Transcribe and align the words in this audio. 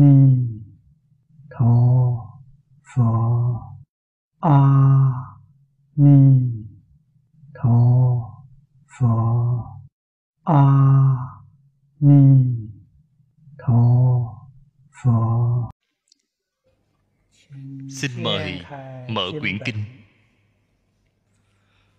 ni 0.00 0.14
tho 1.50 1.74
pho. 2.90 3.10
A 4.40 4.58
ni 5.96 6.18
tho 7.54 7.78
pho. 8.98 9.14
A 10.44 10.62
ni 12.00 12.22
tho 13.58 13.82
pho. 15.02 15.70
Xin 17.90 18.10
mời 18.22 18.64
mở 19.08 19.30
quyển 19.40 19.58
kinh. 19.64 19.84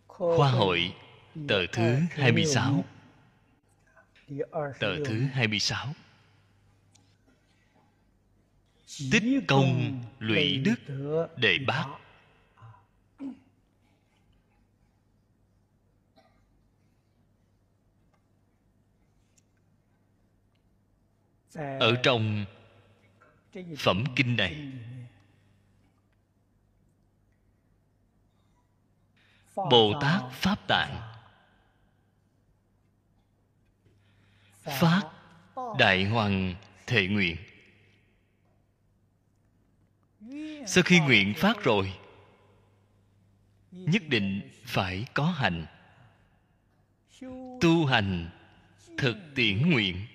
Khoa 0.07 0.51
hội, 0.51 0.93
tờ 1.47 1.65
thứ 1.71 1.95
26 2.09 2.83
tờ 4.79 4.95
thứ 5.05 5.25
26 5.33 5.87
tích 9.11 9.23
công 9.47 10.03
lũy 10.19 10.57
đức 10.57 10.75
đệ 11.37 11.57
bát 11.67 11.85
ở 21.79 21.95
trong 22.03 22.45
phẩm 23.77 24.03
kinh 24.15 24.35
này. 24.35 24.71
Bồ 29.55 29.93
tát 30.01 30.21
pháp 30.31 30.67
tạng. 30.67 31.01
Phát 34.63 35.01
đại 35.79 36.05
hoàng 36.05 36.55
thệ 36.87 37.07
nguyện 37.07 37.37
sau 40.67 40.83
khi 40.83 40.99
nguyện 40.99 41.33
phát 41.33 41.63
rồi, 41.63 41.93
nhất 43.71 44.03
định 44.07 44.41
phải 44.65 45.05
có 45.13 45.25
hành. 45.25 45.65
Tu 47.61 47.85
hành, 47.85 48.29
thực 48.97 49.17
tiễn 49.35 49.69
nguyện. 49.71 50.05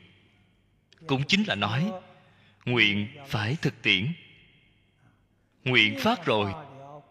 Cũng 1.06 1.22
chính 1.28 1.44
là 1.46 1.54
nói, 1.54 1.92
nguyện 2.64 3.08
phải 3.26 3.56
thực 3.62 3.82
tiễn. 3.82 4.12
Nguyện 5.64 5.98
phát 6.00 6.24
rồi 6.24 6.52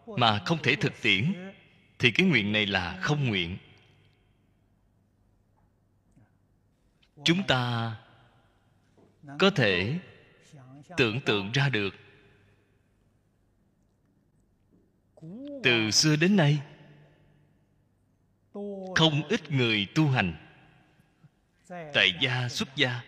mà 0.06 0.42
không 0.46 0.58
thể 0.62 0.76
thực 0.76 1.02
tiễn, 1.02 1.52
thì 1.98 2.10
cái 2.10 2.26
nguyện 2.26 2.52
này 2.52 2.66
là 2.66 2.98
không 3.00 3.28
nguyện. 3.28 3.56
Chúng 7.24 7.42
ta 7.46 7.94
có 9.38 9.50
thể 9.50 9.98
tưởng 10.96 11.20
tượng 11.20 11.52
ra 11.52 11.68
được 11.68 12.03
từ 15.64 15.90
xưa 15.90 16.16
đến 16.16 16.36
nay. 16.36 16.58
Không 18.96 19.28
ít 19.28 19.50
người 19.50 19.86
tu 19.94 20.08
hành, 20.08 20.34
tại 21.68 22.12
gia 22.20 22.48
xuất 22.48 22.76
gia, 22.76 23.00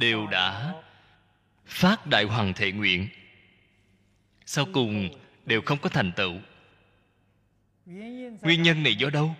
đều 0.00 0.26
đã 0.26 0.74
phát 1.66 2.06
đại 2.06 2.24
hoàng 2.24 2.52
thệ 2.56 2.72
nguyện. 2.72 3.08
Sau 4.46 4.66
cùng 4.72 5.08
đều 5.46 5.62
không 5.66 5.78
có 5.78 5.88
thành 5.88 6.12
tựu. 6.16 6.34
Nguyên 8.40 8.62
nhân 8.62 8.82
này 8.82 8.94
do 8.94 9.10
đâu? 9.10 9.36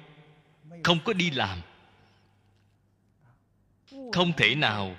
Không 0.84 0.98
có 1.04 1.12
đi 1.12 1.30
làm. 1.30 1.60
Không 4.12 4.32
thể 4.36 4.54
nào 4.54 4.96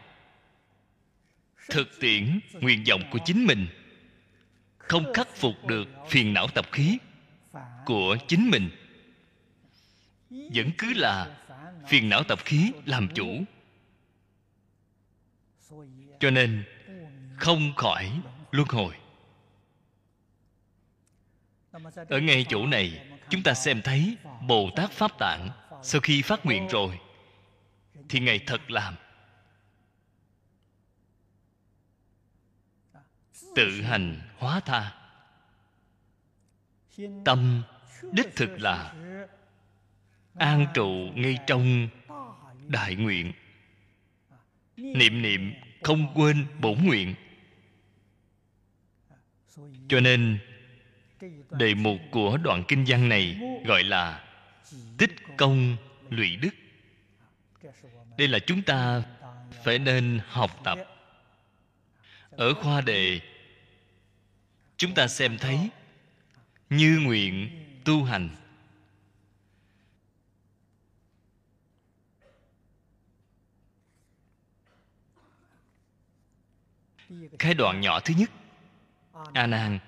thực 1.69 1.99
tiễn 1.99 2.39
nguyện 2.53 2.83
vọng 2.89 3.01
của 3.11 3.19
chính 3.25 3.45
mình 3.45 3.67
không 4.89 5.13
khắc 5.13 5.35
phục 5.35 5.65
được 5.65 5.87
phiền 6.07 6.33
não 6.33 6.47
tập 6.47 6.65
khí 6.71 6.97
của 7.85 8.17
chính 8.27 8.49
mình. 8.49 8.69
Vẫn 10.29 10.71
cứ 10.77 10.93
là 10.93 11.37
phiền 11.87 12.09
não 12.09 12.23
tập 12.23 12.39
khí 12.45 12.71
làm 12.85 13.07
chủ. 13.13 13.43
Cho 16.19 16.29
nên 16.29 16.63
không 17.37 17.73
khỏi 17.75 18.11
luân 18.51 18.67
hồi. 18.67 18.93
Ở 22.09 22.19
ngay 22.19 22.45
chỗ 22.49 22.65
này, 22.65 23.07
chúng 23.29 23.43
ta 23.43 23.53
xem 23.53 23.81
thấy 23.81 24.17
bồ 24.47 24.69
tát 24.75 24.91
pháp 24.91 25.11
tạng 25.19 25.49
sau 25.83 26.01
khi 26.01 26.21
phát 26.21 26.45
nguyện 26.45 26.67
rồi, 26.67 26.99
thì 28.09 28.19
ngài 28.19 28.39
thật 28.39 28.71
làm. 28.71 28.95
Tự 33.59 33.81
hành 33.81 34.21
hóa 34.37 34.59
tha. 34.59 34.91
Tâm 37.25 37.63
đích 38.11 38.35
thực 38.35 38.49
là 38.59 38.93
an 40.37 40.67
trụ 40.73 40.89
ngay 41.15 41.37
trong 41.47 41.89
đại 42.67 42.95
nguyện. 42.95 43.33
Niệm 44.77 45.21
niệm 45.21 45.53
không 45.83 46.13
quên 46.15 46.45
bổn 46.59 46.77
nguyện. 46.83 47.15
Cho 49.89 49.99
nên, 49.99 50.39
đề 51.51 51.73
mục 51.73 51.99
của 52.11 52.37
đoạn 52.37 52.63
kinh 52.67 52.85
văn 52.87 53.09
này 53.09 53.39
gọi 53.65 53.83
là 53.83 54.25
tích 54.97 55.15
công 55.37 55.77
lụy 56.09 56.35
đức. 56.35 56.55
Đây 58.17 58.27
là 58.27 58.39
chúng 58.39 58.61
ta 58.61 59.03
phải 59.63 59.79
nên 59.79 60.19
học 60.27 60.51
tập. 60.63 60.77
Ở 62.31 62.53
khoa 62.53 62.81
đề 62.81 63.21
chúng 64.79 64.93
ta 64.93 65.07
xem 65.07 65.37
thấy 65.37 65.69
như 66.69 66.99
nguyện 67.01 67.49
tu 67.85 68.03
hành. 68.03 68.29
Khai 77.39 77.53
đoạn 77.53 77.81
nhỏ 77.81 77.99
thứ 77.99 78.13
nhất, 78.17 78.29
a 79.33 79.47
nan 79.47 79.79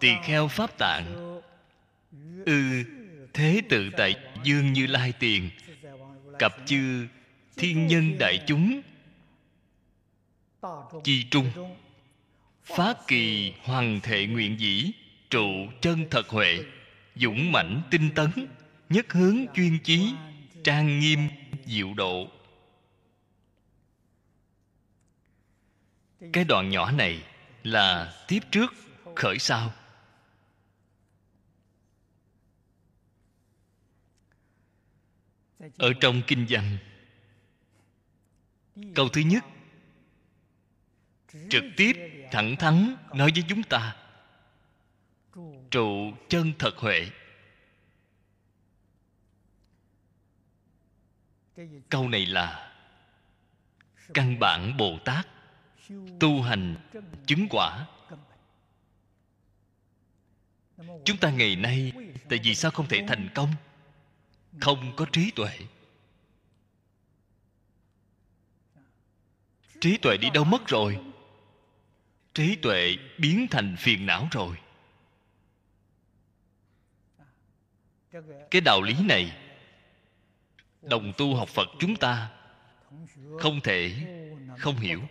tỳ 0.00 0.08
kheo 0.24 0.48
pháp 0.48 0.70
tạng. 0.78 1.40
Ư 2.46 2.84
thế 3.32 3.60
tự 3.68 3.90
tại 3.96 4.16
dương 4.44 4.72
như 4.72 4.86
lai 4.86 5.12
tiền, 5.18 5.50
cặp 6.38 6.52
chư 6.66 7.06
thiên 7.56 7.86
nhân 7.86 8.18
đại 8.18 8.44
chúng, 8.46 8.80
chi 11.04 11.26
trung 11.30 11.50
phá 12.68 12.94
kỳ 13.06 13.52
hoàng 13.62 14.00
thệ 14.02 14.26
nguyện 14.26 14.60
dĩ, 14.60 14.92
trụ 15.30 15.46
chân 15.80 16.04
thật 16.10 16.28
huệ, 16.28 16.64
dũng 17.16 17.52
mãnh 17.52 17.82
tinh 17.90 18.10
tấn, 18.14 18.30
nhất 18.88 19.12
hướng 19.12 19.46
chuyên 19.54 19.78
chí, 19.84 20.14
trang 20.64 20.98
nghiêm, 20.98 21.28
diệu 21.66 21.94
độ. 21.94 22.28
Cái 26.32 26.44
đoạn 26.44 26.70
nhỏ 26.70 26.90
này 26.92 27.22
là 27.62 28.14
tiếp 28.28 28.40
trước 28.50 28.74
khởi 29.16 29.38
sau. 29.38 29.72
Ở 35.76 35.92
trong 36.00 36.22
kinh 36.26 36.46
văn, 36.48 36.78
câu 38.94 39.08
thứ 39.08 39.20
nhất, 39.20 39.44
trực 41.50 41.64
tiếp 41.76 42.17
thẳng 42.30 42.56
thắn 42.56 42.96
nói 43.14 43.30
với 43.34 43.44
chúng 43.48 43.62
ta. 43.62 43.96
Trụ 45.70 46.12
chân 46.28 46.52
thật 46.58 46.76
huệ. 46.76 47.10
Câu 51.88 52.08
này 52.08 52.26
là 52.26 52.74
căn 54.14 54.38
bản 54.38 54.76
bồ 54.76 54.98
tát 55.04 55.28
tu 56.20 56.42
hành 56.42 56.76
chứng 57.26 57.46
quả. 57.50 57.86
Chúng 61.04 61.16
ta 61.20 61.30
ngày 61.30 61.56
nay, 61.56 61.92
tại 62.28 62.38
vì 62.44 62.54
sao 62.54 62.70
không 62.70 62.88
thể 62.88 63.04
thành 63.08 63.28
công? 63.34 63.52
Không 64.60 64.96
có 64.96 65.06
trí 65.12 65.30
tuệ. 65.30 65.58
Trí 69.80 69.96
tuệ 69.96 70.16
đi 70.16 70.30
đâu 70.30 70.44
mất 70.44 70.66
rồi? 70.66 71.00
Trí 72.38 72.56
tuệ 72.56 72.96
biến 73.18 73.46
thành 73.50 73.76
phiền 73.78 74.06
não 74.06 74.28
rồi. 74.30 74.56
Cái 78.50 78.60
đạo 78.60 78.82
lý 78.82 78.94
này, 79.04 79.36
đồng 80.82 81.12
tu 81.16 81.34
học 81.34 81.48
phật 81.48 81.68
chúng 81.78 81.96
ta 81.96 82.30
không 83.38 83.60
thể 83.60 83.94
không 84.58 84.76
hiểu. 84.76 85.02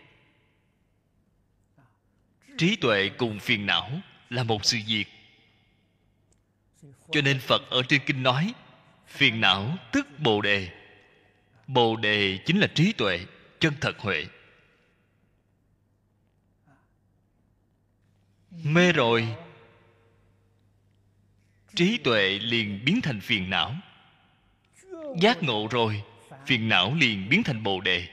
Trí 2.57 2.75
tuệ 2.75 3.09
cùng 3.17 3.39
phiền 3.39 3.65
não 3.65 3.91
là 4.29 4.43
một 4.43 4.65
sự 4.65 4.77
việc. 4.87 5.05
Cho 7.11 7.21
nên 7.21 7.39
phật 7.39 7.61
ở 7.69 7.83
trên 7.87 8.01
kinh 8.05 8.23
nói, 8.23 8.53
phiền 9.07 9.41
não 9.41 9.77
tức 9.91 10.07
bồ 10.19 10.41
đề. 10.41 10.69
Bồ 11.67 11.95
đề 11.95 12.39
chính 12.45 12.59
là 12.59 12.67
trí 12.67 12.93
tuệ, 12.93 13.19
chân 13.59 13.73
thật 13.81 13.99
huệ. 13.99 14.25
Mê 18.63 18.91
rồi. 18.91 19.27
Trí 21.75 21.97
tuệ 21.97 22.39
liền 22.39 22.85
biến 22.85 23.01
thành 23.01 23.21
phiền 23.21 23.49
não. 23.49 23.75
Giác 25.21 25.43
ngộ 25.43 25.67
rồi, 25.71 26.03
phiền 26.45 26.69
não 26.69 26.95
liền 26.95 27.29
biến 27.29 27.43
thành 27.43 27.63
bồ 27.63 27.81
đề. 27.81 28.07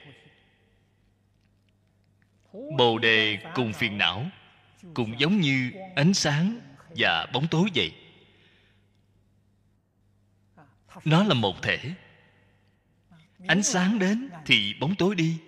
Bồ 2.52 2.98
đề 2.98 3.38
cùng 3.54 3.72
phiền 3.72 3.98
não, 3.98 4.26
cũng 4.94 5.20
giống 5.20 5.40
như 5.40 5.72
ánh 5.96 6.14
sáng 6.14 6.60
và 6.96 7.26
bóng 7.32 7.46
tối 7.48 7.68
vậy. 7.74 7.92
Nó 11.04 11.24
là 11.24 11.34
một 11.34 11.62
thể. 11.62 11.78
Ánh 13.46 13.62
sáng 13.62 13.98
đến 13.98 14.30
thì 14.46 14.74
bóng 14.80 14.94
tối 14.94 15.14
đi, 15.14 15.38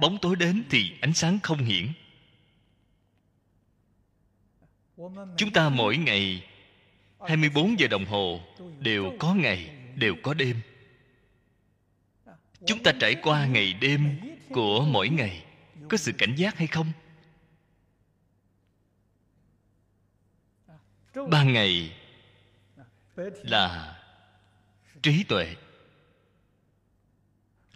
bóng 0.00 0.18
tối 0.22 0.36
đến 0.36 0.62
thì 0.70 0.92
ánh 1.00 1.12
sáng 1.12 1.38
không 1.42 1.58
hiển 1.58 1.92
chúng 5.36 5.52
ta 5.52 5.68
mỗi 5.68 5.96
ngày 5.96 6.46
24 7.20 7.78
giờ 7.78 7.88
đồng 7.88 8.04
hồ, 8.04 8.40
đều 8.78 9.12
có 9.18 9.34
ngày, 9.34 9.70
đều 9.96 10.14
có 10.22 10.34
đêm. 10.34 10.60
Chúng 12.66 12.82
ta 12.82 12.92
trải 13.00 13.14
qua 13.14 13.46
ngày 13.46 13.72
đêm 13.72 14.20
của 14.48 14.84
mỗi 14.84 15.08
ngày. 15.08 15.44
Có 15.88 15.96
sự 15.96 16.12
cảnh 16.18 16.34
giác 16.36 16.58
hay 16.58 16.66
không? 16.66 16.92
Ban 21.30 21.52
ngày 21.52 21.96
là 23.42 23.96
trí 25.02 25.24
tuệ. 25.24 25.56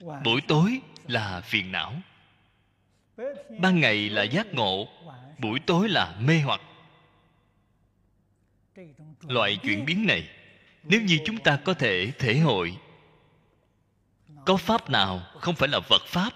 Buổi 0.00 0.40
tối 0.48 0.80
là 1.08 1.40
phiền 1.40 1.72
não. 1.72 1.94
Ban 3.58 3.80
ngày 3.80 4.10
là 4.10 4.22
giác 4.22 4.46
ngộ. 4.54 4.88
Buổi 5.38 5.60
tối 5.66 5.88
là 5.88 6.16
mê 6.20 6.40
hoặc 6.40 6.60
loại 9.28 9.58
chuyển 9.62 9.84
biến 9.84 10.06
này, 10.06 10.30
nếu 10.82 11.02
như 11.02 11.18
chúng 11.24 11.38
ta 11.38 11.58
có 11.64 11.74
thể 11.74 12.12
thể 12.18 12.38
hội, 12.38 12.76
có 14.46 14.56
pháp 14.56 14.90
nào 14.90 15.18
không 15.40 15.54
phải 15.54 15.68
là 15.68 15.80
vật 15.88 16.02
pháp? 16.06 16.30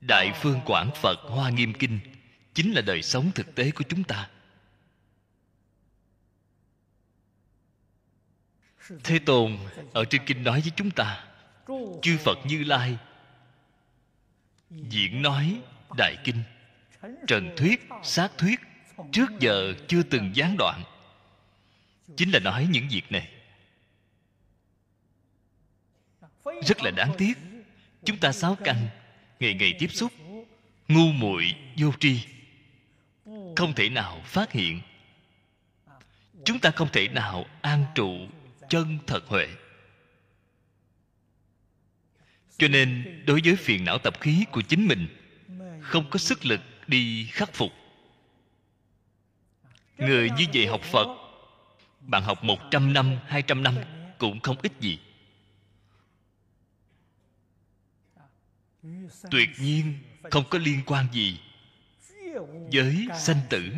Đại 0.00 0.32
phương 0.40 0.60
quảng 0.66 0.90
phật 0.94 1.18
hoa 1.22 1.50
nghiêm 1.50 1.72
kinh 1.78 2.00
chính 2.54 2.72
là 2.72 2.80
đời 2.80 3.02
sống 3.02 3.30
thực 3.34 3.54
tế 3.54 3.70
của 3.70 3.84
chúng 3.88 4.04
ta. 4.04 4.30
Thế 9.04 9.18
tôn 9.18 9.58
ở 9.92 10.04
trên 10.04 10.22
kinh 10.26 10.44
nói 10.44 10.60
với 10.60 10.72
chúng 10.76 10.90
ta, 10.90 11.24
chư 12.02 12.18
phật 12.24 12.38
như 12.44 12.64
lai 12.64 12.98
diễn 14.70 15.22
nói, 15.22 15.60
đại 15.96 16.16
kinh, 16.24 16.42
trần 17.26 17.54
thuyết, 17.56 17.88
sát 18.02 18.30
thuyết, 18.38 18.60
trước 19.12 19.30
giờ 19.40 19.74
chưa 19.88 20.02
từng 20.02 20.30
gián 20.34 20.56
đoạn. 20.58 20.82
Chính 22.16 22.30
là 22.30 22.38
nói 22.38 22.68
những 22.70 22.88
việc 22.88 23.12
này. 23.12 23.28
Rất 26.44 26.82
là 26.82 26.90
đáng 26.90 27.12
tiếc, 27.18 27.38
chúng 28.04 28.18
ta 28.18 28.32
sáu 28.32 28.56
căn 28.64 28.76
ngày 29.40 29.54
ngày 29.54 29.74
tiếp 29.78 29.88
xúc, 29.92 30.12
ngu 30.88 31.12
muội, 31.12 31.54
vô 31.76 31.92
tri, 32.00 32.26
không 33.56 33.72
thể 33.76 33.88
nào 33.88 34.20
phát 34.24 34.52
hiện. 34.52 34.80
Chúng 36.44 36.58
ta 36.58 36.70
không 36.70 36.88
thể 36.92 37.08
nào 37.08 37.46
an 37.60 37.84
trụ 37.94 38.28
chân 38.68 38.98
thật 39.06 39.26
huệ 39.26 39.48
cho 42.58 42.68
nên, 42.68 43.22
đối 43.26 43.40
với 43.44 43.56
phiền 43.56 43.84
não 43.84 43.98
tập 43.98 44.20
khí 44.20 44.44
của 44.52 44.60
chính 44.60 44.88
mình, 44.88 45.08
không 45.80 46.10
có 46.10 46.18
sức 46.18 46.46
lực 46.46 46.60
đi 46.86 47.26
khắc 47.26 47.54
phục. 47.54 47.72
Người 49.98 50.30
như 50.30 50.44
vậy 50.54 50.66
học 50.66 50.80
phật, 50.82 51.06
bạn 52.00 52.22
học 52.22 52.44
một 52.44 52.58
trăm 52.70 52.92
năm, 52.92 53.16
hai 53.26 53.42
trăm 53.42 53.62
năm 53.62 53.74
cũng 54.18 54.40
không 54.40 54.56
ít 54.62 54.72
gì. 54.80 54.98
Tuyệt 59.30 59.48
nhiên 59.58 59.98
không 60.30 60.44
có 60.50 60.58
liên 60.58 60.80
quan 60.86 61.06
gì 61.12 61.40
với 62.72 63.06
sanh 63.18 63.40
tử. 63.50 63.70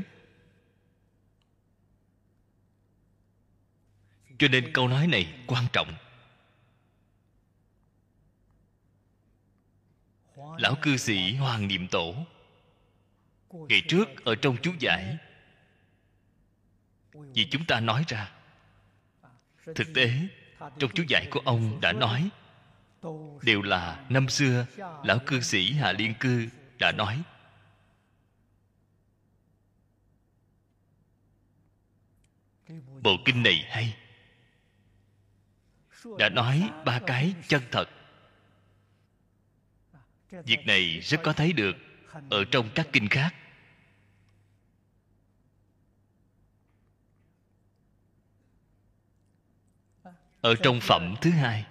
Cho 4.38 4.48
nên 4.48 4.72
câu 4.72 4.88
nói 4.88 5.06
này 5.06 5.34
quan 5.46 5.64
trọng. 5.72 5.94
Lão 10.58 10.74
cư 10.82 10.96
sĩ 10.96 11.34
hoàng 11.34 11.68
niệm 11.68 11.88
tổ. 11.88 12.14
Ngày 13.50 13.82
trước 13.88 14.24
ở 14.24 14.34
trong 14.34 14.56
chú 14.62 14.72
giải, 14.78 15.16
vì 17.12 17.48
chúng 17.50 17.64
ta 17.66 17.80
nói 17.80 18.04
ra, 18.08 18.32
thực 19.74 19.94
tế, 19.94 20.10
trong 20.78 20.90
chú 20.94 21.04
giải 21.08 21.28
của 21.30 21.40
ông 21.44 21.80
đã 21.80 21.92
nói, 21.92 22.28
đều 23.42 23.62
là 23.62 24.04
năm 24.08 24.28
xưa 24.28 24.66
lão 25.04 25.18
cư 25.26 25.40
sĩ 25.40 25.72
hà 25.72 25.92
liên 25.92 26.14
cư 26.20 26.48
đã 26.78 26.92
nói. 26.92 27.22
Bộ 33.02 33.16
kinh 33.24 33.42
này 33.42 33.64
hay, 33.68 33.96
đã 36.18 36.28
nói 36.28 36.70
ba 36.84 37.00
cái 37.06 37.34
chân 37.48 37.62
thật 37.70 37.88
việc 40.32 40.66
này 40.66 41.00
rất 41.02 41.20
có 41.22 41.32
thấy 41.32 41.52
được 41.52 41.76
ở 42.30 42.44
trong 42.50 42.70
các 42.74 42.88
kinh 42.92 43.08
khác. 43.08 43.34
Ở 50.40 50.54
trong 50.62 50.80
phẩm 50.80 51.14
thứ 51.20 51.30
hai, 51.30 51.66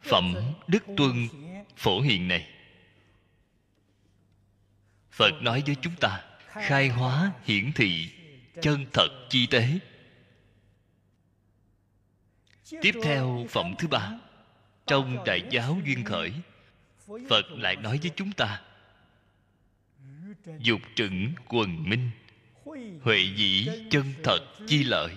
phẩm 0.00 0.34
đức 0.66 0.82
tuân 0.96 1.28
phổ 1.76 2.00
hiền 2.00 2.28
này, 2.28 2.48
phật 5.10 5.32
nói 5.42 5.62
với 5.66 5.76
chúng 5.82 5.94
ta, 6.00 6.24
khai 6.46 6.88
hóa 6.88 7.32
hiển 7.44 7.72
thị 7.72 8.10
chân 8.62 8.86
thật 8.92 9.08
chi 9.30 9.46
tế. 9.46 9.78
Tiếp 12.82 12.92
theo 13.04 13.46
phẩm 13.50 13.74
thứ 13.78 13.88
ba, 13.88 14.12
trong 14.86 15.24
đại 15.24 15.42
giáo 15.50 15.78
duyên 15.84 16.04
khởi 16.04 16.32
phật 17.06 17.50
lại 17.50 17.76
nói 17.76 17.98
với 18.02 18.10
chúng 18.16 18.32
ta, 18.32 18.62
dục 20.58 20.80
trừng 20.96 21.32
quần 21.48 21.88
minh, 21.88 22.10
huệ 23.02 23.18
dĩ 23.36 23.68
chân 23.90 24.14
thật 24.24 24.38
chi 24.66 24.84
lợi. 24.84 25.16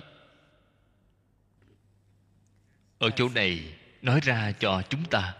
Ở 3.00 3.10
chỗ 3.10 3.30
này 3.30 3.78
nói 4.02 4.20
ra 4.24 4.52
cho 4.52 4.82
chúng 4.90 5.06
ta 5.06 5.36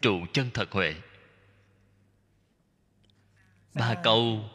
trụ 0.00 0.26
chân 0.32 0.50
thật 0.54 0.70
huệ. 0.72 0.94
Ba 3.74 3.94
câu 4.04 4.50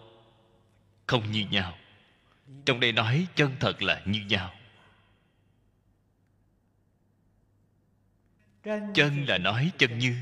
không 1.08 1.32
như 1.32 1.46
nhau. 1.52 1.78
Trong 2.66 2.80
đây 2.80 2.92
nói 2.92 3.28
chân 3.36 3.56
thật 3.60 3.82
là 3.82 4.02
như 4.06 4.20
nhau. 4.20 4.54
Chân 8.94 9.25
là 9.28 9.38
nói 9.38 9.72
chân 9.78 10.00
như 10.00 10.16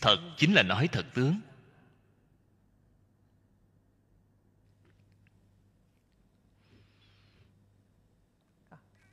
thật, 0.00 0.18
chính 0.36 0.54
là 0.54 0.62
nói 0.62 0.88
thật, 0.92 1.06
tướng. 1.14 1.40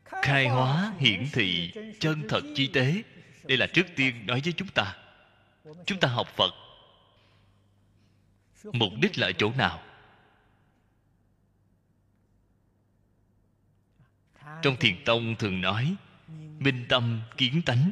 Khai 0.04 0.48
hóa 0.48 0.94
hiển 1.00 1.28
thị 1.34 1.74
chân 2.00 2.24
thật 2.30 2.42
chi 2.56 2.70
tế. 2.74 3.04
Đây 3.44 3.58
là 3.58 3.68
trước 3.74 3.86
tiên 3.96 4.26
nói 4.26 4.42
với 4.44 4.54
chúng 4.58 4.68
ta. 4.68 4.98
Chúng 5.86 6.00
ta 6.00 6.08
học 6.08 6.28
phật. 6.28 6.52
Mục 8.64 8.94
đích 9.02 9.20
là 9.20 9.28
ở 9.28 9.32
chỗ 9.32 9.52
nào? 9.58 9.84
Trong 14.62 14.76
thiền 14.80 15.04
tông 15.06 15.36
thường 15.36 15.62
nói, 15.62 15.96
minh 16.60 16.86
tâm 16.90 17.22
kiến 17.38 17.62
tánh 17.66 17.92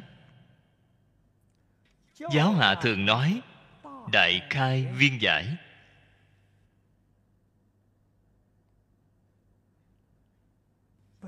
giáo 2.19 2.53
hạ 2.53 2.75
thường 2.81 3.05
nói, 3.05 3.41
đại 4.11 4.47
khai 4.49 4.85
viên 4.85 5.21
giải. 5.21 5.57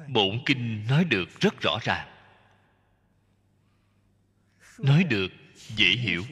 Bổn 0.07 0.39
kinh 0.45 0.87
nói 0.87 1.03
được 1.03 1.39
rất 1.39 1.53
rõ 1.61 1.77
ràng. 1.83 2.07
Nói 4.77 5.03
được, 5.03 5.31
dễ 5.55 5.87
hiểu. 5.87 6.23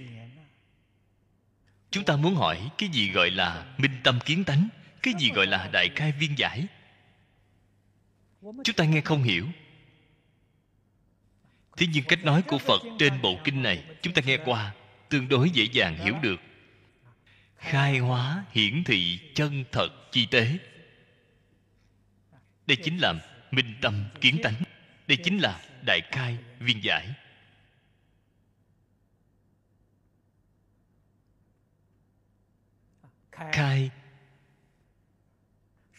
Chúng 1.92 2.06
ta 2.06 2.16
muốn 2.16 2.36
hỏi 2.36 2.72
cái 2.78 2.90
gì 2.90 3.12
gọi 3.12 3.32
là 3.32 3.76
minh 3.78 4.02
tâm 4.04 4.20
kiến 4.26 4.44
tánh? 4.44 4.70
Cái 5.02 5.14
gì 5.20 5.32
gọi 5.32 5.48
là 5.48 5.70
đại 5.74 5.90
khai 5.96 6.12
viên 6.12 6.38
giải? 6.38 6.68
Chúng 8.42 8.76
ta 8.76 8.86
nghe 8.86 9.02
không 9.02 9.24
hiểu 9.24 9.48
thế 11.78 11.88
nhưng 11.94 12.04
cách 12.04 12.24
nói 12.24 12.42
của 12.42 12.58
phật 12.58 12.82
trên 13.00 13.22
bộ 13.22 13.40
kinh 13.44 13.64
này 13.64 13.84
chúng 14.02 14.14
ta 14.14 14.22
nghe 14.26 14.38
qua 14.46 14.74
tương 15.10 15.28
đối 15.28 15.50
dễ 15.50 15.64
dàng 15.64 15.98
hiểu 15.98 16.16
được. 16.22 16.40
Khai 17.58 17.98
hóa 17.98 18.46
hiển 18.52 18.84
thị 18.84 19.20
chân 19.36 19.64
thật 19.72 19.90
chi 20.12 20.26
tế. 20.26 20.58
Đây 22.68 22.78
chính 22.84 22.98
là 22.98 23.14
minh 23.52 23.76
tâm 23.82 24.06
kiến 24.22 24.40
tánh. 24.44 24.64
Đây 25.08 25.18
chính 25.24 25.38
là 25.38 25.62
đại 25.86 26.02
khai 26.12 26.38
viên 26.60 26.84
giải. 26.84 27.14
Khai 33.32 33.90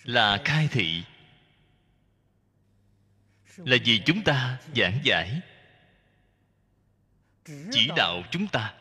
là 0.05 0.43
khai 0.45 0.69
thị. 0.71 1.03
Là 3.57 3.77
vì 3.85 4.03
chúng 4.07 4.23
ta 4.23 4.59
giảng 4.77 4.99
giải 5.05 5.41
chỉ 7.45 7.91
đạo 7.97 8.23
chúng 8.31 8.47
ta. 8.47 8.75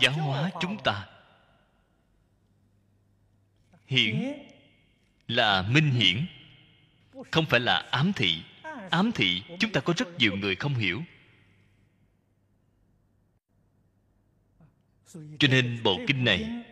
Giáo 0.00 0.12
hóa 0.12 0.50
chúng 0.60 0.78
ta. 0.84 1.08
Hiển 3.86 4.32
là 5.28 5.62
minh 5.62 5.90
hiển 5.90 6.26
không 7.30 7.46
phải 7.46 7.60
là 7.60 7.88
ám 7.90 8.12
thị. 8.12 8.42
Ám 8.90 9.12
thị 9.12 9.42
chúng 9.60 9.72
ta 9.72 9.80
có 9.80 9.94
rất 9.96 10.08
nhiều 10.18 10.36
người 10.36 10.56
không 10.56 10.74
hiểu. 10.74 11.02
Cho 15.14 15.48
nên 15.48 15.82
bộ 15.82 16.00
kinh 16.06 16.24
này 16.24 16.64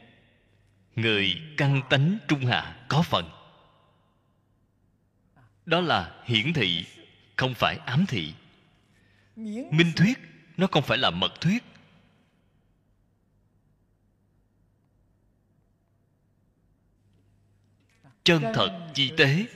người 0.96 1.34
căn 1.56 1.82
tánh 1.90 2.18
trung 2.28 2.46
hạ 2.46 2.84
có 2.88 3.02
phần. 3.02 3.30
Đó 5.66 5.80
là 5.80 6.22
hiển 6.24 6.52
thị 6.52 6.86
không 7.40 7.54
phải 7.54 7.76
ám 7.76 8.04
thị. 8.08 8.34
Minh 9.70 9.92
thuyết 9.96 10.18
nó 10.56 10.66
không 10.66 10.82
phải 10.82 10.98
là 10.98 11.10
mật 11.10 11.40
thuyết. 11.40 11.64
Chân 18.24 18.42
thật 18.54 18.90
chi 18.94 19.12
tế 19.16 19.46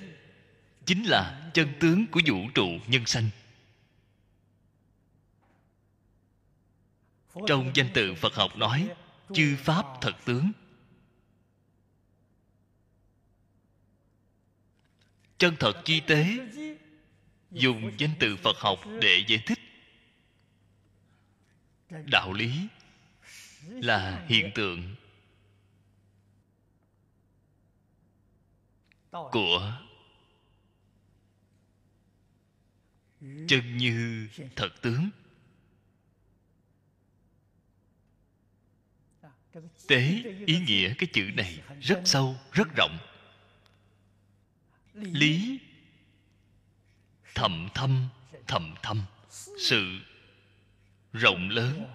chính 0.86 1.04
là 1.04 1.50
chân 1.54 1.72
tướng 1.80 2.06
của 2.06 2.20
vũ 2.26 2.36
trụ 2.54 2.68
nhân 2.86 3.06
sanh. 3.06 3.28
Trong 7.46 7.70
danh 7.74 7.90
từ 7.94 8.14
phật 8.14 8.34
học 8.34 8.56
nói 8.56 8.88
chư 9.34 9.56
pháp 9.58 9.86
thật 10.00 10.14
tướng. 10.24 10.52
Chân 15.38 15.56
thật 15.60 15.82
chi 15.84 16.00
tế 16.00 16.38
dùng 17.54 17.92
danh 17.98 18.10
từ 18.18 18.36
phật 18.36 18.56
học 18.58 18.78
để 19.00 19.24
giải 19.28 19.42
thích. 19.46 19.58
Đạo 22.04 22.32
lý 22.32 22.68
là 23.66 24.26
hiện 24.28 24.50
tượng 24.54 24.94
của 29.10 29.80
chân 33.48 33.76
như 33.76 34.28
thật 34.56 34.68
tướng. 34.82 35.10
Tế 39.88 40.22
ý 40.46 40.60
nghĩa 40.60 40.94
cái 40.98 41.08
chữ 41.12 41.30
này 41.36 41.62
rất 41.80 42.02
sâu, 42.04 42.36
rất 42.52 42.68
rộng. 42.76 42.98
Lý 44.94 45.60
thầm 47.34 47.68
thâm 47.74 48.08
thầm 48.46 48.74
thâm. 48.82 49.02
Sự 49.58 49.98
rộng 51.12 51.48
lớn. 51.48 51.86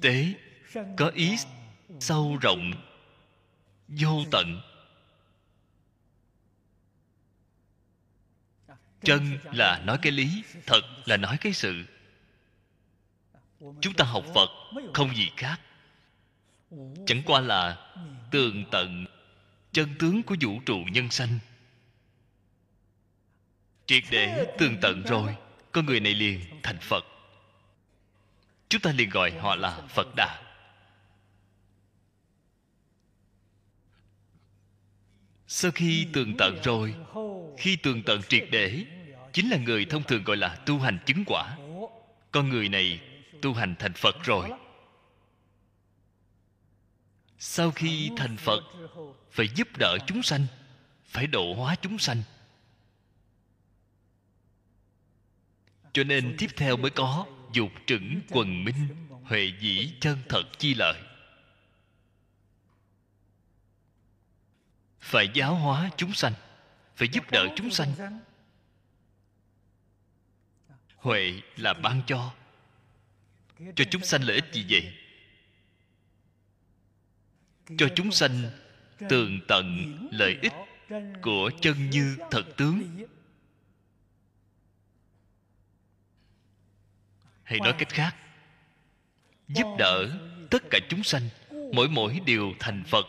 Tế 0.00 0.34
có 0.96 1.08
ý 1.08 1.36
sâu 2.00 2.38
rộng, 2.42 2.72
vô 3.88 4.24
tận. 4.30 4.60
Chân 9.02 9.38
là 9.52 9.82
nói 9.84 9.98
cái 10.02 10.12
lý, 10.12 10.42
thật 10.66 10.80
là 11.04 11.16
nói 11.16 11.36
cái 11.40 11.52
sự. 11.52 11.84
Chúng 13.80 13.94
ta 13.96 14.04
học 14.04 14.24
phật 14.34 14.48
không 14.94 15.16
gì 15.16 15.30
khác. 15.36 15.60
Chẳng 17.06 17.22
qua 17.26 17.40
là 17.40 17.92
tường 18.30 18.64
tận, 18.70 19.06
chân 19.72 19.94
tướng 19.98 20.22
của 20.22 20.36
vũ 20.40 20.60
trụ 20.66 20.78
nhân 20.92 21.10
sanh 21.10 21.38
triệt 23.88 24.02
để 24.10 24.54
tường 24.58 24.76
tận 24.80 25.02
rồi. 25.02 25.36
Con 25.72 25.86
người 25.86 26.00
này 26.00 26.14
liền 26.14 26.40
thành 26.62 26.78
phật. 26.80 27.04
Chúng 28.68 28.80
ta 28.80 28.92
liền 28.92 29.10
gọi 29.10 29.30
họ 29.30 29.56
là 29.56 29.80
phật 29.88 30.06
đà. 30.16 30.42
Sau 35.46 35.70
khi 35.70 36.06
tường 36.12 36.34
tận 36.38 36.58
rồi, 36.64 36.94
khi 37.58 37.76
tường 37.76 38.02
tận 38.02 38.20
triệt 38.28 38.48
để, 38.50 38.84
chính 39.32 39.50
là 39.50 39.56
người 39.56 39.84
thông 39.84 40.02
thường 40.02 40.24
gọi 40.24 40.36
là 40.36 40.54
tu 40.66 40.78
hành 40.78 40.98
chứng 41.06 41.24
quả. 41.26 41.56
Con 42.30 42.48
người 42.48 42.68
này 42.68 43.00
tu 43.42 43.54
hành 43.54 43.74
thành 43.78 43.92
phật 43.92 44.16
rồi. 44.24 44.50
Sau 47.38 47.70
khi 47.70 48.10
thành 48.16 48.36
phật, 48.36 48.60
phải 49.30 49.48
giúp 49.54 49.68
đỡ 49.78 49.98
chúng 50.06 50.22
sanh, 50.22 50.46
phải 51.04 51.26
độ 51.26 51.54
hóa 51.54 51.76
chúng 51.82 51.98
sanh. 51.98 52.22
Cho 55.92 56.04
nên 56.04 56.34
tiếp 56.38 56.46
theo 56.56 56.76
mới 56.76 56.90
có 56.90 57.26
dục 57.52 57.70
trứng 57.86 58.20
quần 58.30 58.64
minh, 58.64 58.88
huệ 59.24 59.52
dĩ 59.60 59.92
chân 60.00 60.18
thật 60.28 60.42
chi 60.58 60.74
lợi. 60.74 61.02
Phải 65.00 65.28
giáo 65.34 65.54
hóa 65.54 65.90
chúng 65.96 66.14
sanh, 66.14 66.32
phải 66.96 67.08
giúp 67.12 67.30
đỡ 67.30 67.46
chúng 67.56 67.70
sanh. 67.70 68.20
Huệ 70.96 71.40
là 71.56 71.72
ban 71.72 72.02
cho 72.06 72.34
cho 73.76 73.84
chúng 73.90 74.04
sanh 74.04 74.22
lợi 74.22 74.36
ích 74.36 74.52
gì 74.52 74.66
vậy? 74.68 74.92
Cho 77.78 77.88
chúng 77.96 78.12
sanh 78.12 78.50
tường 79.08 79.40
tận 79.48 79.96
lợi 80.12 80.38
ích 80.42 80.52
của 81.22 81.50
chân 81.60 81.90
như 81.90 82.16
thật 82.30 82.44
tướng. 82.56 83.06
Hay 87.48 87.60
nói 87.60 87.74
cách 87.78 87.88
khác 87.88 88.16
giúp 89.48 89.66
đỡ 89.78 90.18
tất 90.50 90.62
cả 90.70 90.78
chúng 90.88 91.02
sanh 91.02 91.28
mỗi 91.72 91.88
mỗi 91.88 92.20
đều 92.26 92.52
thành 92.58 92.84
phật 92.84 93.06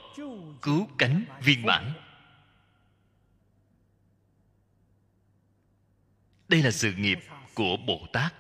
cứu 0.62 0.88
cánh 0.98 1.26
viên 1.42 1.66
mãn. 1.66 1.94
Đây 6.48 6.62
là 6.62 6.72
sự 6.72 6.94
nghiệp 6.94 7.20
của 7.54 7.78
bồ 7.78 8.08
tát. 8.14 8.34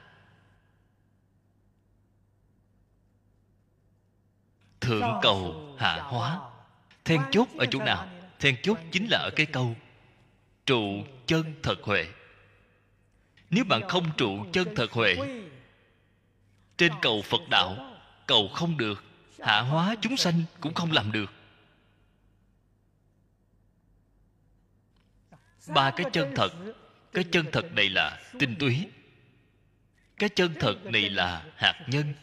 Thượng 4.82 5.20
cầu 5.22 5.76
hạ 5.80 6.00
hóa. 6.02 6.40
then 7.06 7.22
chốt 7.32 7.48
ở 7.58 7.66
chỗ 7.72 7.80
nào? 7.84 8.10
then 8.40 8.56
chốt 8.64 8.78
chính 8.92 9.08
là 9.12 9.18
ở 9.18 9.30
cái 9.36 9.46
câu 9.46 9.76
trụ 10.66 11.04
chân 11.26 11.54
thật 11.64 11.76
huệ. 11.84 12.08
Nếu 13.50 13.64
bạn 13.64 13.82
không 13.90 14.12
trụ 14.18 14.46
chân 14.54 14.68
thật 14.76 14.92
huệ 14.92 15.16
trên 16.80 16.92
cầu 17.02 17.22
phật 17.22 17.42
đạo, 17.50 17.96
cầu 18.28 18.48
không 18.48 18.78
được, 18.78 19.04
hạ 19.40 19.62
hóa 19.62 19.96
chúng 20.02 20.18
sanh 20.18 20.44
cũng 20.60 20.74
không 20.74 20.92
làm 20.92 21.12
được. 21.12 21.34
Ba 25.68 25.92
cái 25.92 26.06
chân 26.14 26.34
thật, 26.36 26.50
cái 27.14 27.24
chân 27.32 27.46
thật 27.52 27.74
này 27.74 27.90
là 27.90 28.22
tinh 28.40 28.56
túy. 28.60 28.88
Cái 30.18 30.30
chân 30.30 30.54
thật 30.60 30.86
này 30.86 31.10
là 31.10 31.46
hạt 31.56 31.86
nhân. 31.88 32.14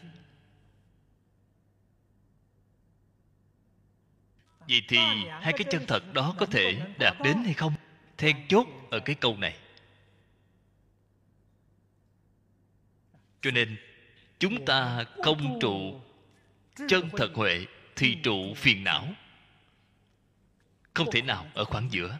Vậy 4.59 4.81
thì 4.87 4.97
hai 5.29 5.53
cái 5.53 5.65
chân 5.71 5.85
thật 5.87 6.13
đó 6.13 6.35
có 6.39 6.45
thể 6.45 6.81
đạt 6.99 7.17
đến 7.23 7.43
hay 7.43 7.53
không? 7.53 7.73
Then 8.17 8.47
chốt 8.47 8.67
ở 8.91 8.99
cái 8.99 9.15
câu 9.15 9.37
này. 9.37 9.57
Cho 13.41 13.51
nên 13.51 13.86
chúng 14.39 14.65
ta 14.65 15.05
không 15.23 15.59
trụ 15.61 16.01
chân 16.87 17.09
thật 17.17 17.31
huệ 17.33 17.65
thì 17.95 18.17
trụ 18.23 18.53
phiền 18.55 18.83
não. 18.83 19.07
Không 20.93 21.11
thể 21.11 21.21
nào 21.21 21.47
ở 21.53 21.65
khoảng 21.65 21.91
giữa. 21.91 22.17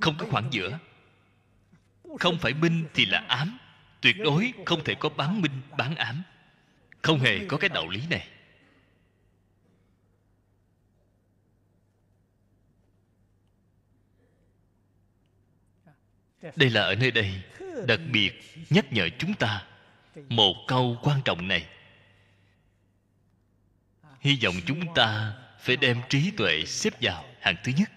Không 0.00 0.14
có 0.18 0.26
khoảng 0.30 0.52
giữa. 0.52 0.78
Không 2.18 2.38
phải 2.38 2.54
minh 2.54 2.86
thì 2.94 3.06
là 3.06 3.24
ám. 3.28 3.58
Tuyệt 4.00 4.16
đối 4.18 4.52
không 4.66 4.84
thể 4.84 4.94
có 4.94 5.08
bán 5.08 5.42
minh, 5.42 5.60
bán 5.78 5.94
ám. 5.94 6.22
Không 7.02 7.18
hề 7.18 7.46
có 7.48 7.56
cái 7.56 7.68
đạo 7.68 7.88
lý 7.88 8.00
này. 8.10 8.28
Đây 16.56 16.70
là 16.70 16.82
ở 16.82 16.94
nơi 16.94 17.10
đây, 17.10 17.42
đặc 17.86 18.00
biệt 18.12 18.32
nhắc 18.70 18.92
nhở 18.92 19.08
chúng 19.18 19.34
ta 19.34 19.66
một 20.28 20.54
câu 20.68 20.96
quan 21.02 21.20
trọng 21.24 21.48
này. 21.48 21.66
Hy 24.20 24.38
vọng 24.42 24.54
chúng 24.66 24.94
ta 24.94 25.34
phải 25.60 25.76
đem 25.76 26.02
trí 26.08 26.30
tuệ 26.30 26.64
xếp 26.66 26.94
vào 27.00 27.24
hàng 27.40 27.56
thứ 27.64 27.72
nhất. 27.76 27.90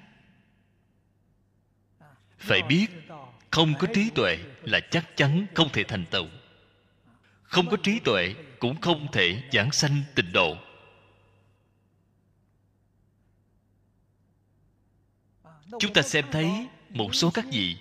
Phải 2.38 2.62
biết, 2.62 2.88
không 3.52 3.74
có 3.80 3.88
trí 3.94 4.10
tuệ 4.10 4.38
là 4.62 4.80
chắc 4.92 5.18
chắn 5.18 5.46
không 5.56 5.70
thể 5.70 5.84
thành 5.84 6.06
tựu. 6.06 6.28
Không 7.44 7.70
có 7.70 7.78
trí 7.84 8.00
tuệ 8.00 8.36
cũng 8.60 8.82
không 8.82 9.12
thể 9.12 9.44
giảng 9.52 9.72
sanh 9.72 10.04
tịnh 10.16 10.32
độ. 10.32 10.58
Chúng 15.80 15.94
ta 15.94 16.02
xem 16.02 16.26
thấy 16.32 16.68
một 16.90 17.16
số 17.16 17.32
các 17.34 17.46
vị 17.52 17.78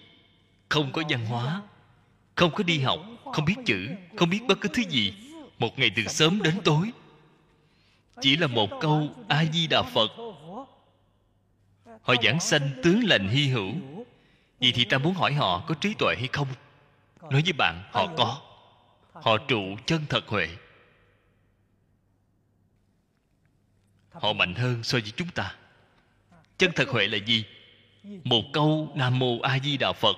không 0.68 0.92
có 0.92 1.02
văn 1.08 1.26
hóa, 1.26 1.62
không 2.34 2.54
có 2.54 2.64
đi 2.64 2.78
học 2.78 3.00
không 3.32 3.44
biết 3.44 3.56
chữ, 3.66 3.88
không 4.16 4.30
biết 4.30 4.40
bất 4.48 4.60
cứ 4.60 4.68
thứ 4.68 4.82
gì. 4.88 5.14
Một 5.58 5.78
ngày 5.78 5.90
từ 5.96 6.02
sớm 6.02 6.42
đến 6.42 6.54
tối. 6.64 6.90
Chỉ 8.20 8.36
là 8.36 8.46
một 8.46 8.70
câu 8.80 9.08
a 9.28 9.44
di 9.52 9.66
đà 9.66 9.82
phật. 9.82 10.10
Họ 12.02 12.14
giảng 12.22 12.40
sanh 12.40 12.70
tướng 12.82 13.04
lành 13.04 13.28
hy 13.28 13.48
hữu. 13.48 13.72
Vậy 14.60 14.72
thì 14.74 14.84
ta 14.84 14.98
muốn 14.98 15.14
hỏi 15.14 15.32
họ 15.32 15.64
có 15.66 15.74
trí 15.74 15.94
tuệ 15.94 16.14
hay 16.18 16.28
không? 16.32 16.48
Nói 17.20 17.42
với 17.42 17.52
bạn, 17.52 17.82
họ 17.92 18.06
có. 18.16 18.40
Họ 19.12 19.38
trụ 19.48 19.76
chân 19.86 20.02
thật 20.08 20.28
huệ. 20.28 20.48
Họ 24.12 24.32
mạnh 24.32 24.54
hơn 24.54 24.82
so 24.82 24.98
với 24.98 25.12
chúng 25.16 25.28
ta. 25.28 25.54
Chân 26.58 26.70
thật 26.74 26.88
huệ 26.88 27.08
là 27.08 27.18
gì? 27.26 27.44
Một 28.24 28.42
câu 28.52 28.92
nam 28.94 29.18
mô 29.18 29.40
a 29.40 29.58
di 29.58 29.76
đà 29.76 29.92
phật 29.92 30.16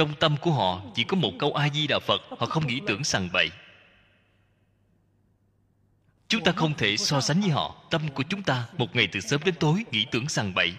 trong 0.00 0.14
tâm 0.20 0.36
của 0.40 0.50
họ 0.50 0.82
chỉ 0.94 1.04
có 1.04 1.16
một 1.16 1.32
câu 1.38 1.52
a 1.52 1.68
di 1.68 1.86
đà 1.86 1.98
phật, 1.98 2.20
họ 2.38 2.46
không 2.46 2.66
nghĩ 2.66 2.80
tưởng 2.86 3.04
sằng 3.04 3.28
bậy 3.32 3.50
chúng 6.28 6.44
ta 6.44 6.52
không 6.52 6.74
thể 6.74 6.96
so 6.96 7.20
sánh 7.20 7.40
với 7.40 7.50
họ, 7.50 7.76
tâm 7.90 8.08
của 8.14 8.22
chúng 8.28 8.42
ta 8.42 8.66
một 8.78 8.96
ngày 8.96 9.08
từ 9.12 9.20
sớm 9.20 9.40
đến 9.44 9.54
tối 9.60 9.84
nghĩ 9.90 10.06
tưởng 10.10 10.28
sằng 10.28 10.54
bậy 10.54 10.74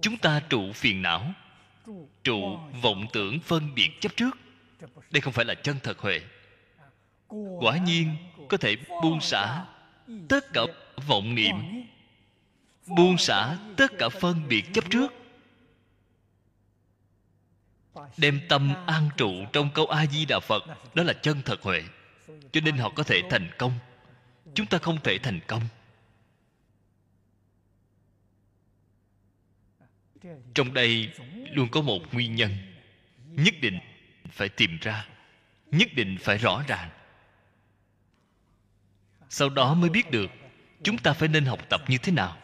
chúng 0.00 0.18
ta 0.18 0.40
trụ 0.48 0.72
phiền 0.72 1.02
não, 1.02 1.32
trụ 2.24 2.58
vọng 2.82 3.06
tưởng 3.12 3.40
phân 3.40 3.74
biệt 3.74 3.90
chấp 4.00 4.16
trước. 4.16 4.38
Đây 5.10 5.20
không 5.20 5.32
phải 5.32 5.44
là 5.44 5.54
chân 5.54 5.76
thật, 5.82 5.98
huệ. 5.98 6.20
Quả 7.60 7.76
nhiên, 7.76 8.16
có 8.48 8.56
thể 8.56 8.76
buông 9.02 9.20
xả 9.20 9.64
tất 10.28 10.52
cả 10.52 10.62
vọng 11.06 11.34
niệm, 11.34 11.54
buông 12.86 13.18
xả 13.18 13.56
tất 13.76 13.92
cả 13.98 14.08
phân 14.08 14.48
biệt 14.48 14.64
chấp 14.72 14.90
trước 14.90 15.23
đem 18.16 18.40
tâm 18.48 18.74
an 18.86 19.08
trụ 19.16 19.32
trong 19.52 19.70
câu 19.74 19.86
a 19.86 20.06
di 20.06 20.24
đà 20.26 20.40
phật, 20.40 20.64
đó 20.94 21.02
là 21.02 21.12
chân 21.12 21.42
thật 21.44 21.62
huệ. 21.62 21.82
Cho 22.52 22.60
nên 22.60 22.76
họ 22.76 22.90
có 22.90 23.02
thể 23.02 23.22
thành 23.30 23.50
công. 23.58 23.72
Chúng 24.54 24.66
ta 24.66 24.78
không 24.78 24.98
thể 25.04 25.18
thành 25.18 25.40
công. 25.46 25.62
Trong 30.54 30.74
đây 30.74 31.10
luôn 31.50 31.68
có 31.70 31.80
một 31.80 31.98
nguyên 32.12 32.34
nhân. 32.34 32.56
Nhất 33.26 33.54
định 33.60 33.78
phải 34.30 34.48
tìm 34.48 34.78
ra. 34.80 35.06
Nhất 35.70 35.88
định 35.94 36.16
phải 36.20 36.38
rõ 36.38 36.62
ràng. 36.68 36.90
Sau 39.28 39.48
đó 39.48 39.74
mới 39.74 39.90
biết 39.90 40.10
được 40.10 40.30
chúng 40.82 40.98
ta 40.98 41.12
phải 41.12 41.28
nên 41.28 41.44
học 41.44 41.68
tập 41.68 41.80
như 41.88 41.98
thế 41.98 42.12
nào. 42.12 42.36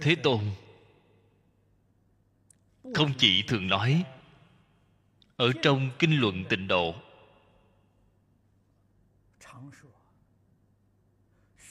Thế 0.00 0.14
tôn, 0.14 0.44
không 2.94 3.12
chỉ 3.18 3.42
thường 3.42 3.68
nói, 3.68 4.04
ở 5.36 5.52
trong 5.62 5.90
kinh 5.98 6.20
luận 6.20 6.44
tịnh 6.48 6.68
độ, 6.68 6.94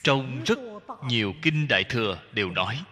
trong 0.04 0.44
rất 0.44 0.60
nhiều 1.04 1.34
kinh 1.42 1.68
đại 1.68 1.84
thừa 1.84 2.24
đều 2.32 2.52
nói, 2.52 2.84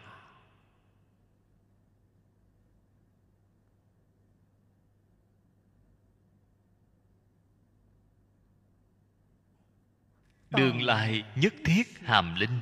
đường 10.49 10.81
lại 10.81 11.23
nhất 11.35 11.53
thiết 11.65 11.99
hàm 11.99 12.35
linh, 12.35 12.61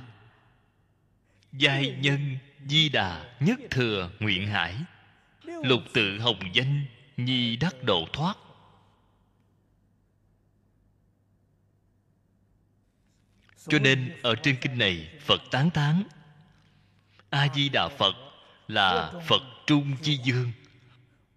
giai 1.51 1.97
nhân 2.01 2.37
di 2.65 2.89
đà 2.89 3.35
nhất 3.39 3.59
thừa 3.71 4.09
nguyện 4.19 4.47
hải, 4.47 4.75
lục 5.43 5.81
tự 5.93 6.19
hồng 6.19 6.39
danh, 6.53 6.85
nhi 7.17 7.55
đắc 7.55 7.83
độ 7.83 8.07
thoát. 8.13 8.37
Cho 13.67 13.79
nên 13.79 14.17
ở 14.23 14.35
trên 14.43 14.57
kinh 14.61 14.77
này 14.77 15.19
phật 15.21 15.41
tán 15.51 15.69
thán 15.69 16.03
a 17.29 17.47
di 17.55 17.69
đà 17.69 17.87
phật 17.87 18.15
là 18.67 19.13
phật 19.27 19.41
trung 19.67 19.95
chi 20.01 20.19
dương 20.23 20.51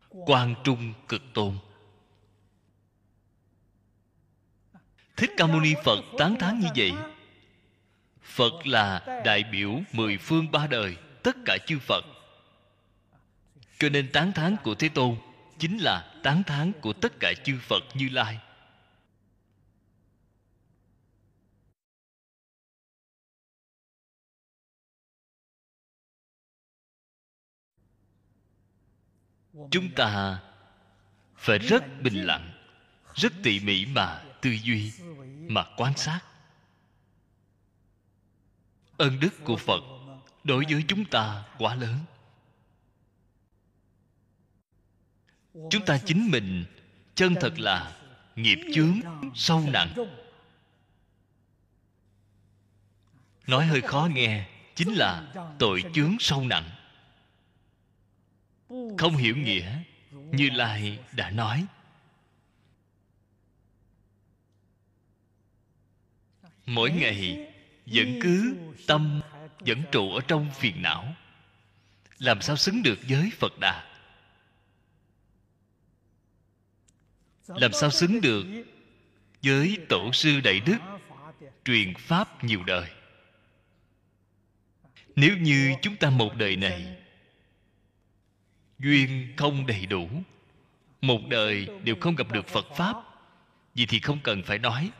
quan 0.08 0.54
trung 0.64 0.92
cực 1.08 1.22
tôn. 1.34 1.58
Thích 5.16 5.30
ca 5.36 5.46
mâu 5.46 5.60
ni 5.60 5.74
phật 5.84 6.04
tán 6.18 6.36
thán 6.40 6.60
như 6.60 6.68
vậy, 6.76 6.92
phật 8.22 8.66
là 8.66 9.22
đại 9.24 9.44
biểu 9.44 9.80
mười 9.92 10.18
phương 10.18 10.50
ba 10.50 10.66
đời 10.66 10.96
tất 11.28 11.36
cả 11.44 11.58
chư 11.66 11.78
phật. 11.78 12.04
Cho 13.78 13.88
nên 13.88 14.12
tán 14.12 14.32
thán 14.32 14.56
của 14.64 14.74
thế 14.74 14.88
tôn 14.88 15.16
chính 15.58 15.78
là 15.78 16.20
tán 16.22 16.42
thán 16.42 16.72
của 16.80 16.92
tất 16.92 17.12
cả 17.20 17.32
chư 17.44 17.58
phật 17.62 17.82
như 17.94 18.08
lai. 18.08 18.40
Chúng 29.70 29.94
ta 29.96 30.40
phải 31.36 31.58
rất 31.58 31.84
bình 32.02 32.26
lặng, 32.26 32.52
rất 33.14 33.32
tỉ 33.42 33.60
mỉ 33.60 33.86
mà 33.86 34.24
tư 34.40 34.50
duy, 34.50 34.92
mà 35.48 35.64
quan 35.76 35.96
sát. 35.96 36.20
Ơn 38.96 39.20
đức 39.20 39.44
của 39.44 39.56
phật 39.56 39.97
đối 40.44 40.64
với 40.64 40.84
chúng 40.88 41.04
ta 41.04 41.44
quá 41.58 41.74
lớn. 41.74 41.98
Chúng 45.70 45.84
ta 45.86 45.98
chính 46.06 46.30
mình, 46.30 46.64
chân 47.14 47.34
thật 47.40 47.58
là 47.58 47.96
nghiệp 48.36 48.58
chướng, 48.74 49.00
sâu 49.34 49.64
nặng. 49.72 49.94
Nói 53.46 53.66
hơi 53.66 53.80
khó 53.80 54.08
nghe, 54.12 54.48
chính 54.74 54.94
là 54.94 55.34
tội 55.58 55.84
chướng 55.94 56.16
sâu 56.20 56.44
nặng. 56.44 56.70
Không 58.98 59.16
hiểu 59.16 59.36
nghĩa, 59.36 59.82
như 60.10 60.50
lai 60.50 60.98
đã 61.12 61.30
nói. 61.30 61.66
Mỗi 66.66 66.90
ngày, 66.90 67.52
vẫn 67.86 68.18
cứ 68.22 68.56
tâm 68.86 69.20
vẫn 69.60 69.82
trụ 69.92 70.14
ở 70.14 70.20
trong 70.28 70.50
phiền 70.54 70.82
não. 70.82 71.14
Làm 72.18 72.40
sao 72.40 72.56
xứng 72.56 72.82
được 72.82 72.98
với 73.08 73.30
phật 73.38 73.58
đà? 73.58 73.84
Làm 77.46 77.72
sao 77.72 77.90
xứng 77.90 78.20
được 78.20 78.46
với 79.42 79.78
tổ 79.88 80.12
sư 80.12 80.40
đại 80.40 80.60
đức 80.60 80.78
truyền 81.64 81.94
pháp 81.94 82.44
nhiều 82.44 82.62
đời? 82.64 82.90
Nếu 85.16 85.36
như 85.36 85.74
chúng 85.82 85.96
ta 85.96 86.10
một 86.10 86.36
đời 86.36 86.56
này 86.56 86.96
duyên 88.78 89.32
không 89.36 89.66
đầy 89.66 89.86
đủ, 89.86 90.08
một 91.00 91.20
đời 91.28 91.68
đều 91.84 91.96
không 92.00 92.16
gặp 92.16 92.32
được 92.32 92.46
phật 92.46 92.66
pháp 92.76 92.96
vì 93.74 93.86
thì 93.86 94.00
không 94.00 94.18
cần 94.22 94.42
phải 94.42 94.58
nói 94.58 94.90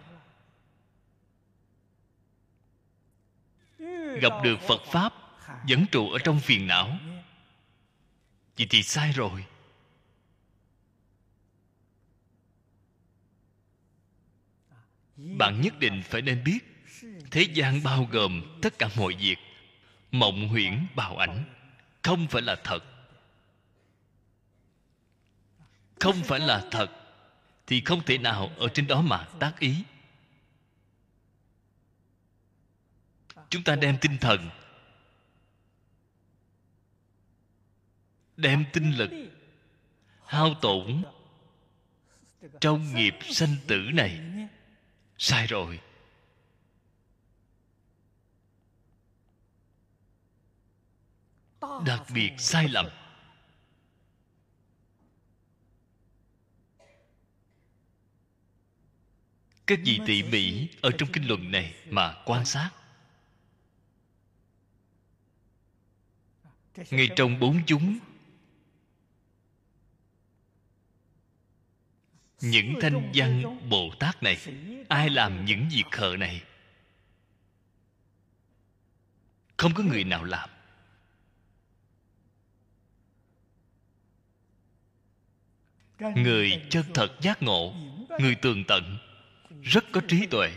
gặp 4.21 4.33
được 4.43 4.61
phật 4.61 4.83
pháp 4.85 5.15
vẫn 5.69 5.87
trụ 5.93 6.11
ở 6.11 6.19
trong 6.19 6.41
phiền 6.41 6.67
não. 6.67 6.99
Vậy 8.59 8.67
thì 8.71 8.83
sai 8.83 9.13
rồi. 9.13 9.45
Bạn 15.17 15.61
nhất 15.61 15.79
định 15.79 16.03
phải 16.05 16.23
nên 16.23 16.45
biết, 16.45 16.59
thế 17.31 17.43
gian 17.43 17.83
bao 17.83 18.09
gồm 18.11 18.59
tất 18.63 18.79
cả 18.79 18.89
mọi 18.97 19.15
việc, 19.15 19.37
mộng 20.13 20.49
huyễn 20.49 20.87
bào 20.95 21.17
ảnh, 21.17 21.45
không 22.03 22.27
phải 22.27 22.43
là 22.43 22.57
thật. 22.65 22.85
Không 26.01 26.23
phải 26.25 26.41
là 26.41 26.65
thật 26.71 26.91
thì 27.67 27.81
không 27.81 28.03
thể 28.07 28.19
nào 28.19 28.51
ở 28.57 28.69
trên 28.69 28.87
đó 28.87 29.01
mà 29.01 29.25
tác 29.39 29.59
ý. 29.59 29.75
Chúng 33.51 33.65
ta 33.65 33.77
đem 33.77 33.99
tinh 34.01 34.19
thần. 34.21 34.51
Đem 38.37 38.65
tinh 38.73 38.93
lực. 38.97 39.11
Hao 40.27 40.55
tổn. 40.63 41.03
Trong 42.61 42.95
nghiệp 42.95 43.15
sanh 43.23 43.57
tử 43.67 43.81
này. 43.95 44.21
Sai 45.19 45.47
rồi. 45.47 45.81
Đặc 51.87 52.03
biệt 52.15 52.33
sai 52.39 52.69
lầm. 52.69 52.87
Các 59.67 59.79
vị 59.85 60.01
tỉ 60.07 60.23
mỉ 60.23 60.69
ở 60.83 60.91
trong 60.99 61.09
kinh 61.13 61.29
luận 61.29 61.51
này 61.51 61.75
mà 61.87 62.15
quan 62.25 62.45
sát. 62.45 62.71
Ngay 66.91 67.09
trong 67.17 67.41
bốn 67.41 67.61
chúng. 67.67 67.99
Những 72.41 72.75
thanh 72.81 73.13
văn 73.15 73.59
bồ 73.69 73.91
tát 73.99 74.23
này, 74.23 74.39
ai 74.89 75.11
làm 75.11 75.45
những 75.45 75.69
việc 75.71 75.85
khờ 75.91 76.17
này? 76.19 76.43
Không 79.57 79.75
có 79.75 79.83
người 79.83 80.05
nào 80.05 80.25
làm. 80.25 80.51
Người 85.99 86.67
chân 86.71 86.85
thật 86.95 87.17
giác 87.21 87.43
ngộ, 87.43 87.75
người 88.21 88.35
tường 88.35 88.65
tận, 88.69 88.99
rất 89.63 89.85
có 89.93 90.01
trí 90.09 90.27
tuệ. 90.27 90.53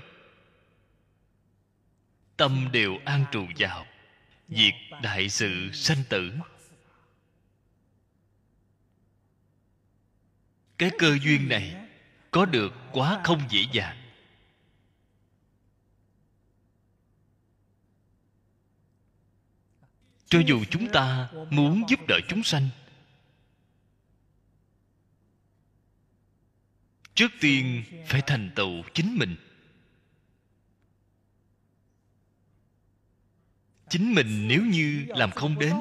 Tâm 2.37 2.69
đều 2.71 2.97
an 3.05 3.25
trụ 3.31 3.45
vào 3.57 3.85
việc 4.51 4.73
đại 5.01 5.29
sự 5.29 5.71
sanh 5.73 6.03
tử. 6.09 6.31
Cái 10.77 10.91
cơ 10.97 11.17
duyên 11.23 11.49
này 11.49 11.87
có 12.31 12.45
được 12.45 12.73
quá 12.91 13.21
không 13.23 13.41
dễ 13.49 13.65
dàng. 13.73 13.97
Cho 20.25 20.39
dù 20.47 20.63
chúng 20.69 20.91
ta 20.91 21.29
muốn 21.49 21.83
giúp 21.89 21.99
đỡ 22.07 22.19
chúng 22.27 22.43
sanh, 22.43 22.69
trước 27.13 27.31
tiên 27.39 27.83
phải 28.07 28.21
thành 28.27 28.51
tựu 28.55 28.83
chính 28.93 29.17
mình. 29.17 29.50
Chính 33.91 34.13
mình 34.15 34.47
nếu 34.47 34.65
như 34.65 35.05
làm 35.07 35.31
không 35.31 35.59
đến. 35.59 35.75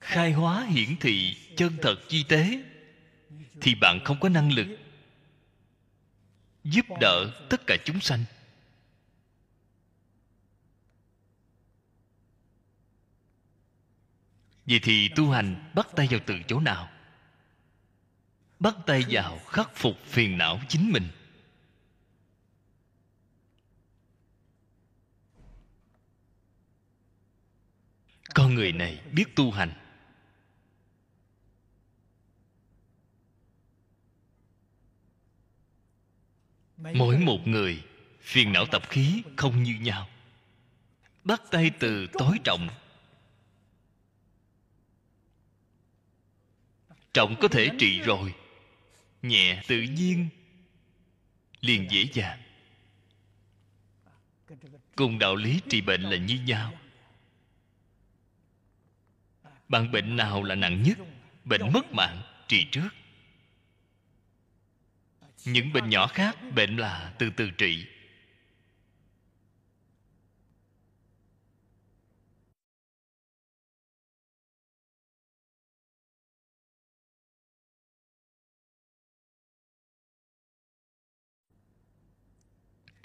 Khai 0.00 0.32
hóa 0.32 0.64
hiển 0.64 0.96
thị 1.00 1.36
chân 1.56 1.76
thật 1.82 1.96
chi 2.08 2.24
tế, 2.28 2.62
thì 3.60 3.74
bạn 3.74 4.00
không 4.04 4.20
có 4.20 4.28
năng 4.28 4.52
lực 4.52 4.66
giúp 6.64 6.86
đỡ 7.00 7.46
tất 7.50 7.66
cả 7.66 7.76
chúng 7.84 8.00
sanh. 8.00 8.24
Vậy 14.66 14.80
thì 14.82 15.08
tu 15.08 15.30
hành 15.30 15.70
bắt 15.74 15.88
tay 15.96 16.08
vào 16.10 16.20
từ 16.26 16.34
chỗ 16.48 16.60
nào? 16.60 16.90
Bắt 18.60 18.74
tay 18.86 19.04
vào 19.08 19.38
khắc 19.38 19.76
phục 19.76 19.96
phiền 20.06 20.38
não 20.38 20.60
chính 20.68 20.92
mình. 20.92 21.08
Con 28.34 28.54
người 28.54 28.72
này 28.72 29.00
biết 29.12 29.36
tu 29.36 29.50
hành. 29.50 29.72
Mỗi 36.76 37.18
một 37.18 37.46
người 37.46 37.82
phiền 38.20 38.52
não 38.52 38.66
tập 38.66 38.82
khí 38.88 39.22
không 39.36 39.62
như 39.62 39.74
nhau. 39.80 40.08
Bắt 41.24 41.42
tay 41.50 41.70
từ 41.78 42.06
tối 42.12 42.38
trọng. 42.44 42.68
Trọng 47.12 47.36
có 47.40 47.48
thể 47.48 47.68
trị 47.78 48.00
rồi, 48.00 48.34
nhẹ 49.22 49.62
tự 49.68 49.82
nhiên, 49.82 50.28
liền 51.60 51.90
dễ 51.90 52.08
dàng. 52.12 52.42
Cùng 54.96 55.18
đạo 55.18 55.36
lý 55.36 55.60
trị 55.68 55.80
bệnh 55.80 56.02
là 56.02 56.16
như 56.16 56.40
nhau 56.46 56.72
bạn 59.68 59.92
bệnh 59.92 60.16
nào 60.16 60.42
là 60.42 60.54
nặng 60.54 60.82
nhất? 60.82 60.98
Bệnh 61.44 61.72
mất 61.72 61.92
mạng 61.92 62.22
trị 62.48 62.66
trước. 62.72 62.88
Những 65.44 65.72
bệnh 65.72 65.90
nhỏ 65.90 66.06
khác, 66.06 66.36
bệnh 66.54 66.76
là 66.76 67.14
từ 67.18 67.30
từ 67.36 67.50
trị. 67.50 67.86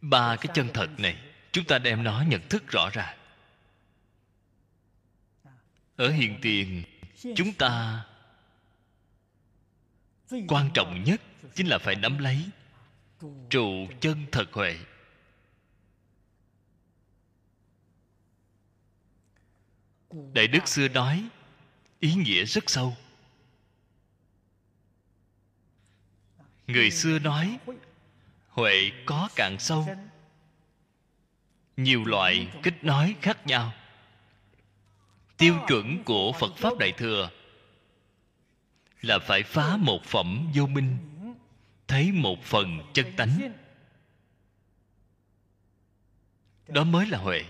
Ba 0.02 0.36
cái 0.36 0.48
chân 0.54 0.70
thật 0.74 0.90
này, 0.98 1.18
chúng 1.52 1.66
ta 1.66 1.80
đem 1.80 2.04
nó 2.04 2.24
nhận 2.28 2.42
thức 2.50 2.68
rõ 2.68 2.90
ràng 2.94 3.19
ở 6.00 6.12
hiện 6.12 6.40
tiền, 6.42 6.84
chúng 7.36 7.54
ta 7.54 8.06
quan 10.48 10.70
trọng 10.74 11.04
nhất 11.04 11.22
chính 11.56 11.68
là 11.68 11.78
phải 11.78 11.96
nắm 11.96 12.18
lấy 12.18 12.46
trụ 13.50 13.88
chân 14.00 14.26
thật 14.32 14.46
huệ. 14.52 14.80
Đại 20.34 20.48
đức 20.48 20.68
xưa 20.68 20.88
nói, 20.88 21.30
ý 22.00 22.14
nghĩa 22.14 22.46
rất 22.46 22.70
sâu. 22.70 22.98
Người 26.68 26.92
xưa 26.92 27.20
nói, 27.20 27.60
huệ 28.50 28.92
có 29.06 29.30
càng 29.36 29.60
sâu. 29.60 29.88
Nhiều 31.78 32.06
loại 32.06 32.48
kích 32.64 32.84
nói 32.84 33.16
khác 33.22 33.48
nhau 33.48 33.74
tiêu 35.40 35.56
chuẩn 35.68 36.04
của 36.04 36.32
phật 36.32 36.56
pháp 36.58 36.78
đại 36.78 36.92
thừa 36.92 37.30
là 39.02 39.20
phải 39.20 39.44
phá 39.44 39.78
một 39.78 40.04
phẩm 40.04 40.52
vô 40.56 40.68
minh, 40.68 40.98
thấy 41.88 42.12
một 42.12 42.44
phần 42.44 42.80
chân 42.94 43.16
tánh. 43.16 43.54
Đó 46.68 46.84
mới 46.84 47.08
là 47.08 47.18
huệ. 47.18 47.46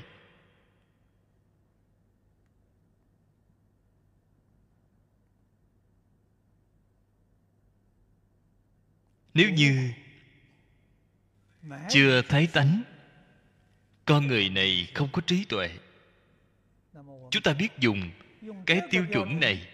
Nếu 9.34 9.50
như 9.50 9.92
chưa 11.90 12.22
thấy 12.22 12.48
tánh, 12.48 12.84
con 14.06 14.28
người 14.28 14.50
này 14.50 14.92
không 14.94 15.10
có 15.12 15.22
trí 15.22 15.46
tuệ 15.46 15.70
chúng 17.32 17.44
ta 17.44 17.54
biết 17.54 17.70
dùng 17.80 18.12
cái 18.66 18.82
tiêu 18.92 19.06
chuẩn 19.14 19.40
này. 19.40 19.68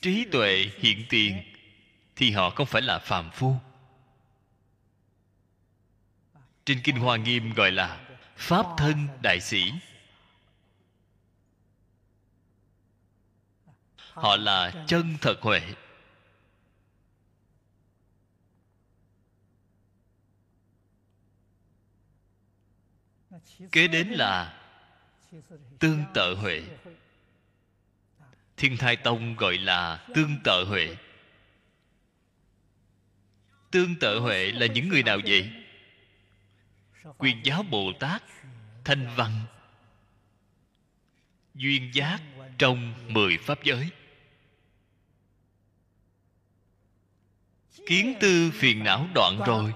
Trí 0.00 0.24
tuệ 0.32 0.66
hiện 0.78 1.06
tiền 1.08 1.42
thì 2.16 2.30
họ 2.30 2.50
không 2.50 2.66
phải 2.66 2.82
là 2.82 2.98
phàm 2.98 3.30
phu. 3.30 3.56
Trên 6.64 6.80
kinh 6.84 6.96
hoa 6.96 7.16
nghiêm 7.16 7.52
gọi 7.54 7.72
là 7.72 8.08
pháp 8.36 8.66
thân 8.78 9.08
đại 9.22 9.40
sĩ. 9.40 9.72
Họ 13.96 14.36
là 14.36 14.84
chân 14.86 15.16
thật 15.20 15.38
huệ. 15.40 15.60
Kế 23.72 23.88
đến 23.88 24.08
là 24.08 24.54
tương 25.78 26.04
tự 26.14 26.34
huệ. 26.34 26.62
Thiên 28.56 28.76
thai 28.76 28.96
tông 28.96 29.36
gọi 29.36 29.58
là 29.58 30.06
tương 30.14 30.36
tự 30.44 30.64
huệ. 30.68 30.96
Tương 33.70 33.94
tự 34.00 34.18
huệ 34.18 34.52
là 34.52 34.66
những 34.66 34.88
người 34.88 35.02
nào 35.02 35.18
vậy? 35.26 35.50
Quyền 37.18 37.40
giáo 37.44 37.62
bồ 37.62 37.92
tát, 38.00 38.22
thanh 38.84 39.08
văn. 39.16 39.32
Duyên 41.54 41.90
giác 41.94 42.20
trong 42.58 42.94
mười 43.08 43.38
pháp 43.38 43.64
giới. 43.64 43.88
Kiến 47.86 48.14
tư 48.20 48.50
phiền 48.54 48.84
não 48.84 49.08
đoạn 49.14 49.40
rồi. 49.46 49.72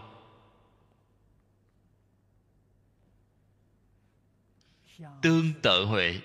Tương 5.23 5.53
tự 5.63 5.85
huệ. 5.85 6.19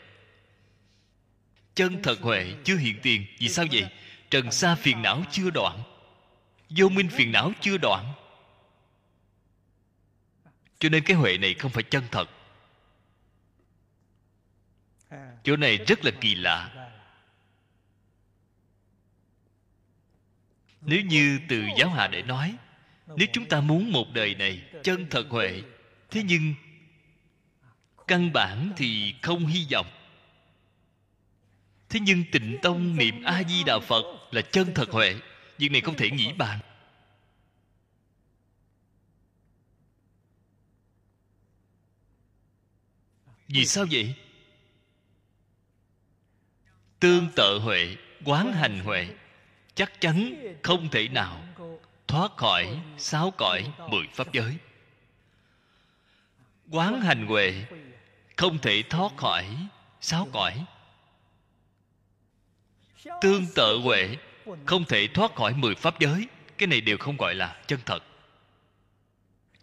Chân 1.75 2.01
thật 2.03 2.21
huệ 2.21 2.53
chưa 2.63 2.77
hiện 2.77 2.99
tiền. 3.03 3.25
Vì 3.39 3.49
sao 3.49 3.65
vậy? 3.71 3.85
Trần 4.29 4.51
sa 4.51 4.75
phiền 4.75 5.01
não 5.01 5.23
chưa 5.31 5.49
đoạn. 5.49 5.83
Vô 6.69 6.89
minh 6.89 7.09
phiền 7.09 7.31
não 7.31 7.51
chưa 7.61 7.77
đoạn. 7.77 8.13
Cho 10.79 10.89
nên 10.89 11.03
cái 11.03 11.17
huệ 11.17 11.37
này 11.37 11.53
không 11.53 11.71
phải 11.71 11.83
chân 11.83 12.03
thật. 12.11 12.29
Chỗ 15.43 15.57
này 15.57 15.77
rất 15.77 16.05
là 16.05 16.11
kỳ 16.21 16.35
lạ. 16.35 16.89
Nếu 20.81 21.01
như 21.01 21.39
từ 21.49 21.63
giáo 21.77 21.89
hạ 21.89 22.07
để 22.07 22.21
nói, 22.21 22.55
nếu 23.15 23.27
chúng 23.33 23.45
ta 23.45 23.61
muốn 23.61 23.91
một 23.91 24.05
đời 24.13 24.35
này 24.35 24.61
chân 24.83 25.07
thật 25.09 25.25
huệ, 25.29 25.61
thế 26.11 26.23
nhưng 26.23 26.53
căn 28.07 28.33
bản 28.33 28.73
thì 28.77 29.15
không 29.21 29.45
hy 29.45 29.67
vọng. 29.71 29.87
Thế 31.89 31.99
nhưng 31.99 32.23
tịnh 32.31 32.57
tông 32.61 32.97
niệm 32.97 33.23
a 33.23 33.43
di 33.43 33.63
đà 33.63 33.79
phật 33.79 34.03
là 34.31 34.41
chân 34.41 34.73
thật 34.75 34.89
huệ. 34.89 35.15
Việc 35.57 35.71
này 35.71 35.81
không 35.81 35.95
thể 35.95 36.09
nghĩ 36.09 36.33
bàn. 36.33 36.59
Vì 43.47 43.65
sao 43.65 43.85
vậy? 43.91 44.15
Tương 46.99 47.29
tự 47.35 47.59
huệ, 47.59 47.95
quán 48.25 48.53
hành 48.53 48.79
huệ, 48.79 49.07
chắc 49.75 50.01
chắn 50.01 50.33
không 50.63 50.89
thể 50.89 51.07
nào 51.07 51.43
thoát 52.07 52.37
khỏi 52.37 52.79
sáu 52.97 53.31
cõi 53.37 53.71
mười 53.89 54.07
pháp 54.13 54.33
giới. 54.33 54.57
Quán 56.71 57.01
hành 57.01 57.27
huệ 57.27 57.65
không 58.37 58.59
thể 58.59 58.83
thoát 58.89 59.17
khỏi. 59.17 59.45
Sáu 60.01 60.27
cõi? 60.33 60.65
Tương 63.21 63.45
tự 63.55 63.77
huệ. 63.83 64.17
Không 64.65 64.85
thể 64.85 65.07
thoát 65.13 65.35
khỏi 65.35 65.53
mười 65.53 65.75
pháp 65.75 65.99
giới. 65.99 66.27
Cái 66.57 66.67
này 66.67 66.81
đều 66.81 66.97
không 66.97 67.17
gọi 67.17 67.35
là 67.35 67.61
chân 67.67 67.79
thật. 67.85 68.03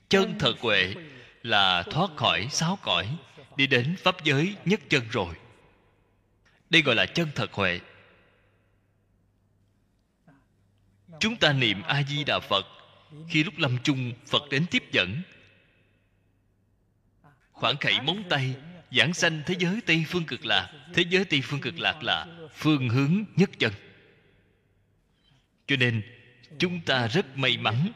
Chân 0.09 0.39
thật 0.39 0.55
huệ 0.61 0.95
là 1.43 1.83
thoát 1.83 2.11
khỏi 2.17 2.49
sáu 2.51 2.79
cõi, 2.83 3.17
đi 3.57 3.67
đến 3.67 3.97
pháp 3.99 4.25
giới 4.25 4.57
nhất 4.65 4.81
chân 4.89 5.03
rồi. 5.11 5.35
Đây 6.71 6.83
gọi 6.83 6.95
là 6.95 7.07
chân 7.07 7.29
thật 7.35 7.53
huệ. 7.53 7.81
Chúng 11.21 11.37
ta 11.37 11.53
niệm 11.53 11.83
a 11.83 12.03
di 12.03 12.25
đà 12.25 12.41
phật 12.41 12.67
khi 13.29 13.45
lúc 13.45 13.55
lâm 13.57 13.79
chung, 13.83 14.13
phật 14.27 14.43
đến 14.51 14.67
tiếp 14.71 14.85
dẫn 14.93 15.23
khoảng 17.65 17.77
khẩy 17.77 18.01
móng 18.01 18.23
tay, 18.29 18.55
giảng 18.91 19.15
sanh 19.15 19.43
thế 19.47 19.55
giới 19.59 19.81
tây 19.87 20.05
phương 20.09 20.25
cực 20.25 20.47
lạc. 20.47 20.73
Thế 20.95 21.05
giới 21.11 21.25
tây 21.25 21.41
phương 21.45 21.61
cực 21.61 21.79
lạc 21.79 22.03
là 22.03 22.27
phương 22.55 22.89
hướng 22.89 23.25
nhất 23.37 23.51
chân. 23.59 23.73
Cho 25.67 25.77
nên, 25.77 26.03
chúng 26.59 26.81
ta 26.81 27.07
rất 27.07 27.37
may 27.37 27.57
mắn, 27.57 27.93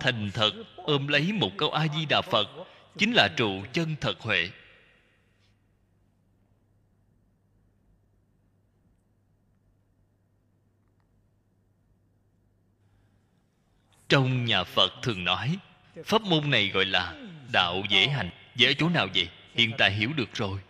thành 0.00 0.30
thật 0.34 0.52
ôm 0.76 1.08
lấy 1.08 1.32
một 1.32 1.50
câu 1.58 1.70
a 1.70 1.86
di 1.96 2.06
đà 2.06 2.20
phật, 2.20 2.48
chính 2.98 3.12
là 3.12 3.28
trụ 3.36 3.64
chân 3.72 3.96
thật 4.00 4.20
huệ. 4.20 4.50
Trong 14.08 14.44
nhà 14.44 14.64
phật 14.64 14.92
thường 15.02 15.24
nói, 15.24 15.58
pháp 16.04 16.22
môn 16.22 16.50
này 16.50 16.68
gọi 16.68 16.84
là 16.84 17.14
đạo 17.52 17.82
dễ 17.90 18.08
hành 18.08 18.30
dễ 18.60 18.70
ở 18.70 18.74
chỗ 18.78 18.88
nào 18.88 19.08
vậy? 19.14 19.28
Hiện 19.54 19.72
tại 19.78 19.92
hiểu 19.92 20.12
được 20.12 20.34
rồi. 20.34 20.60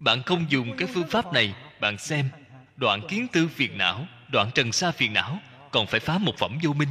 Bạn 0.00 0.22
không 0.22 0.50
dùng 0.50 0.76
cái 0.76 0.88
phương 0.94 1.08
pháp 1.08 1.32
này, 1.32 1.54
bạn 1.80 1.98
xem. 1.98 2.30
Đoạn 2.76 3.00
kiến 3.08 3.26
tư 3.32 3.48
phiền 3.48 3.78
não, 3.78 4.06
đoạn 4.28 4.50
trần 4.54 4.72
sa 4.72 4.90
phiền 4.90 5.12
não, 5.12 5.38
còn 5.70 5.86
phải 5.86 6.00
phá 6.00 6.18
một 6.18 6.34
phẩm 6.38 6.58
vô 6.62 6.72
minh. 6.72 6.88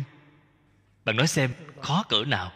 Bạn 1.06 1.16
nói 1.16 1.28
xem, 1.28 1.54
khó 1.82 2.04
cỡ 2.10 2.24
nào? 2.26 2.52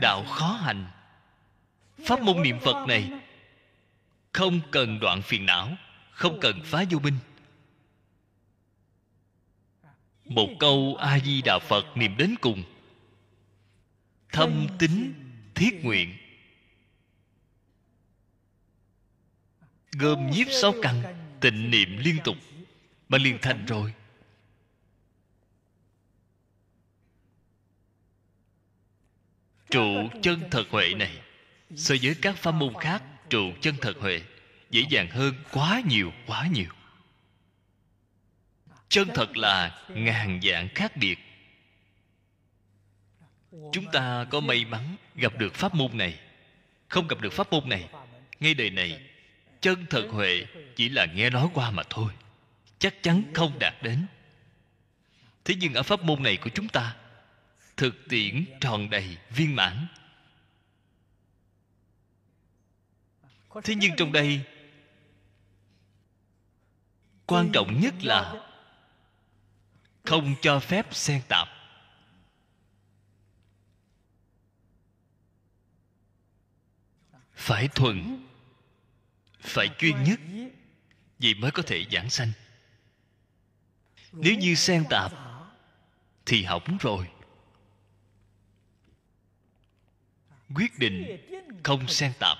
Đạo 0.00 0.24
khó 0.24 0.52
hành. 0.52 0.86
Pháp 2.04 2.20
môn 2.20 2.42
niệm 2.42 2.60
phật 2.60 2.86
này, 2.86 3.10
không 4.32 4.60
cần 4.70 5.00
đoạn 5.00 5.22
phiền 5.22 5.46
não, 5.46 5.76
không 6.10 6.40
cần 6.40 6.60
phá 6.64 6.84
vô 6.90 6.98
minh. 6.98 7.18
Một 10.24 10.48
câu 10.58 10.96
a 11.00 11.18
di 11.18 11.42
đà 11.42 11.58
phật 11.58 11.96
niệm 11.96 12.16
đến 12.16 12.34
cùng 12.40 12.64
thâm 14.32 14.66
tín 14.78 15.14
thiết 15.54 15.84
nguyện. 15.84 16.16
Gom 19.92 20.30
nhiếp 20.30 20.46
sáu 20.50 20.74
căn 20.82 21.02
tịnh 21.40 21.70
niệm 21.70 21.96
liên 21.98 22.16
tục 22.24 22.36
mà 23.08 23.18
liền 23.18 23.38
thành 23.42 23.66
rồi. 23.66 23.94
Trụ 29.70 30.08
chân 30.22 30.42
thật 30.50 30.64
huệ 30.70 30.94
này. 30.94 31.22
so 31.76 31.94
với 32.02 32.14
các 32.22 32.36
pháp 32.36 32.50
môn 32.50 32.74
khác 32.80 33.02
trụ 33.30 33.52
chân 33.60 33.74
thật 33.80 33.96
huệ 34.00 34.22
dễ 34.70 34.84
dàng 34.90 35.10
hơn 35.10 35.34
quá 35.52 35.82
nhiều 35.88 36.12
quá 36.26 36.48
nhiều. 36.52 36.70
Chân 38.88 39.08
thật 39.14 39.36
là 39.36 39.84
ngàn 39.88 40.40
dạng 40.42 40.68
khác 40.74 40.96
biệt 40.96 41.18
chúng 43.72 43.90
ta 43.92 44.26
có 44.30 44.40
may 44.40 44.64
mắn 44.64 44.96
gặp 45.14 45.38
được 45.38 45.54
pháp 45.54 45.74
môn 45.74 45.98
này. 45.98 46.18
Không 46.88 47.08
gặp 47.08 47.20
được 47.20 47.32
pháp 47.32 47.52
môn 47.52 47.68
này, 47.68 47.88
ngay 48.40 48.54
đời 48.54 48.70
này, 48.70 49.00
chân 49.60 49.86
thật 49.90 50.08
huệ 50.10 50.46
chỉ 50.76 50.88
là 50.88 51.04
nghe 51.04 51.30
nói 51.30 51.48
qua 51.54 51.70
mà 51.70 51.82
thôi. 51.90 52.12
Chắc 52.78 53.02
chắn 53.02 53.22
không 53.34 53.58
đạt 53.58 53.74
đến. 53.82 54.06
Thế 55.44 55.54
nhưng 55.60 55.74
ở 55.74 55.82
pháp 55.82 56.02
môn 56.02 56.22
này 56.22 56.36
của 56.36 56.50
chúng 56.50 56.68
ta, 56.68 56.96
thực 57.76 58.08
tiễn 58.08 58.44
tròn 58.60 58.90
đầy 58.90 59.16
viên 59.30 59.56
mãn. 59.56 59.86
Thế 63.64 63.74
nhưng 63.74 63.96
trong 63.96 64.12
đây, 64.12 64.40
quan 67.26 67.50
trọng 67.52 67.80
nhất 67.80 67.94
là 68.02 68.34
không 70.04 70.34
cho 70.42 70.60
phép 70.60 70.86
xen 70.94 71.22
tạp. 71.28 71.48
Phải 77.38 77.68
thuần. 77.68 78.26
Phải 79.40 79.68
chuyên 79.78 80.04
nhất. 80.04 80.20
Vì 81.18 81.34
mới 81.34 81.50
có 81.50 81.62
thể 81.62 81.84
giảng 81.92 82.10
sanh. 82.10 82.32
Nếu 84.12 84.34
như 84.34 84.54
xen 84.54 84.84
tạp, 84.90 85.12
thì 86.26 86.42
hỏng 86.42 86.78
rồi. 86.80 87.08
Quyết 90.54 90.78
định 90.78 91.18
không 91.62 91.88
xen 91.88 92.12
tạp. 92.18 92.38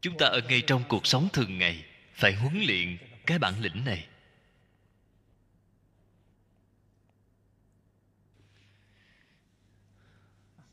Chúng 0.00 0.18
ta 0.18 0.26
ở 0.26 0.40
ngay 0.48 0.62
trong 0.66 0.84
cuộc 0.88 1.06
sống 1.06 1.28
thường 1.32 1.58
ngày, 1.58 1.84
phải 2.14 2.34
huấn 2.34 2.62
luyện 2.66 2.98
cái 3.26 3.38
bản 3.38 3.60
lĩnh 3.60 3.84
này. 3.84 4.06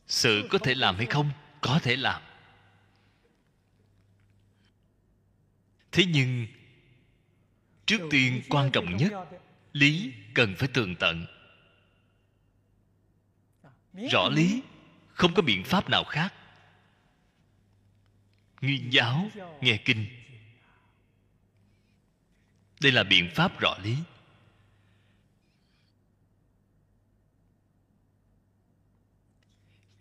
Sự 0.08 0.48
có 0.50 0.58
thể 0.58 0.76
làm 0.76 0.96
hay 0.96 1.06
không? 1.06 1.32
Có 1.62 1.80
thể 1.84 1.96
làm. 1.96 2.22
Thế 5.92 6.06
nhưng 6.06 6.48
trước 7.86 8.02
tiên 8.12 8.42
quan 8.50 8.72
trọng 8.72 8.98
nhất 8.98 9.14
lý 9.74 10.14
cần 10.34 10.56
phải 10.58 10.70
tường 10.74 10.96
tận. 10.96 11.26
Rõ 14.12 14.30
lý 14.30 14.62
không 15.14 15.34
có 15.34 15.42
biện 15.42 15.64
pháp 15.64 15.90
nào 15.90 16.04
khác. 16.04 16.34
Nguyên 18.62 18.94
giáo 18.94 19.30
nghe 19.62 19.78
kinh. 19.86 20.06
Đây 22.82 22.92
là 22.92 23.04
biện 23.04 23.30
pháp 23.36 23.60
rõ 23.60 23.78
lý 23.84 23.96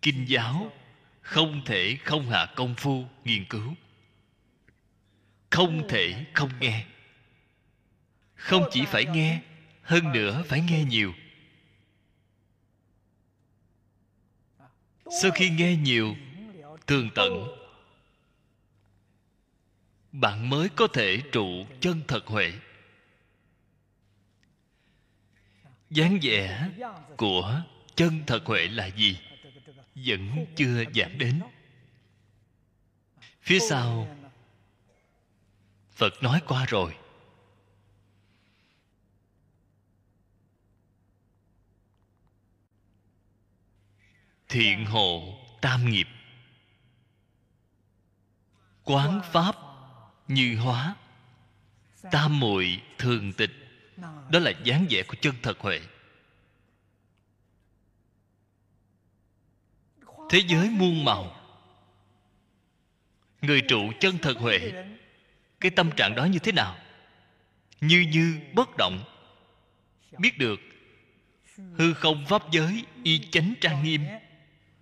kinh 0.01 0.25
giáo 0.27 0.71
không 1.21 1.61
thể 1.65 1.97
không 2.03 2.29
hạ 2.29 2.53
công 2.55 2.75
phu 2.75 3.05
nghiên 3.23 3.45
cứu. 3.45 3.75
Không 5.49 5.87
thể 5.89 6.25
không 6.33 6.49
nghe. 6.59 6.85
Không 8.35 8.63
chỉ 8.71 8.85
phải 8.85 9.05
nghe, 9.05 9.41
hơn 9.81 10.11
nữa 10.11 10.43
phải 10.47 10.61
nghe 10.61 10.83
nhiều. 10.83 11.13
Sau 15.21 15.31
khi 15.31 15.49
nghe 15.49 15.75
nhiều, 15.75 16.15
tường 16.85 17.09
tận, 17.15 17.47
bạn 20.11 20.49
mới 20.49 20.69
có 20.69 20.87
thể 20.93 21.21
trụ 21.31 21.65
chân 21.79 22.01
thật 22.07 22.27
huệ. 22.27 22.53
Dáng 25.89 26.19
vẻ 26.21 26.69
của 27.17 27.61
chân 27.95 28.23
thật 28.27 28.45
huệ 28.45 28.67
là 28.67 28.85
gì? 28.85 29.19
Vẫn 30.05 30.45
chưa 30.55 30.83
giảm 30.95 31.17
đến. 31.17 31.41
Phía 33.41 33.59
sau, 33.59 34.17
phật 35.91 36.23
nói 36.23 36.41
qua 36.47 36.65
rồi. 36.65 36.95
Thiện 44.49 44.85
hộ 44.85 45.39
tam 45.61 45.89
nghiệp. 45.89 46.07
Quán 48.83 49.21
pháp 49.31 49.55
như 50.27 50.57
hóa. 50.57 50.95
Tam 52.11 52.39
muội 52.39 52.81
thường 52.97 53.33
tịch. 53.33 53.51
Đó 54.29 54.39
là 54.39 54.51
dáng 54.63 54.85
vẻ 54.89 55.03
của 55.07 55.15
chân 55.21 55.35
thật 55.43 55.59
huệ. 55.59 55.81
Thế 60.29 60.41
giới 60.47 60.69
muôn 60.69 61.05
màu. 61.05 61.35
Người 63.41 63.61
trụ 63.61 63.91
chân 63.99 64.17
thật 64.21 64.37
huệ, 64.37 64.73
cái 65.59 65.71
tâm 65.71 65.91
trạng 65.91 66.15
đó 66.15 66.25
như 66.25 66.39
thế 66.39 66.51
nào? 66.51 66.77
Như 67.81 68.05
như 68.13 68.39
bất 68.53 68.69
động. 68.77 69.03
Biết 70.17 70.37
được, 70.37 70.59
hư 71.57 71.93
không 71.93 72.25
pháp 72.25 72.51
giới 72.51 72.85
y 73.03 73.19
chánh 73.31 73.53
trang 73.61 73.83
nghiêm, 73.83 74.01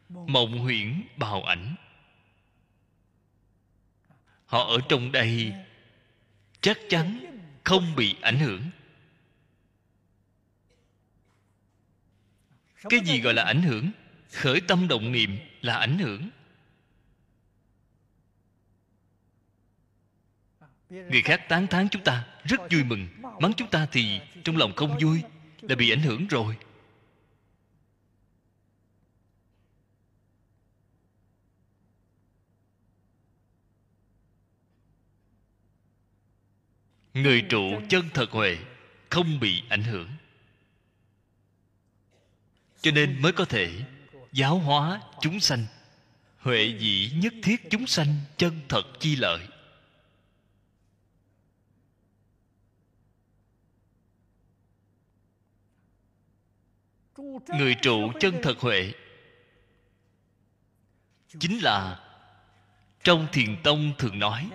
mộng 0.10 0.60
huyễn 0.60 1.04
bào 1.18 1.44
ảnh. 1.44 1.76
Họ 4.46 4.64
ở 4.64 4.78
trong 4.90 5.12
đây, 5.12 5.54
chắc 6.62 6.78
chắn 6.90 7.26
không 7.64 7.96
bị 7.96 8.16
ảnh 8.22 8.40
hưởng. 8.40 8.62
Cái 12.90 13.00
gì 13.00 13.22
gọi 13.22 13.34
là 13.34 13.44
ảnh 13.44 13.62
hưởng? 13.62 13.92
Khởi 14.36 14.62
tâm 14.62 14.88
động 14.88 15.12
niệm 15.12 15.38
là 15.62 15.78
ảnh 15.78 15.98
hưởng. 16.00 16.30
Người 20.90 21.22
khác 21.22 21.42
tán 21.50 21.68
thán 21.68 21.88
chúng 21.92 22.04
ta 22.04 22.28
rất 22.44 22.60
vui 22.72 22.84
mừng, 22.84 23.08
mắng 23.40 23.54
chúng 23.58 23.70
ta 23.70 23.88
thì 23.92 24.22
trong 24.44 24.58
lòng 24.58 24.74
không 24.76 24.98
vui 25.02 25.22
là 25.62 25.76
bị 25.76 25.92
ảnh 25.92 26.02
hưởng 26.02 26.28
rồi. 26.28 26.58
Người 37.14 37.46
trụ 37.50 37.82
chân 37.90 38.10
thật 38.14 38.32
huệ 38.32 38.58
không 39.10 39.40
bị 39.40 39.64
ảnh 39.70 39.84
hưởng. 39.84 40.10
Cho 42.82 42.92
nên 42.92 43.22
mới 43.22 43.32
có 43.32 43.46
thể 43.46 43.86
giáo 44.36 44.58
hóa 44.58 45.02
chúng 45.22 45.40
sanh. 45.40 45.66
Huệ 46.38 46.76
dĩ 46.80 47.12
nhất 47.16 47.34
thiết 47.44 47.70
chúng 47.70 47.88
sanh 47.88 48.16
chân 48.38 48.62
thật 48.70 48.84
chi 49.00 49.16
lợi. 49.16 49.48
Người 57.48 57.76
trụ 57.82 58.12
chân 58.20 58.40
thật 58.44 58.60
huệ. 58.60 58.94
Chính 61.40 61.64
là 61.64 62.00
trong 63.04 63.28
thiền 63.32 63.64
tông 63.64 63.94
thường 63.98 64.20
nói 64.20 64.50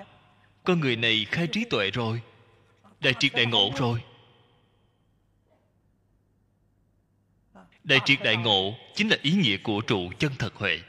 con 0.64 0.80
người 0.80 0.96
này 0.96 1.26
khai 1.30 1.46
trí 1.46 1.64
tuệ 1.64 1.90
rồi, 1.90 2.22
đại 3.00 3.14
triệt 3.18 3.32
đại 3.34 3.46
ngộ 3.46 3.70
rồi. 3.76 4.02
Đại 7.84 8.00
triệt 8.04 8.18
đại 8.24 8.36
ngộ 8.36 8.74
chính 8.94 9.08
là 9.08 9.16
ý 9.22 9.32
nghĩa 9.32 9.56
của 9.56 9.80
trụ 9.80 10.10
chân 10.18 10.32
thật 10.38 10.54
huệ. 10.54 10.80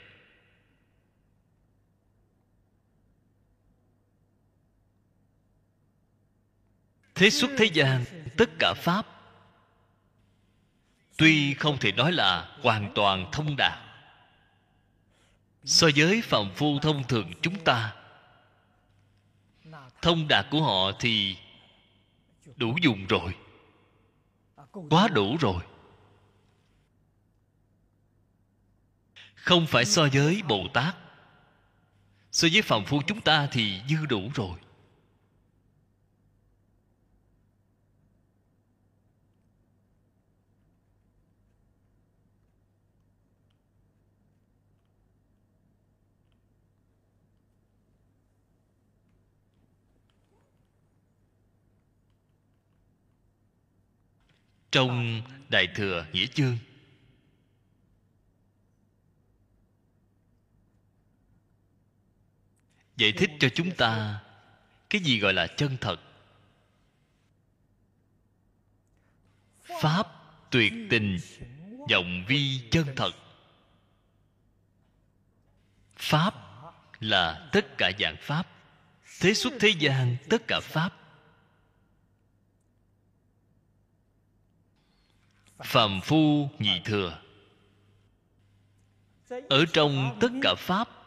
Thế 7.16 7.30
xuất 7.30 7.52
thế 7.58 7.66
gian, 7.66 8.06
tất 8.38 8.50
cả 8.60 8.74
pháp, 8.78 9.08
tuy 11.18 11.54
không 11.54 11.78
thể 11.78 11.92
nói 11.92 12.12
là 12.12 12.58
hoàn 12.62 12.92
toàn 12.96 13.30
thông 13.32 13.56
đạt, 13.56 13.80
so 15.64 15.88
với 15.96 16.22
phạm 16.22 16.52
phu 16.56 16.80
thông 16.80 17.04
thường 17.08 17.32
chúng 17.42 17.64
ta, 17.64 17.96
thông 20.02 20.28
đạt 20.28 20.46
của 20.52 20.62
họ 20.64 20.92
thì 21.00 21.38
đủ 22.56 22.76
dùng 22.82 23.06
rồi, 23.08 23.36
quá 24.90 25.08
đủ 25.08 25.38
rồi. 25.40 25.64
Không 29.44 29.68
phải 29.68 29.86
so 29.86 30.08
với 30.14 30.42
bồ 30.48 30.68
tát 30.74 30.96
so 32.32 32.48
với 32.52 32.62
phàm 32.62 32.86
phu 32.86 33.02
chúng 33.08 33.22
ta 33.22 33.48
thì 33.52 33.82
dư 33.90 34.06
đủ 34.06 34.32
rồi. 34.36 34.58
Trong 54.72 55.22
đại 55.50 55.68
thừa 55.76 56.06
nghĩa 56.14 56.28
chương 56.28 56.58
giải 63.02 63.12
thích 63.12 63.32
cho 63.40 63.50
chúng 63.50 63.76
ta 63.76 64.20
cái 64.90 65.02
gì 65.02 65.20
gọi 65.20 65.34
là 65.34 65.48
chân 65.48 65.78
thật. 65.82 66.00
Pháp 69.82 70.08
tuyệt 70.50 70.74
tình, 70.90 71.18
vọng 71.90 72.24
vi 72.28 72.70
chân 72.72 72.88
thật. 72.96 73.12
Pháp 75.96 76.34
là 77.00 77.50
tất 77.52 77.78
cả 77.78 77.92
dạng 78.00 78.16
pháp, 78.22 78.48
thế 79.22 79.34
xuất 79.34 79.54
thế 79.60 79.70
gian 79.70 80.18
tất 80.30 80.42
cả 80.48 80.60
pháp. 80.64 80.94
Phàm 85.64 86.02
phu 86.02 86.50
nhị 86.60 86.82
thừa. 86.86 87.22
Ở 89.50 89.66
trong 89.74 90.18
tất 90.22 90.32
cả 90.44 90.56
pháp 90.58 91.01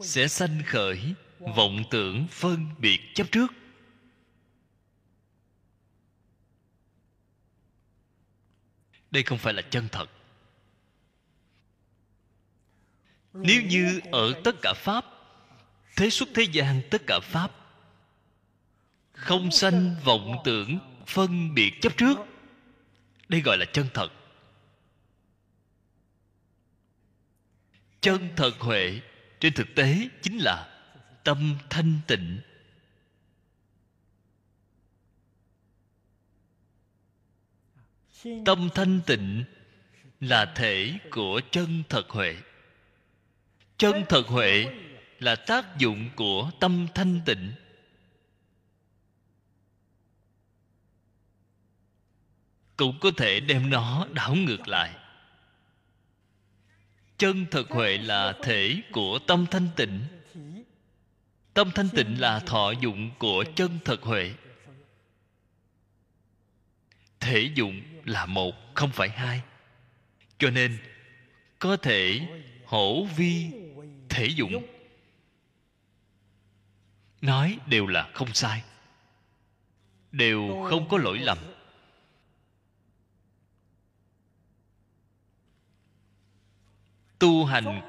sẽ 0.00 0.28
sanh 0.28 0.62
khởi, 0.66 1.14
vọng 1.38 1.84
tưởng 1.90 2.26
phân 2.30 2.66
biệt 2.78 3.00
chấp 3.14 3.26
trước. 3.32 3.46
Đây 9.10 9.22
không 9.22 9.38
phải 9.38 9.54
là 9.54 9.62
chân 9.62 9.88
thật. 9.92 10.10
Nếu 13.32 13.62
như 13.62 14.00
ở 14.12 14.40
tất 14.44 14.56
cả 14.62 14.74
pháp, 14.76 15.04
thế 15.96 16.10
xuất 16.10 16.28
thế 16.34 16.42
gian 16.42 16.82
tất 16.90 17.02
cả 17.06 17.20
pháp, 17.22 17.50
không 19.12 19.50
sanh 19.50 19.96
vọng 20.04 20.36
tưởng 20.44 20.78
phân 21.06 21.54
biệt 21.54 21.72
chấp 21.80 21.96
trước, 21.96 22.18
đây 23.28 23.40
gọi 23.40 23.58
là 23.58 23.64
chân 23.72 23.86
thật. 23.94 24.12
Chân 28.00 28.28
thật 28.36 28.52
huệ 28.58 29.00
trên 29.40 29.54
thực 29.54 29.66
tế 29.76 30.08
chính 30.22 30.38
là 30.38 30.80
tâm 31.24 31.58
thanh 31.70 32.00
tịnh. 32.06 32.40
Tâm 38.44 38.68
thanh 38.74 39.00
tịnh 39.06 39.44
là 40.20 40.52
thể 40.54 40.98
của 41.10 41.40
chân 41.50 41.82
thật 41.88 42.08
huệ. 42.08 42.36
Chân 43.76 44.04
thật 44.08 44.26
huệ 44.26 44.66
là 45.18 45.36
tác 45.36 45.78
dụng 45.78 46.10
của 46.16 46.50
tâm 46.60 46.86
thanh 46.94 47.20
tịnh. 47.26 47.52
Cũng 52.76 52.98
có 53.00 53.10
thể 53.16 53.40
đem 53.40 53.70
nó 53.70 54.06
đảo 54.12 54.34
ngược 54.34 54.68
lại 54.68 55.05
chân 57.18 57.46
thật 57.50 57.70
huệ 57.70 57.98
là 57.98 58.34
thể 58.42 58.82
của 58.92 59.18
tâm 59.18 59.46
thanh 59.50 59.68
tịnh. 59.76 60.00
Tâm 61.54 61.70
thanh 61.74 61.88
tịnh 61.88 62.20
là 62.20 62.40
thọ 62.40 62.70
dụng 62.70 63.10
của 63.18 63.44
chân 63.56 63.78
thật 63.84 64.02
huệ. 64.02 64.34
Thể 67.20 67.50
dụng 67.54 67.82
là 68.04 68.26
một, 68.26 68.54
không 68.74 68.90
phải 68.90 69.08
hai. 69.08 69.42
Cho 70.38 70.50
nên, 70.50 70.78
có 71.58 71.76
thể 71.76 72.20
hổ 72.64 73.04
vi 73.16 73.46
thể 74.08 74.26
dụng. 74.26 74.66
Nói 77.20 77.58
đều 77.66 77.86
là 77.86 78.10
không 78.14 78.34
sai. 78.34 78.62
Đều 80.12 80.66
không 80.70 80.88
có 80.88 80.98
lỗi 80.98 81.18
lầm. 81.18 81.38
Tu 87.18 87.44
hành 87.44 87.80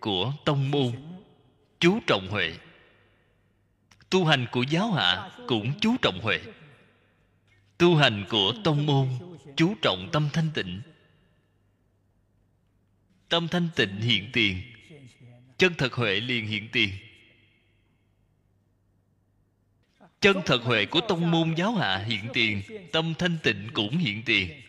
của 0.00 0.32
tông 0.44 0.70
môn 0.70 0.92
chú 1.78 2.00
trọng 2.06 2.28
huệ. 2.30 2.54
Tu 4.10 4.24
hành 4.24 4.46
của 4.52 4.62
giáo 4.62 4.92
hạ 4.92 5.30
cũng 5.46 5.72
chú 5.80 5.96
trọng 6.02 6.20
huệ. 6.22 6.40
Tu 7.78 7.96
hành 7.96 8.24
của 8.28 8.54
tông 8.64 8.86
môn 8.86 9.08
chú 9.56 9.74
trọng 9.82 10.08
tâm 10.12 10.28
thanh 10.32 10.50
tịnh. 10.54 10.80
Tâm 13.28 13.48
thanh 13.48 13.68
tịnh 13.76 13.96
hiện 14.00 14.30
tiền. 14.32 14.62
Chân 15.58 15.74
thật 15.78 15.92
huệ 15.92 16.20
liền 16.20 16.46
hiện 16.46 16.68
tiền. 16.72 16.90
Chân 20.20 20.36
thật 20.46 20.62
huệ 20.62 20.86
của 20.86 21.00
tông 21.00 21.30
môn 21.30 21.54
giáo 21.54 21.74
hạ 21.74 21.98
hiện 21.98 22.24
tiền. 22.32 22.62
Tâm 22.92 23.14
thanh 23.18 23.38
tịnh 23.42 23.68
cũng 23.74 23.98
hiện 23.98 24.22
tiền 24.26 24.67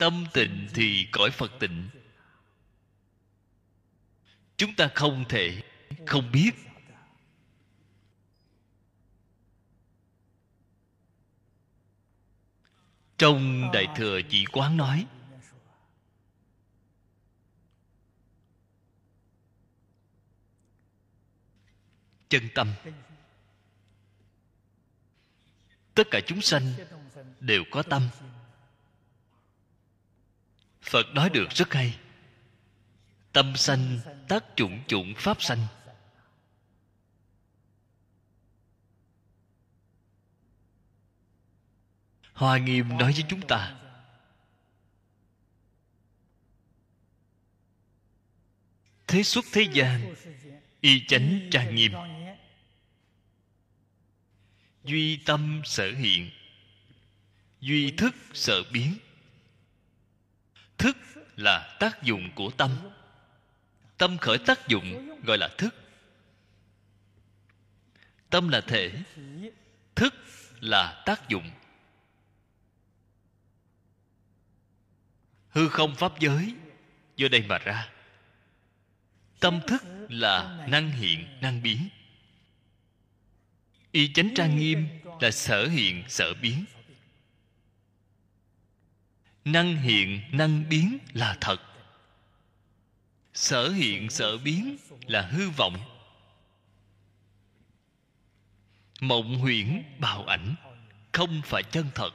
tâm 0.00 0.26
tịnh 0.32 0.68
thì 0.74 1.08
cõi 1.12 1.30
phật 1.30 1.52
tịnh. 1.60 1.88
Chúng 4.56 4.74
ta 4.74 4.90
không 4.94 5.24
thể 5.28 5.62
không 6.06 6.32
biết. 6.32 6.50
Trong 13.18 13.70
đại 13.72 13.86
thừa 13.96 14.20
chỉ 14.28 14.44
quán 14.52 14.76
nói, 14.76 15.06
chân 22.28 22.48
tâm. 22.54 22.72
Tất 25.94 26.04
cả 26.10 26.20
chúng 26.26 26.40
sanh 26.40 26.64
đều 27.40 27.64
có 27.70 27.82
tâm 27.82 28.08
phật 30.90 31.06
nói 31.14 31.30
được 31.30 31.50
rất 31.50 31.72
hay. 31.72 31.98
Tâm 33.32 33.56
sanh 33.56 33.98
tác 34.28 34.44
chủng 34.56 34.82
chủng 34.86 35.14
pháp 35.16 35.42
sanh. 35.42 35.66
Hoa 42.32 42.58
nghiêm 42.58 42.88
nói 42.88 43.12
với 43.12 43.24
chúng 43.28 43.46
ta, 43.46 43.76
thế 49.06 49.22
xuất 49.22 49.44
thế 49.52 49.66
gian, 49.72 50.14
y 50.80 51.04
chánh 51.08 51.48
trang 51.50 51.74
nghiêm. 51.74 51.92
Duy 54.84 55.16
tâm 55.16 55.62
sở 55.64 55.92
hiện, 55.92 56.30
duy 57.60 57.90
thức 57.90 58.14
sở 58.34 58.62
biến 58.72 58.96
thức 60.80 60.96
là 61.36 61.76
tác 61.80 62.02
dụng 62.02 62.30
của 62.34 62.50
tâm. 62.50 62.70
Tâm 63.98 64.18
khởi 64.18 64.38
tác 64.38 64.68
dụng 64.68 65.18
gọi 65.24 65.38
là 65.38 65.48
thức. 65.58 65.74
Tâm 68.30 68.48
là 68.48 68.60
thể, 68.60 68.92
thức 69.94 70.14
là 70.60 71.02
tác 71.06 71.28
dụng. 71.28 71.50
Hư 75.48 75.68
không 75.68 75.94
pháp 75.94 76.20
giới, 76.20 76.54
do 77.16 77.28
đây 77.28 77.42
mà 77.48 77.58
ra. 77.58 77.88
Tâm 79.40 79.60
thức 79.66 79.82
là 80.08 80.66
năng 80.68 80.90
hiện, 80.90 81.26
năng 81.40 81.62
biến. 81.62 81.88
Y 83.92 84.12
chánh 84.12 84.30
trang 84.34 84.56
nghiêm 84.56 84.88
là 85.20 85.30
sở 85.30 85.66
hiện, 85.66 86.04
sở 86.08 86.34
biến 86.34 86.64
năng 89.44 89.76
hiện 89.76 90.20
năng 90.32 90.68
biến 90.68 90.98
là 91.12 91.36
thật. 91.40 91.60
Sở 93.34 93.70
hiện, 93.70 94.10
sở 94.10 94.38
biến 94.38 94.76
là 95.06 95.22
hư 95.22 95.50
vọng. 95.50 95.76
Mộng 99.00 99.38
huyễn, 99.38 99.82
bào 99.98 100.24
ảnh, 100.24 100.54
không 101.12 101.42
phải 101.44 101.62
chân 101.62 101.86
thật. 101.94 102.10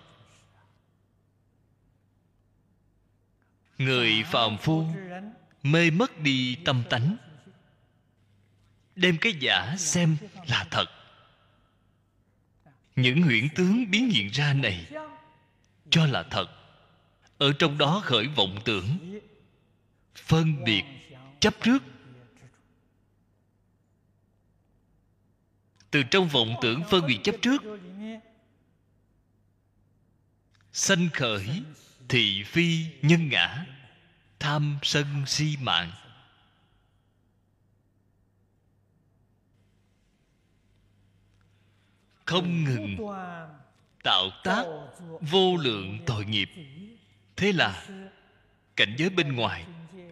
Người 3.77 4.23
phàm 4.23 4.57
phu, 4.57 4.87
mê 5.63 5.91
mất 5.91 6.19
đi 6.19 6.55
tâm 6.65 6.83
tánh. 6.89 7.17
Đem 8.95 9.17
cái 9.21 9.33
giả 9.39 9.75
xem 9.77 10.17
là 10.47 10.67
thật. 10.71 10.85
Những 12.95 13.21
huyễn 13.21 13.49
tướng 13.55 13.91
biến 13.91 14.09
hiện 14.09 14.29
ra 14.29 14.53
này 14.53 14.85
cho 15.89 16.05
là 16.05 16.23
thật 16.23 16.64
ở 17.37 17.53
trong 17.59 17.77
đó 17.77 18.01
khởi 18.05 18.27
vọng 18.27 18.59
tưởng. 18.65 19.19
Phân 20.15 20.63
biệt, 20.63 20.83
chấp 21.39 21.53
trước. 21.63 21.83
Từ 25.91 26.03
trong 26.11 26.27
vọng 26.27 26.55
tưởng 26.61 26.83
phân 26.89 27.07
biệt 27.07 27.19
chấp 27.23 27.35
trước. 27.41 27.63
Sanh 30.73 31.09
khởi, 31.13 31.63
thị 32.09 32.43
phi 32.43 32.85
nhân 33.01 33.29
ngã. 33.29 33.65
Tham 34.39 34.77
sân 34.83 35.05
si 35.27 35.57
mạng. 35.61 35.91
Không 42.25 42.63
ngừng 42.63 42.97
tạo 44.03 44.29
tác 44.43 44.65
vô 45.21 45.57
lượng 45.57 45.99
tội 46.05 46.25
nghiệp 46.25 46.49
thế 47.37 47.51
là, 47.51 47.87
cảnh 48.75 48.95
giới 48.97 49.09
bên 49.09 49.35
ngoài, 49.35 49.65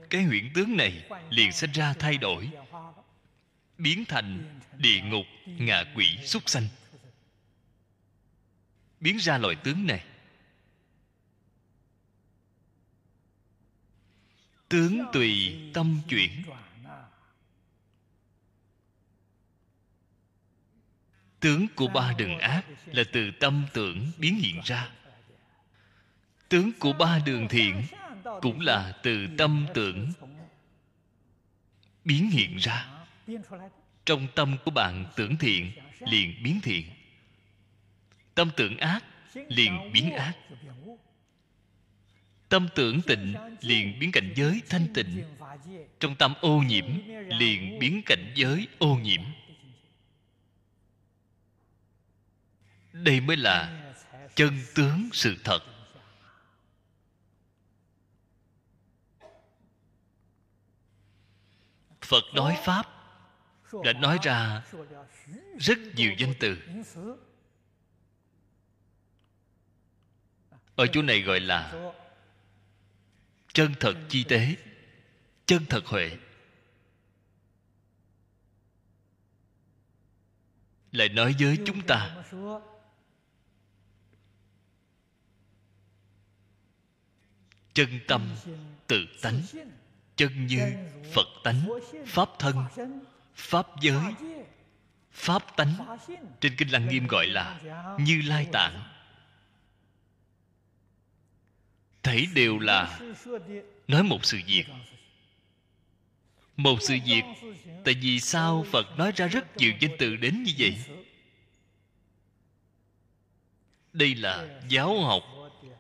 cái 0.10 0.24
huyễn 0.24 0.52
tướng 0.54 0.78
này 0.78 1.10
liền 1.30 1.52
sinh 1.52 1.72
ra 1.72 1.94
thay 1.94 2.18
đổi, 2.18 2.50
biến 3.78 4.06
thành 4.06 4.60
địa 4.78 5.02
ngục, 5.02 5.26
ngạ 5.46 5.84
quỷ 5.96 6.18
súc 6.26 6.50
sanh. 6.50 6.68
Biến 9.00 9.18
ra 9.18 9.38
loại 9.38 9.56
tướng 9.56 9.86
này. 9.88 10.06
Tướng 14.70 15.06
tùy 15.14 15.60
tâm 15.74 16.00
chuyển. 16.10 16.44
Tướng 21.40 21.68
của 21.76 21.88
ba 21.88 22.14
đường 22.18 22.40
ác 22.40 22.66
là 22.86 23.04
từ 23.14 23.32
tâm 23.40 23.66
tưởng 23.74 24.12
biến 24.18 24.36
hiện 24.36 24.62
ra 24.64 24.92
tướng 26.54 26.72
của 26.80 26.94
ba 26.94 27.20
đường 27.26 27.48
thiện 27.48 27.84
cũng 28.42 28.60
là 28.60 28.94
từ 29.04 29.28
tâm 29.38 29.68
tưởng 29.74 30.12
biến 32.06 32.30
hiện 32.30 32.58
ra. 32.58 32.88
Trong 34.06 34.28
tâm 34.36 34.58
của 34.66 34.72
bạn 34.72 35.06
tưởng 35.16 35.38
thiện, 35.38 35.72
liền 36.00 36.44
biến 36.44 36.60
thiện. 36.64 36.86
Tâm 38.36 38.50
tưởng 38.56 38.78
ác, 38.78 39.04
liền 39.34 39.92
biến 39.94 40.12
ác. 40.12 40.34
Tâm 42.50 42.68
tưởng 42.76 43.02
tịnh, 43.02 43.34
liền 43.62 44.00
biến 44.00 44.12
cảnh 44.12 44.34
giới 44.36 44.62
thanh 44.70 44.88
tịnh. 44.94 45.24
Trong 46.00 46.16
tâm 46.16 46.34
ô 46.42 46.58
nhiễm, 46.62 46.86
liền 47.40 47.80
biến 47.80 48.02
cảnh 48.06 48.34
giới 48.36 48.68
ô 48.80 48.96
nhiễm. 48.96 49.22
Đây 52.92 53.22
mới 53.22 53.38
là 53.38 53.94
chân 54.36 54.60
tướng 54.76 55.10
sự 55.14 55.38
thật. 55.44 55.73
Phật 62.14 62.34
nói 62.34 62.58
pháp, 62.64 62.88
đã 63.84 63.94
nói 63.94 64.20
ra 64.24 64.64
rất 65.60 65.78
nhiều 65.96 66.12
danh 66.18 66.34
từ. 66.40 66.58
Ở 70.76 70.88
chỗ 70.94 71.02
này 71.02 71.22
gọi 71.22 71.40
là 71.40 71.94
chân 73.54 73.74
thật 73.80 73.94
chi 74.10 74.24
tế, 74.24 74.56
chân 75.46 75.66
thật 75.70 75.86
huệ. 75.86 76.18
Lại 80.92 81.10
nói 81.10 81.36
với 81.40 81.58
chúng 81.66 81.82
ta, 81.82 82.24
chân 87.74 88.00
tâm 88.08 88.36
tự 88.88 89.06
tánh 89.22 89.42
chân 90.16 90.48
như 90.48 90.74
phật 91.14 91.28
tánh, 91.44 91.70
pháp 92.06 92.30
thân, 92.40 92.56
pháp 93.36 93.68
giới, 93.82 94.14
pháp 95.12 95.58
tánh. 95.58 95.98
Trên 96.42 96.56
kinh 96.58 96.68
lăng 96.68 96.88
nghiêm 96.90 97.08
gọi 97.08 97.28
là 97.28 97.60
như 98.00 98.22
lai 98.22 98.48
tạng. 98.52 98.84
Thấy 102.04 102.28
đều 102.34 102.60
là 102.60 103.00
nói 103.88 104.04
một 104.04 104.26
sự 104.26 104.40
việc. 104.48 104.66
Một 106.58 106.76
sự 106.82 106.98
việc, 107.06 107.24
tại 107.86 107.94
vì 108.02 108.20
sao 108.20 108.66
phật 108.72 108.98
nói 108.98 109.12
ra 109.16 109.28
rất 109.28 109.58
nhiều 109.58 109.74
danh 109.80 109.92
từ 110.00 110.16
đến 110.16 110.44
như 110.44 110.54
vậy? 110.58 110.78
Đây 113.94 114.16
là 114.16 114.60
giáo 114.70 115.02
học 115.02 115.24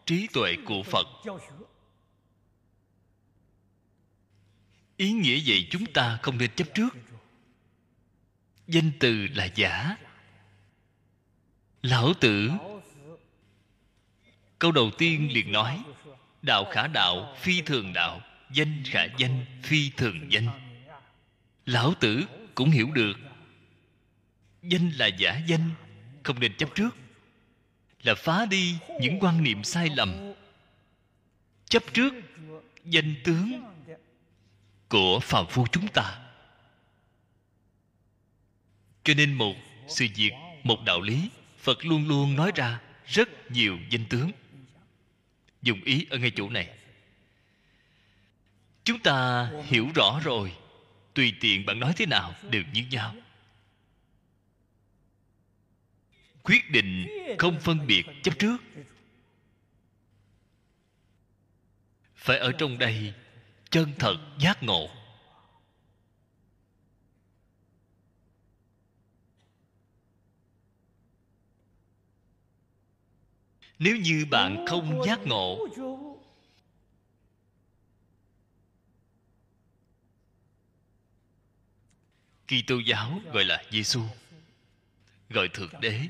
trí 0.06 0.28
tuệ 0.34 0.56
của 0.66 0.84
phật. 0.84 1.08
Ý 4.98 5.12
nghĩa 5.12 5.42
vậy 5.46 5.68
chúng 5.72 5.86
ta 5.86 6.20
không 6.22 6.38
nên 6.38 6.52
chấp 6.56 6.68
trước. 6.74 6.90
Danh 8.68 8.92
từ 9.00 9.28
là 9.28 9.46
giả. 9.56 9.96
Lão 11.82 12.14
tử. 12.14 12.52
Câu 14.60 14.72
đầu 14.72 14.92
tiên 14.98 15.30
liền 15.34 15.52
nói, 15.52 15.84
đạo 16.42 16.66
khả 16.72 16.88
đạo, 16.88 17.36
phi 17.40 17.62
thường 17.62 17.94
đạo, 17.94 18.22
danh 18.52 18.84
khả 18.86 19.06
danh, 19.18 19.46
phi 19.64 19.90
thường 19.90 20.32
danh. 20.32 20.48
Lão 21.66 21.94
tử 22.00 22.24
cũng 22.56 22.70
hiểu 22.70 22.92
được. 22.92 23.14
Danh 24.62 24.90
là 24.90 25.08
giả 25.08 25.42
danh, 25.48 25.70
không 26.24 26.40
nên 26.40 26.58
chấp 26.58 26.76
trước. 26.76 26.96
Là 28.04 28.16
phá 28.16 28.46
đi 28.46 28.76
những 29.02 29.20
quan 29.20 29.44
niệm 29.44 29.64
sai 29.64 29.90
lầm. 29.96 30.34
Chấp 31.66 31.84
trước 31.94 32.14
danh 32.86 33.16
tướng 33.24 33.73
của 34.94 35.20
phàm 35.20 35.46
phu 35.48 35.68
chúng 35.72 35.88
ta. 35.88 36.20
Cho 39.04 39.14
nên 39.14 39.34
một, 39.34 39.56
sự 39.88 40.08
việc, 40.16 40.32
một 40.64 40.80
đạo 40.86 41.02
lý, 41.02 41.30
phật 41.58 41.86
luôn 41.86 42.08
luôn 42.08 42.36
nói 42.36 42.52
ra 42.56 42.82
rất 43.06 43.52
nhiều 43.52 43.78
danh 43.90 44.06
tướng. 44.10 44.32
Dùng 45.62 45.84
ý 45.84 46.08
ở 46.10 46.18
ngay 46.18 46.32
chỗ 46.36 46.50
này. 46.50 46.78
Chúng 48.84 49.00
ta 49.00 49.50
hiểu 49.64 49.90
rõ 49.96 50.20
rồi, 50.24 50.56
tùy 51.14 51.34
tiện 51.40 51.66
bạn 51.66 51.80
nói 51.80 51.94
thế 51.98 52.06
nào 52.06 52.36
đều 52.50 52.64
như 52.74 52.86
nhau. 52.92 53.16
Quyết 56.44 56.72
định 56.72 57.08
không 57.38 57.60
phân 57.60 57.88
biệt 57.88 58.04
chấp 58.24 58.40
trước. 58.40 58.58
Phải 62.16 62.38
ở 62.38 62.52
trong 62.52 62.78
đây 62.78 63.14
chân 63.74 63.94
thật 64.00 64.18
giác 64.40 64.64
ngộ 64.64 64.90
nếu 73.80 73.98
như 73.98 74.26
bạn 74.32 74.66
không 74.68 75.02
giác 75.06 75.20
ngộ 75.26 75.68
Kitô 82.48 82.80
giáo 82.86 83.22
gọi 83.34 83.44
là 83.44 83.64
Giêsu, 83.72 84.02
gọi 85.30 85.48
thượng 85.48 85.82
đế. 85.82 86.08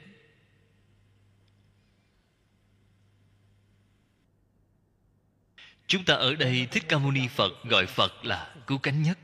Chúng 5.94 6.06
ta 6.06 6.14
ở 6.14 6.36
đây 6.36 6.68
Thích 6.72 6.84
Ca 6.90 6.98
Mâu 6.98 7.12
Ni 7.12 7.28
Phật 7.28 7.64
gọi 7.64 7.86
Phật 7.86 8.26
là 8.26 8.56
cứu 8.68 8.78
cánh 8.78 9.04
nhất. 9.04 9.18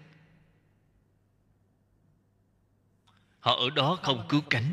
Họ 3.39 3.55
ở 3.55 3.69
đó 3.69 3.99
không 4.03 4.25
cứu 4.29 4.41
cánh. 4.49 4.71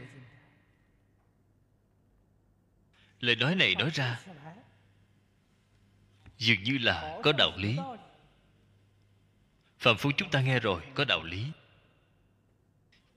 Lời 3.21 3.37
nói 3.37 3.55
này 3.55 3.75
nói 3.75 3.91
ra, 3.95 4.21
Dường 6.39 6.63
như 6.63 6.79
là 6.79 7.21
có 7.23 7.33
đạo 7.33 7.53
lý. 7.57 7.77
Phạm 9.79 9.97
phu 9.97 10.11
chúng 10.17 10.31
ta 10.31 10.41
nghe 10.41 10.61
rồi, 10.61 10.83
có 10.95 11.05
đạo 11.05 11.23
lý. 11.25 11.47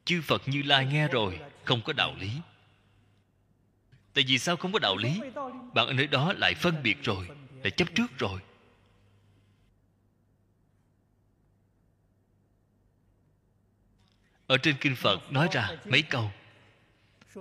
Chư 0.05 0.21
phật 0.21 0.47
như 0.47 0.61
lai 0.61 0.85
nghe 0.85 1.07
rồi, 1.07 1.39
không 1.65 1.81
có 1.81 1.93
đạo 1.93 2.15
lý. 2.19 2.31
Tại 4.13 4.23
vì 4.27 4.39
sao 4.39 4.57
không 4.57 4.71
có 4.71 4.79
đạo 4.79 4.97
lý? 4.97 5.19
Bạn 5.73 5.87
ở 5.87 5.93
nơi 5.93 6.07
đó 6.07 6.33
lại 6.33 6.55
phân 6.55 6.83
biệt 6.83 6.97
rồi, 7.03 7.29
lại 7.63 7.71
chấp 7.71 7.87
trước 7.95 8.17
rồi. 8.17 8.41
Ở 14.49 14.57
trên 14.57 14.75
kinh 14.81 14.95
phật 14.95 15.31
nói 15.31 15.47
ra 15.51 15.69
mấy 15.85 16.01
câu. 16.01 16.31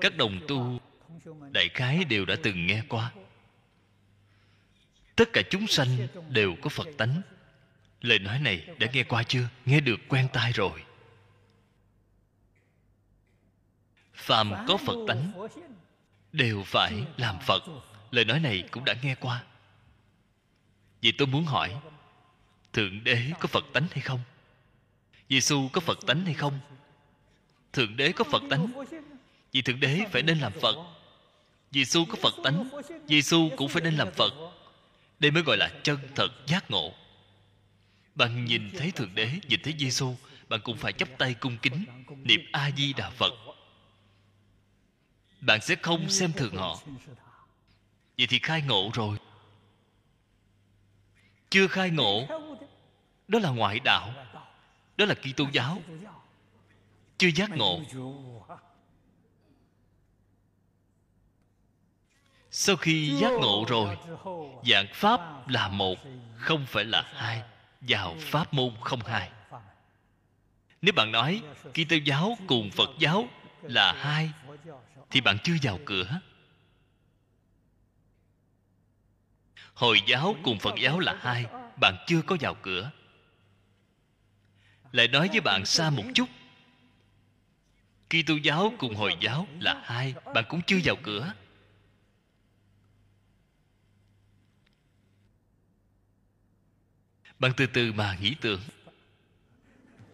Các 0.01 0.17
đồng 0.17 0.41
tu, 0.49 0.81
đại 1.51 1.69
khái 1.75 2.05
đều 2.05 2.25
đã 2.25 2.37
từng 2.43 2.67
nghe 2.67 2.83
qua. 2.89 3.13
Tất 5.17 5.33
cả 5.33 5.43
chúng 5.51 5.67
sanh 5.67 6.09
đều 6.29 6.57
có 6.63 6.69
phật 6.69 6.87
tánh. 6.99 7.23
Lời 8.01 8.19
nói 8.19 8.39
này 8.39 8.67
đã 8.79 8.87
nghe 8.93 9.03
qua 9.03 9.23
chưa? 9.23 9.49
Nghe 9.65 9.81
được 9.81 10.01
quen 10.09 10.29
tai 10.33 10.53
rồi. 10.53 10.85
Phàm 14.15 14.53
có 14.69 14.77
phật 14.77 14.97
tánh, 15.09 15.49
đều 16.33 16.63
phải 16.67 17.05
làm 17.17 17.39
phật. 17.47 17.63
Lời 18.11 18.25
nói 18.25 18.41
này 18.41 18.65
cũng 18.71 18.85
đã 18.85 18.95
nghe 19.03 19.15
qua. 19.15 19.45
Vì 21.01 21.13
tôi 21.13 21.27
muốn 21.27 21.45
hỏi, 21.45 21.75
thượng 22.73 23.05
đế 23.05 23.31
có 23.41 23.49
phật 23.49 23.65
tánh 23.73 23.87
hay 23.91 24.01
không? 24.01 24.21
Giêsu 25.29 25.69
có 25.73 25.81
phật 25.81 25.99
tánh 26.07 26.25
hay 26.25 26.35
không? 26.35 26.61
Thượng 27.79 27.97
đế 27.97 28.13
có 28.13 28.25
phật 28.25 28.43
tánh. 28.51 28.85
Vì 29.53 29.63
thượng 29.63 29.81
đế 29.81 30.01
phải 30.13 30.23
nên 30.23 30.39
làm 30.39 30.53
phật. 30.53 30.77
Giêsu 31.71 32.05
có 32.05 32.15
phật 32.23 32.35
tánh. 32.45 32.69
Giêsu 33.09 33.51
cũng 33.57 33.69
phải 33.69 33.83
nên 33.83 33.95
làm 33.95 34.13
phật. 34.13 34.33
Đây 35.19 35.31
mới 35.31 35.43
gọi 35.43 35.57
là 35.57 35.71
chân 35.83 35.99
thật 36.15 36.29
giác 36.47 36.71
ngộ. 36.71 36.95
Bạn 38.15 38.45
nhìn 38.45 38.71
thấy 38.79 38.91
thượng 38.91 39.15
đế, 39.15 39.31
nhìn 39.49 39.61
thấy 39.63 39.75
giêsu 39.79 40.15
bạn 40.49 40.61
cũng 40.65 40.77
phải 40.77 40.93
chấp 40.93 41.09
tay 41.19 41.35
cung 41.35 41.59
kính 41.59 41.85
niệm 42.25 42.41
a 42.53 42.71
di 42.77 42.93
đà 42.93 43.11
phật. 43.11 43.33
Bạn 45.41 45.61
sẽ 45.61 45.75
không 45.75 46.11
xem 46.11 46.33
thường 46.33 46.57
họ. 46.57 46.79
Vậy 48.19 48.27
thì 48.27 48.39
khai 48.39 48.63
ngộ 48.63 48.91
rồi. 48.95 49.19
Chưa 51.51 51.67
khai 51.67 51.91
ngộ, 51.91 52.27
đó 53.29 53.39
là 53.39 53.51
ngoại 53.51 53.81
đạo, 53.81 54.15
đó 54.97 55.05
là 55.05 55.15
kitô 55.15 55.47
giáo 55.53 55.83
chưa 57.19 57.29
giác 57.35 57.51
ngộ. 57.51 57.81
Sau 62.51 62.77
khi 62.77 63.17
giác 63.21 63.33
ngộ 63.41 63.65
rồi, 63.69 63.97
dạng 64.71 64.87
pháp 64.93 65.49
là 65.49 65.69
một, 65.69 65.99
không 66.37 66.67
phải 66.67 66.85
là 66.85 67.03
hai, 67.15 67.43
vào 67.81 68.17
pháp 68.21 68.55
môn 68.55 68.75
không 68.81 69.01
hai. 69.07 69.31
Nếu 70.83 70.93
bạn 70.97 71.13
nói 71.13 71.43
kitô 71.71 71.97
giáo 72.05 72.39
cùng 72.47 72.71
phật 72.71 72.91
giáo 72.99 73.29
là 73.63 73.93
hai, 73.93 74.31
thì 75.11 75.21
bạn 75.21 75.37
chưa 75.45 75.55
vào 75.63 75.79
cửa. 75.85 76.21
Hồi 79.75 80.01
giáo 80.07 80.37
cùng 80.43 80.59
phật 80.59 80.75
giáo 80.81 80.99
là 80.99 81.19
hai, 81.21 81.47
bạn 81.81 81.97
chưa 82.07 82.23
có 82.23 82.37
vào 82.41 82.55
cửa. 82.55 82.91
Lại 84.93 85.09
nói 85.09 85.29
với 85.29 85.41
bạn 85.41 85.67
xa 85.67 85.91
một 85.91 86.05
chút 86.15 86.29
Kitô 88.11 88.35
giáo 88.43 88.73
cùng 88.79 88.95
Hồi 88.95 89.15
giáo 89.21 89.47
là 89.61 89.83
hai, 89.85 90.15
Bạn 90.35 90.45
cũng 90.49 90.61
chưa 90.67 90.79
vào 90.85 90.97
cửa. 91.03 91.33
Bạn 97.39 97.53
từ 97.57 97.67
từ 97.67 97.93
mà 97.93 98.17
nghĩ 98.21 98.35
tưởng. 98.41 98.61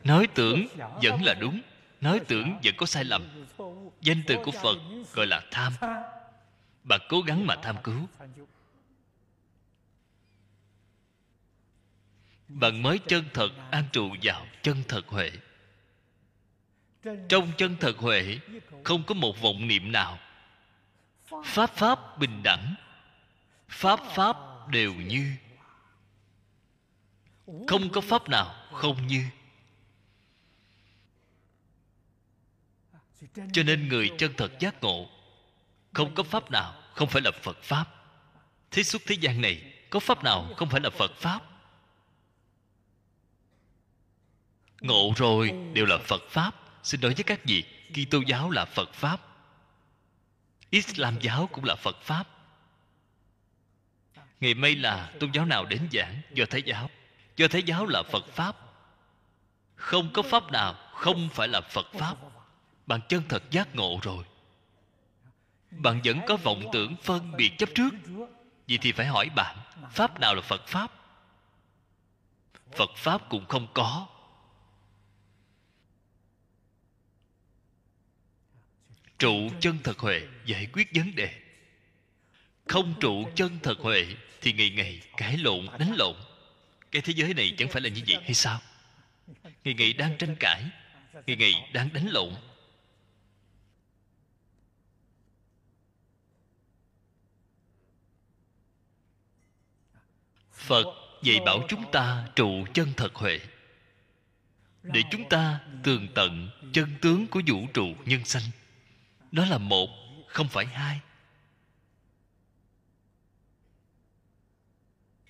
Nói 0.05 0.27
tưởng 0.35 0.67
vẫn 1.03 1.23
là 1.23 1.35
đúng, 1.41 1.61
Nói 2.01 2.21
tưởng 2.29 2.59
vẫn 2.65 2.75
có 2.77 2.87
sai 2.87 3.05
lầm. 3.05 3.47
Danh 4.01 4.23
từ 4.27 4.37
của 4.45 4.51
Phật 4.51 4.79
gọi 5.13 5.27
là 5.27 5.43
tham. 5.51 5.73
Bạn 6.85 7.01
cố 7.09 7.21
gắng 7.21 7.47
mà 7.47 7.57
tham 7.63 7.77
cứu. 7.85 8.09
Bạn 12.49 12.83
mới 12.83 12.99
chân 12.99 13.25
thật 13.35 13.49
an 13.71 13.85
trụ 13.93 14.17
vào 14.23 14.47
chân 14.63 14.83
thật 14.89 15.07
huệ. 15.09 15.31
Trong 17.29 17.53
chân 17.59 17.77
thật 17.81 17.99
huệ, 17.99 18.39
Không 18.85 19.03
có 19.07 19.15
một 19.15 19.41
vọng 19.41 19.69
niệm 19.69 19.93
nào. 19.93 20.19
Pháp 21.45 21.71
Pháp 21.71 22.19
bình 22.19 22.43
đẳng, 22.43 22.75
Pháp 23.69 24.01
Pháp 24.15 24.37
đều 24.69 24.95
như. 24.95 25.33
Không 27.69 27.91
có 27.93 28.01
Pháp 28.01 28.29
nào 28.29 28.55
không 28.73 29.07
như. 29.07 29.25
Cho 33.53 33.63
nên 33.63 33.89
người 33.89 34.11
chân 34.19 34.33
thật 34.37 34.53
giác 34.61 34.83
ngộ, 34.83 35.09
không 35.93 36.15
có 36.15 36.23
pháp 36.23 36.51
nào 36.51 36.83
không 36.95 37.09
phải 37.09 37.23
là 37.23 37.31
phật 37.43 37.63
pháp. 37.63 37.87
Thế 38.71 38.83
xuất 38.83 39.03
thế 39.07 39.15
gian 39.21 39.41
này, 39.41 39.73
có 39.91 40.01
pháp 40.01 40.25
nào 40.25 40.49
không 40.57 40.71
phải 40.71 40.81
là 40.81 40.91
phật 40.91 41.11
pháp? 41.17 41.41
Ngộ 44.81 45.13
rồi 45.17 45.53
đều 45.73 45.87
là 45.87 45.99
phật 45.99 46.23
pháp 46.31 46.64
xin 46.85 47.01
nói 47.01 47.15
với 47.15 47.25
các 47.25 47.41
vị, 47.45 47.65
kitô 47.93 48.19
giáo 48.27 48.51
là 48.51 48.65
phật 48.65 48.93
pháp. 48.93 49.21
Islam 50.71 51.19
giáo 51.21 51.49
cũng 51.53 51.65
là 51.65 51.75
phật 51.75 51.97
pháp. 52.03 52.29
Ngày 54.41 54.55
mai 54.55 54.77
là 54.77 55.13
tôn 55.21 55.33
giáo 55.33 55.45
nào 55.45 55.65
đến 55.65 55.89
giảng? 55.93 56.21
Do 56.33 56.45
thái 56.51 56.63
giáo. 56.63 56.91
Do 57.37 57.49
thái 57.49 57.63
giáo 57.63 57.87
là 57.87 58.03
phật 58.03 58.27
pháp. 58.27 58.57
Không 59.75 60.13
có 60.13 60.23
pháp 60.23 60.53
nào 60.53 60.75
không 60.93 61.29
phải 61.33 61.49
là 61.49 61.61
phật 61.61 61.87
pháp. 61.93 62.17
Bạn 62.87 63.01
chân 63.09 63.23
thật 63.29 63.51
giác 63.51 63.75
ngộ 63.75 63.99
rồi. 64.03 64.25
Bạn 65.71 66.01
vẫn 66.05 66.21
có 66.29 66.37
vọng 66.37 66.63
tưởng 66.73 66.97
phân 67.03 67.37
biệt 67.37 67.53
chấp 67.59 67.69
trước. 67.75 67.91
Vậy 68.69 68.79
thì 68.81 68.93
phải 68.93 69.07
hỏi 69.07 69.29
bạn, 69.37 69.57
pháp 69.91 70.21
nào 70.21 70.35
là 70.35 70.41
phật 70.41 70.67
pháp? 70.67 70.93
Phật 72.77 72.91
pháp 72.97 73.29
cũng 73.29 73.47
không 73.47 73.67
có. 73.75 74.07
Trụ 79.19 79.51
chân 79.61 79.79
thật 79.85 79.99
huệ 79.99 80.23
giải 80.47 80.69
quyết 80.73 80.89
vấn 80.95 81.15
đề. 81.15 81.35
Không 82.67 82.95
trụ 83.01 83.29
chân 83.35 83.59
thật 83.63 83.79
huệ 83.79 84.07
thì 84.41 84.53
ngày 84.53 84.71
ngày 84.71 85.01
cãi 85.17 85.37
lộn 85.37 85.67
đánh 85.79 85.93
lộn. 85.97 86.17
Cái 86.91 87.03
thế 87.03 87.13
giới 87.17 87.35
này 87.35 87.55
chẳng 87.59 87.69
phải 87.69 87.83
là 87.83 87.89
như 87.89 88.03
vậy 88.07 88.19
hay 88.23 88.35
sao? 88.35 88.61
Ngày 89.65 89.75
ngày 89.75 89.93
đang 89.93 90.19
tranh 90.19 90.37
cãi 90.41 90.65
ngày 91.27 91.37
ngày 91.37 91.71
đang 91.73 91.93
đánh 91.93 92.07
lộn. 92.11 92.35
Phật 100.53 100.85
dạy 101.23 101.41
bảo 101.47 101.67
chúng 101.69 101.93
ta 101.93 102.29
trụ 102.37 102.65
chân 102.75 102.93
thật 102.97 103.15
huệ. 103.15 103.41
Để 104.83 105.03
chúng 105.11 105.29
ta 105.29 105.61
tường 105.83 106.09
tận 106.15 106.51
chân 106.73 106.95
tướng 107.01 107.27
của 107.27 107.43
vũ 107.47 107.67
trụ 107.75 107.95
nhân 108.05 108.25
sanh 108.25 108.43
đó 109.35 109.45
là 109.45 109.59
một, 109.59 109.89
không 110.29 110.49
phải 110.49 110.67
hai. 110.67 111.01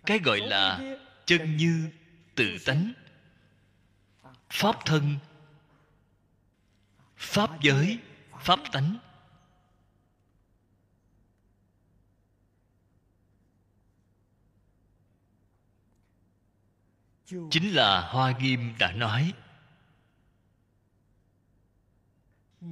Cái 0.06 0.18
gọi 0.18 0.40
là 0.40 0.96
chân 1.26 1.56
như 1.56 1.90
tự 2.34 2.58
tánh. 2.66 2.92
Pháp 4.50 4.76
thân, 4.84 5.18
pháp 7.16 7.50
giới, 7.62 7.98
pháp 8.40 8.60
tánh. 8.72 8.96
Chính 17.26 17.74
là 17.74 18.00
hoa 18.00 18.38
nghiêm 18.38 18.74
đã 18.78 18.92
nói. 18.92 19.32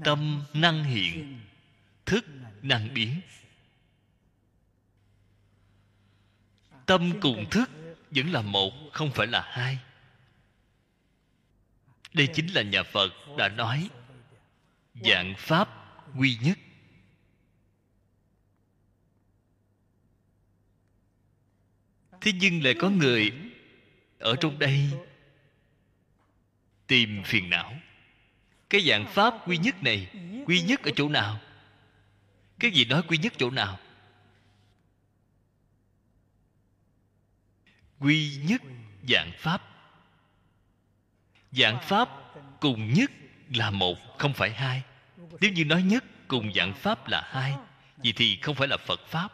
Tâm 0.05 0.45
năng 0.55 0.85
hiện, 0.85 1.41
thức 2.07 2.25
năng 2.63 2.95
biến. 2.95 3.21
Tâm 6.87 7.21
cùng 7.21 7.51
thức 7.51 7.71
vẫn 8.11 8.33
là 8.33 8.43
một, 8.43 8.73
không 8.93 9.11
phải 9.15 9.27
là 9.27 9.43
hai. 9.51 9.79
Đây 12.13 12.29
chính 12.35 12.47
là 12.47 12.63
nhà 12.63 12.83
phật 12.83 13.13
đã 13.39 13.49
nói, 13.49 13.91
dạng 14.95 15.35
pháp 15.39 15.69
quy 16.19 16.39
nhất. 16.43 16.59
Thế 22.21 22.33
nhưng 22.41 22.65
lại 22.65 22.75
có 22.81 22.91
người 22.91 23.33
ở 24.19 24.37
trong 24.41 24.59
đây 24.59 24.91
tìm 26.87 27.23
phiền 27.25 27.51
não 27.51 27.75
cái 28.73 28.81
dạng 28.81 29.07
pháp 29.07 29.49
quy 29.49 29.59
nhất 29.59 29.83
này, 29.83 30.09
quy 30.47 30.63
nhất 30.63 30.83
ở 30.83 30.91
chỗ 30.97 31.09
nào? 31.09 31.41
Cái 32.59 32.71
gì 32.71 32.85
nói 32.85 33.03
quy 33.09 33.19
nhất 33.19 33.33
chỗ 33.39 33.51
nào? 33.51 33.79
Quy 37.99 38.37
nhất 38.45 38.63
dạng 39.09 39.33
pháp. 39.39 39.63
Dạng 41.51 41.79
pháp 41.83 42.09
cùng 42.61 42.93
nhất 42.93 43.11
là 43.55 43.71
một, 43.71 44.19
không 44.19 44.35
phải 44.35 44.51
hai. 44.51 44.83
Nếu 45.41 45.53
như 45.53 45.65
nói 45.65 45.83
nhất 45.83 46.05
cùng 46.29 46.53
dạng 46.55 46.75
pháp 46.75 47.09
là 47.09 47.23
hai, 47.25 47.55
vậy 47.97 48.13
thì 48.17 48.39
không 48.43 48.55
phải 48.55 48.69
là 48.69 48.77
phật 48.77 49.01
pháp. 49.09 49.33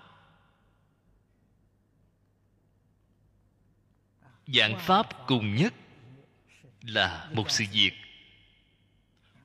Dạng 4.47 4.79
pháp 4.79 5.07
cùng 5.27 5.55
nhất 5.55 5.75
là 6.83 7.29
một 7.33 7.51
sự 7.51 7.65
việc 7.73 7.93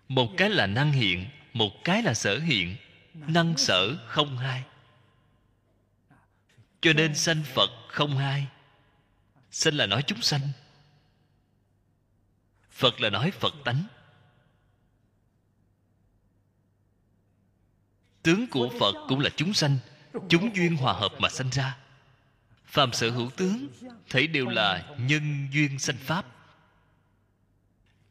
một 0.07 0.29
cái 0.37 0.49
là 0.49 0.67
năng 0.67 0.91
hiện, 0.91 1.25
một 1.53 1.71
cái 1.83 2.03
là 2.03 2.13
sở 2.13 2.39
hiện. 2.39 2.75
Năng 3.13 3.57
sở 3.57 4.07
không 4.07 4.37
hai. 4.37 4.63
Cho 6.81 6.93
nên 6.93 7.15
sanh 7.15 7.43
phật 7.43 7.69
không 7.87 8.17
hai. 8.17 8.47
Sanh 9.51 9.73
là 9.73 9.85
nói 9.85 10.03
chúng 10.07 10.21
sanh. 10.21 10.41
Phật 12.71 13.01
là 13.01 13.09
nói 13.09 13.31
phật 13.31 13.53
tánh. 13.65 13.83
Tướng 18.23 18.47
của 18.47 18.69
phật 18.79 19.05
cũng 19.07 19.19
là 19.19 19.29
chúng 19.35 19.53
sanh. 19.53 19.77
Chúng 20.29 20.55
duyên 20.55 20.75
hòa 20.75 20.93
hợp 20.93 21.13
mà 21.19 21.29
sanh 21.29 21.49
ra. 21.49 21.77
Phàm 22.65 22.93
sở 22.93 23.09
hữu 23.09 23.29
tướng, 23.29 23.67
thấy 24.09 24.27
đều 24.27 24.47
là 24.47 24.89
nhân 24.97 25.47
duyên 25.51 25.79
sanh 25.79 25.97
pháp 25.97 26.25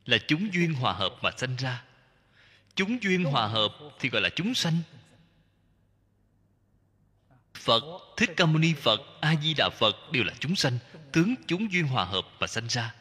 là 0.06 0.18
chúng 0.28 0.54
duyên 0.54 0.74
hòa 0.74 0.92
hợp 0.92 1.14
mà 1.22 1.30
sanh 1.36 1.56
ra. 1.56 1.82
Chúng 2.74 3.02
duyên 3.02 3.24
hòa 3.24 3.46
hợp 3.46 3.72
thì 4.00 4.08
gọi 4.08 4.22
là 4.22 4.28
chúng 4.28 4.54
sanh. 4.54 4.78
Phật, 7.54 7.82
thích 8.16 8.30
ca 8.36 8.46
mâu 8.46 8.58
ni 8.58 8.74
phật, 8.74 9.00
a 9.20 9.34
di 9.42 9.54
đà 9.54 9.68
phật 9.78 9.96
đều 10.12 10.24
là 10.24 10.32
chúng 10.40 10.56
sanh, 10.56 10.78
tướng 11.12 11.34
chúng 11.46 11.72
duyên 11.72 11.86
hòa 11.86 12.04
hợp 12.04 12.24
mà 12.40 12.46
sanh 12.46 12.68
ra. 12.68 12.94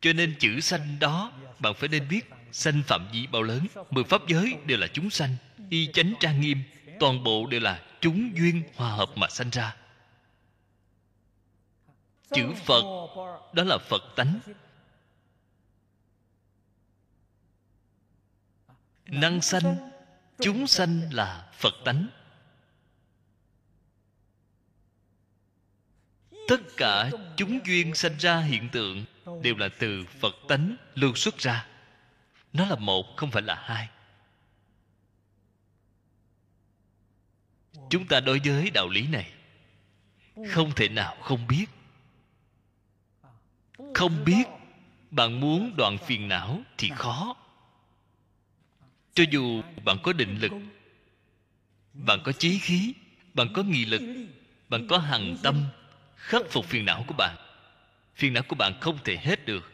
Cho 0.00 0.12
nên 0.12 0.34
chữ 0.38 0.60
sanh 0.60 0.98
đó, 0.98 1.32
bạn 1.58 1.74
phải 1.74 1.88
nên 1.88 2.08
biết, 2.08 2.30
sanh 2.52 2.82
phạm 2.82 3.08
vi 3.12 3.26
bao 3.26 3.42
lớn, 3.42 3.66
mười 3.90 4.04
pháp 4.04 4.20
giới 4.28 4.54
đều 4.66 4.78
là 4.78 4.86
chúng 4.86 5.10
sanh, 5.10 5.36
y 5.70 5.88
chánh 5.92 6.14
trang 6.20 6.40
nghiêm, 6.40 6.62
toàn 7.00 7.24
bộ 7.24 7.46
đều 7.46 7.60
là 7.60 7.82
chúng 8.00 8.36
duyên 8.36 8.62
hòa 8.76 8.90
hợp 8.90 9.10
mà 9.16 9.28
sanh 9.28 9.50
ra 9.50 9.76
chữ 12.30 12.54
phật, 12.64 12.82
đó 13.52 13.64
là 13.64 13.78
phật 13.78 14.02
tánh. 14.16 14.40
Năng 19.06 19.40
sanh, 19.40 19.90
chúng 20.38 20.66
sanh 20.66 21.14
là 21.14 21.52
phật 21.52 21.74
tánh. 21.84 22.06
Tất 26.48 26.60
cả 26.76 27.10
chúng 27.36 27.60
duyên 27.66 27.94
sanh 27.94 28.18
ra 28.18 28.40
hiện 28.40 28.68
tượng 28.72 29.04
đều 29.42 29.56
là 29.56 29.68
từ 29.78 30.04
phật 30.20 30.34
tánh 30.48 30.76
lưu 30.94 31.14
xuất 31.14 31.38
ra. 31.38 31.66
Nó 32.52 32.66
là 32.66 32.76
một, 32.76 33.16
không 33.16 33.30
phải 33.30 33.42
là 33.42 33.54
hai. 33.54 33.88
Chúng 37.90 38.06
ta 38.06 38.20
đối 38.20 38.40
với 38.44 38.70
đạo 38.70 38.88
lý 38.88 39.06
này, 39.06 39.32
không 40.50 40.72
thể 40.76 40.88
nào 40.88 41.16
không 41.20 41.46
biết 41.46 41.66
không 43.94 44.24
biết 44.24 44.44
bạn 45.10 45.40
muốn 45.40 45.76
đoạn 45.76 45.98
phiền 45.98 46.28
não 46.28 46.60
thì 46.78 46.90
khó. 46.96 47.36
Cho 49.14 49.24
dù 49.30 49.62
bạn 49.84 49.96
có 50.02 50.12
định 50.12 50.38
lực, 50.40 50.52
bạn 51.92 52.20
có 52.24 52.32
chí 52.32 52.58
khí, 52.58 52.94
bạn 53.34 53.48
có 53.54 53.62
nghị 53.62 53.84
lực, 53.84 54.02
bạn 54.68 54.86
có 54.88 54.98
hằng 54.98 55.36
tâm 55.42 55.64
khắc 56.16 56.42
phục 56.50 56.64
phiền 56.64 56.84
não 56.84 57.04
của 57.06 57.14
bạn, 57.18 57.36
phiền 58.16 58.32
não 58.32 58.42
của 58.42 58.56
bạn 58.56 58.80
không 58.80 58.98
thể 59.04 59.16
hết 59.16 59.46
được. 59.46 59.72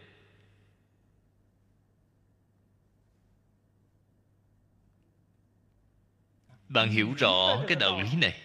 Bạn 6.69 6.91
hiểu 6.91 7.15
rõ 7.19 7.63
cái 7.69 7.77
đạo 7.81 8.01
lý 8.01 8.17
này 8.17 8.41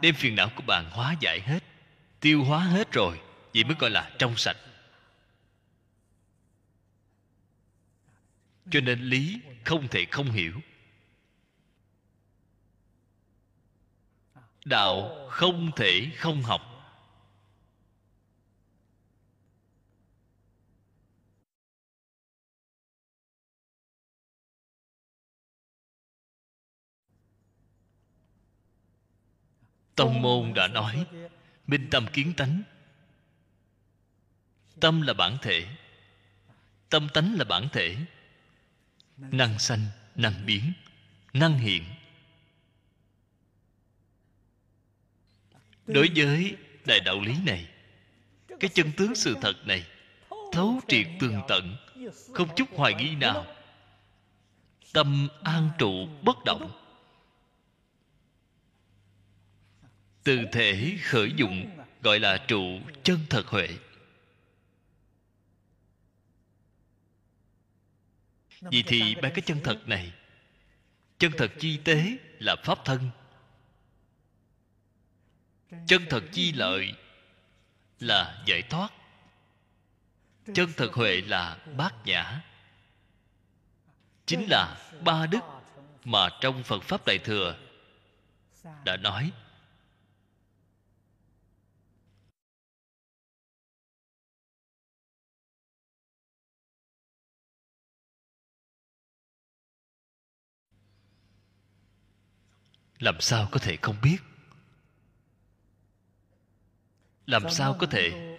đem 0.00 0.14
phiền 0.14 0.34
não 0.34 0.50
của 0.56 0.62
bạn 0.66 0.90
hóa 0.90 1.14
giải 1.20 1.40
hết, 1.40 1.60
tiêu 2.20 2.44
hóa 2.44 2.58
hết 2.58 2.92
rồi, 2.92 3.20
vậy 3.54 3.64
mới 3.64 3.76
gọi 3.78 3.90
là 3.90 4.10
trong 4.18 4.36
sạch. 4.36 4.56
Cho 8.72 8.80
nên 8.80 9.00
lý 9.00 9.40
không 9.64 9.88
thể 9.88 10.06
không 10.10 10.30
hiểu. 10.30 10.60
Đạo 14.64 15.26
không 15.30 15.70
thể 15.76 16.10
không 16.16 16.42
học. 16.42 16.60
Tông 29.94 30.22
môn 30.22 30.54
đã 30.54 30.68
nói, 30.68 31.06
minh 31.66 31.88
tâm 31.90 32.06
kiến 32.12 32.32
tánh. 32.36 32.62
Tâm 34.80 35.02
là 35.02 35.14
bản 35.14 35.38
thể, 35.42 35.66
tâm 36.90 37.08
tánh 37.14 37.34
là 37.38 37.44
bản 37.44 37.68
thể 37.72 37.96
năng 39.30 39.58
sanh, 39.58 39.80
năng 40.14 40.46
biến, 40.46 40.72
năng 41.32 41.58
hiện. 41.58 41.84
Đối 45.86 46.10
với 46.16 46.56
đại 46.84 47.00
đạo 47.00 47.20
lý 47.20 47.34
này, 47.46 47.68
cái 48.60 48.70
chân 48.74 48.92
tướng 48.96 49.14
sự 49.14 49.36
thật 49.42 49.54
này, 49.66 49.86
thấu 50.52 50.80
triệt 50.88 51.06
tường 51.20 51.42
tận, 51.48 51.76
không 52.34 52.48
chút 52.56 52.68
hoài 52.76 52.94
nghi 52.94 53.14
nào. 53.14 53.46
Tâm 54.92 55.28
an 55.42 55.70
trụ 55.78 56.08
bất 56.22 56.36
động. 56.44 56.70
Từ 60.24 60.38
thể 60.52 60.96
khởi 61.02 61.32
dụng, 61.36 61.70
gọi 62.02 62.20
là 62.20 62.44
trụ 62.48 62.80
chân 63.02 63.18
thật 63.30 63.46
huệ. 63.46 63.68
Vì 68.70 68.82
thì 68.82 69.14
ba 69.14 69.28
cái 69.28 69.42
chân 69.46 69.60
thật 69.64 69.88
này, 69.88 70.12
chân 71.18 71.32
thật 71.38 71.50
chi 71.58 71.76
tế 71.76 72.16
là 72.38 72.56
pháp 72.64 72.84
thân. 72.84 73.10
Chân 75.86 76.06
thật 76.10 76.24
chi 76.32 76.52
lợi 76.52 76.94
là 78.00 78.42
giải 78.46 78.62
thoát. 78.62 78.92
Chân 80.54 80.72
thật 80.76 80.94
huệ 80.94 81.20
là 81.20 81.58
bát 81.76 81.94
nhã. 82.04 82.42
Chính 84.26 84.46
là 84.50 84.76
ba 85.04 85.26
đức 85.26 85.40
mà 86.04 86.28
trong 86.40 86.62
phật 86.62 86.82
pháp 86.82 87.06
đại 87.06 87.18
thừa 87.18 87.56
đã 88.84 88.96
nói. 88.96 89.32
Làm 103.02 103.20
sao 103.20 103.48
có 103.50 103.58
thể 103.58 103.76
không 103.82 103.96
biết? 104.02 104.18
Làm 107.26 107.50
sao 107.50 107.76
có 107.80 107.86
thể 107.86 108.38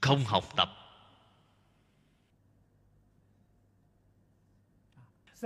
không 0.00 0.24
học 0.24 0.44
tập? 0.56 0.68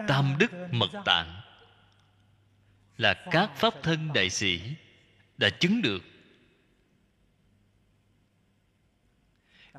Tam 0.09 0.37
đức 0.39 0.51
mật 0.72 0.91
tạng 1.05 1.41
là 2.97 3.24
các 3.31 3.51
pháp 3.57 3.74
thân 3.83 4.12
đại 4.12 4.31
sĩ 4.31 4.76
đã 5.37 5.51
chứng 5.61 5.83
được. 5.83 6.03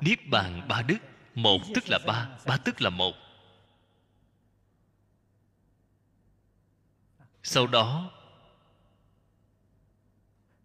Niết 0.00 0.18
bàn 0.30 0.68
ba 0.68 0.82
đức 0.82 0.98
một 1.34 1.58
tức 1.74 1.84
là 1.88 1.98
ba 2.06 2.38
ba 2.46 2.56
tức 2.56 2.82
là 2.82 2.90
một 2.90 3.14
sau 7.42 7.66
đó, 7.66 8.10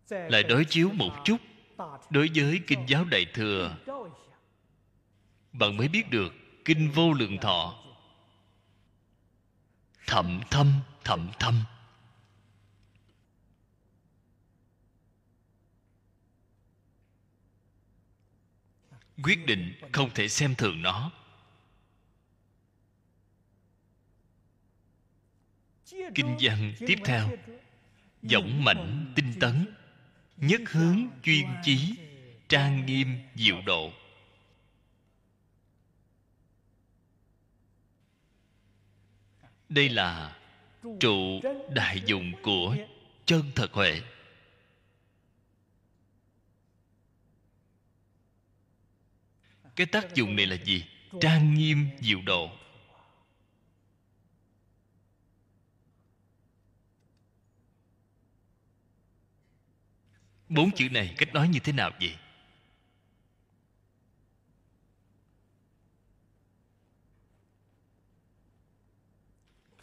lại 0.09 0.43
đối 0.43 0.65
chiếu 0.65 0.91
một 0.93 1.11
chút 1.25 1.37
đối 2.09 2.29
với 2.35 2.61
kinh 2.67 2.85
giáo 2.87 3.05
đại 3.05 3.25
thừa. 3.33 3.75
Bạn 5.53 5.77
mới 5.77 5.87
biết 5.87 6.09
được 6.09 6.33
kinh 6.65 6.91
vô 6.91 7.13
lượng 7.13 7.37
thọ. 7.41 7.83
Thậm 10.07 10.41
thâm 10.51 10.73
thậm 11.03 11.29
thâm. 11.39 11.63
Quyết 19.23 19.45
định 19.45 19.73
không 19.91 20.09
thể 20.15 20.27
xem 20.27 20.55
thường 20.55 20.81
nó. 20.81 21.11
Kinh 26.15 26.37
văn 26.41 26.73
tiếp 26.79 26.95
theo. 27.05 27.29
Dõng 28.23 28.63
mãnh 28.63 29.13
tinh 29.15 29.33
tấn, 29.39 29.65
nhất 30.37 30.61
hướng 30.65 31.07
chuyên 31.23 31.45
chí, 31.63 31.95
trang 32.49 32.85
nghiêm 32.85 33.19
diệu 33.35 33.61
độ. 33.65 33.91
Đây 39.69 39.89
là 39.89 40.37
trụ 40.99 41.41
đại 41.69 42.01
dụng 42.05 42.31
của 42.41 42.75
chân 43.25 43.51
thật 43.55 43.73
huệ. 43.73 44.01
Cái 49.75 49.87
tác 49.87 50.15
dụng 50.15 50.35
này 50.35 50.45
là 50.45 50.55
gì? 50.55 50.85
Trang 51.21 51.53
nghiêm 51.53 51.87
diệu 51.99 52.21
độ. 52.21 52.51
Bốn 60.49 60.71
chữ 60.71 60.89
này 60.89 61.15
cách 61.17 61.33
nói 61.33 61.47
như 61.47 61.59
thế 61.59 61.73
nào 61.73 61.91
vậy? 61.99 62.15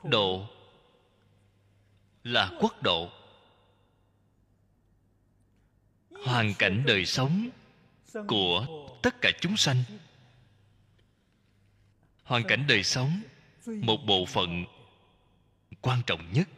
Độ 0.02 0.48
là 2.24 2.50
quốc 2.60 2.82
độ. 2.82 3.10
Hoàn 6.26 6.54
cảnh 6.58 6.84
đời 6.86 7.06
sống 7.06 7.48
của 8.28 8.66
tất 9.02 9.20
cả 9.20 9.30
chúng 9.40 9.56
sanh. 9.56 9.82
Hoàn 12.22 12.42
cảnh 12.48 12.64
đời 12.68 12.82
sống 12.82 13.22
một 13.64 13.96
bộ 14.06 14.26
phận 14.26 14.64
quan 15.80 16.02
trọng 16.06 16.32
nhất. 16.32 16.48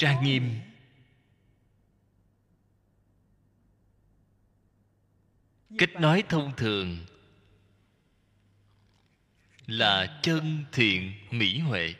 Trang 0.00 0.24
nghiêm. 0.24 0.60
Cách 5.78 5.94
nói 5.94 6.24
thông 6.28 6.56
thường 6.56 7.06
là 9.66 10.20
chân 10.22 10.64
thiện 10.72 11.12
mỹ 11.30 11.58
huệ. 11.58 11.94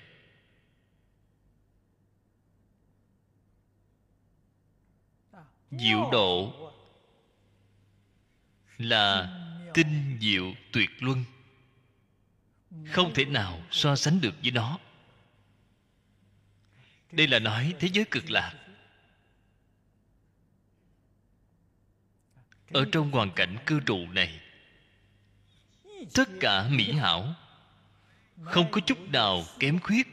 Diệu 5.71 6.09
độ 6.13 6.53
là 8.79 9.37
tinh 9.75 10.19
diệu 10.21 10.53
tuyệt 10.73 10.91
luân. 11.01 11.25
Không 12.87 13.15
thể 13.15 13.25
nào 13.25 13.63
so 13.71 13.97
sánh 13.97 14.21
được 14.21 14.35
với 14.43 14.51
nó 14.51 14.79
đây 17.13 17.27
là 17.27 17.39
nói 17.39 17.75
thế 17.79 17.89
giới 17.93 18.05
cực 18.05 18.31
lạc 18.31 18.55
ở 22.73 22.85
trong 22.93 23.11
hoàn 23.11 23.31
cảnh 23.31 23.57
cư 23.67 23.81
trụ 23.81 24.07
này, 24.13 24.41
tất 26.15 26.29
cả 26.41 26.69
mỹ 26.69 26.93
hảo, 26.93 27.35
không 28.45 28.71
có 28.71 28.81
chút 28.81 28.99
nào 29.13 29.45
kém 29.59 29.79
khuyết. 29.79 30.07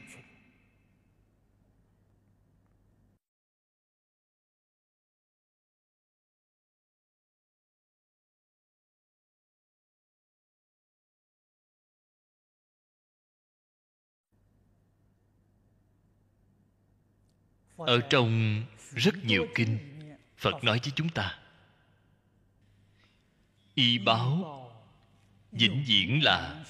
Ở 17.78 18.02
trong 18.10 18.64
rất 18.96 19.16
nhiều 19.26 19.48
kinh, 19.56 19.80
phật 20.38 20.64
nói 20.64 20.80
với 20.84 20.92
chúng 20.96 21.10
ta, 21.10 21.40
y 23.74 23.98
báo 23.98 24.54
vĩnh 25.52 25.84
viễn 25.88 26.24
là 26.24 26.66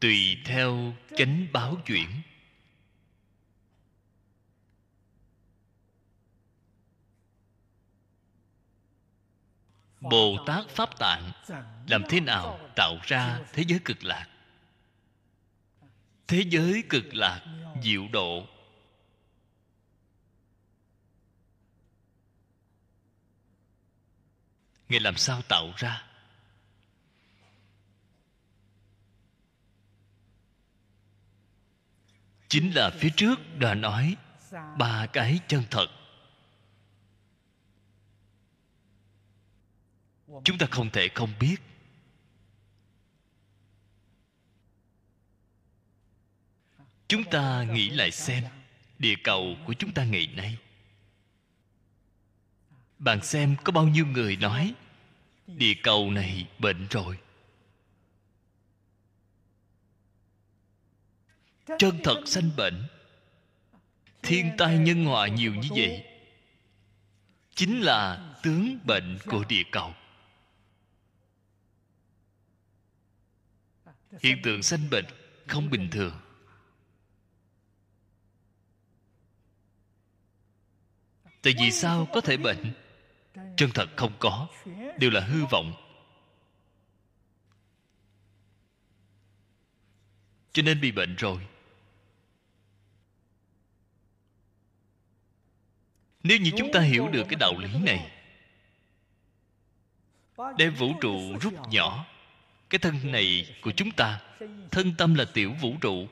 tùy 0.00 0.38
theo 0.44 0.94
chánh 1.16 1.46
báo 1.52 1.76
chuyển. 1.86 2.08
Bồ 10.00 10.36
tát 10.46 10.68
pháp 10.68 10.98
tạng 10.98 11.32
làm 11.88 12.02
thế 12.08 12.20
nào 12.20 12.58
tạo 12.76 12.96
ra 13.02 13.40
thế 13.52 13.64
giới 13.68 13.80
cực 13.84 14.04
lạc? 14.04 14.26
Thế 16.30 16.44
giới 16.48 16.82
cực 16.88 17.14
lạc, 17.14 17.44
diệu 17.82 18.08
độ. 18.12 18.46
Ngài 24.88 25.00
làm 25.00 25.16
sao 25.16 25.42
tạo 25.42 25.72
ra? 25.76 26.06
Chính 32.48 32.74
là 32.74 32.90
phía 32.90 33.10
trước 33.16 33.38
đã 33.58 33.74
nói, 33.74 34.16
ba 34.78 35.06
cái 35.12 35.40
chân 35.48 35.64
thật. 35.70 35.86
Chúng 40.44 40.58
ta 40.58 40.66
không 40.70 40.90
thể 40.90 41.08
không 41.14 41.32
biết. 41.40 41.69
Chúng 47.10 47.24
ta 47.24 47.64
nghĩ 47.72 47.90
lại 47.90 48.10
xem 48.10 48.44
địa 48.98 49.14
cầu 49.24 49.56
của 49.66 49.74
chúng 49.74 49.92
ta 49.92 50.04
ngày 50.04 50.26
nay. 50.36 50.56
Bạn 52.98 53.24
xem 53.24 53.56
có 53.64 53.72
bao 53.72 53.88
nhiêu 53.88 54.06
người 54.06 54.36
nói, 54.36 54.74
địa 55.46 55.74
cầu 55.82 56.10
này 56.10 56.48
bệnh 56.58 56.86
rồi. 56.90 57.18
Chân 61.78 62.00
thật 62.04 62.22
sanh 62.26 62.50
bệnh. 62.56 62.84
Thiên 64.22 64.50
tai 64.58 64.78
nhân 64.78 65.04
họa 65.04 65.28
nhiều 65.28 65.54
như 65.54 65.68
vậy, 65.76 66.04
chính 67.54 67.80
là 67.80 68.34
tướng 68.42 68.78
bệnh 68.84 69.18
của 69.26 69.44
địa 69.48 69.64
cầu. 69.70 69.94
Hiện 74.22 74.42
tượng 74.42 74.62
sanh 74.62 74.90
bệnh 74.90 75.06
không 75.46 75.70
bình 75.70 75.88
thường. 75.90 76.12
Tại 81.42 81.54
vì 81.58 81.70
sao 81.70 82.06
có 82.12 82.20
thể 82.20 82.36
bệnh? 82.36 82.72
Chân 83.56 83.70
thật 83.74 83.88
không 83.96 84.12
có, 84.18 84.48
đều 84.98 85.10
là 85.10 85.20
hư 85.20 85.44
vọng. 85.50 85.72
Cho 90.52 90.62
nên 90.62 90.80
bị 90.80 90.92
bệnh 90.92 91.16
rồi. 91.16 91.46
Nếu 96.22 96.38
như 96.38 96.50
chúng 96.56 96.72
ta 96.72 96.80
hiểu 96.80 97.08
được 97.08 97.24
cái 97.28 97.36
đạo 97.40 97.52
lý 97.58 97.78
này, 97.78 98.12
đem 100.58 100.74
vũ 100.74 100.92
trụ 101.00 101.38
rút 101.40 101.54
nhỏ, 101.70 102.06
cái 102.70 102.78
thân 102.78 103.12
này 103.12 103.56
của 103.62 103.72
chúng 103.72 103.90
ta, 103.90 104.20
thân 104.70 104.94
tâm 104.98 105.14
là 105.14 105.24
tiểu 105.24 105.52
vũ 105.60 105.74
trụ 105.80 106.08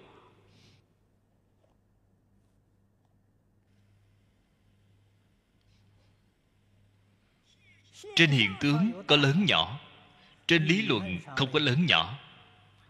trên 8.18 8.30
hiện 8.30 8.54
tướng 8.60 9.02
có 9.06 9.16
lớn 9.16 9.44
nhỏ, 9.48 9.80
trên 10.46 10.64
lý 10.64 10.82
luận 10.82 11.18
không 11.36 11.52
có 11.52 11.58
lớn 11.58 11.86
nhỏ. 11.86 12.18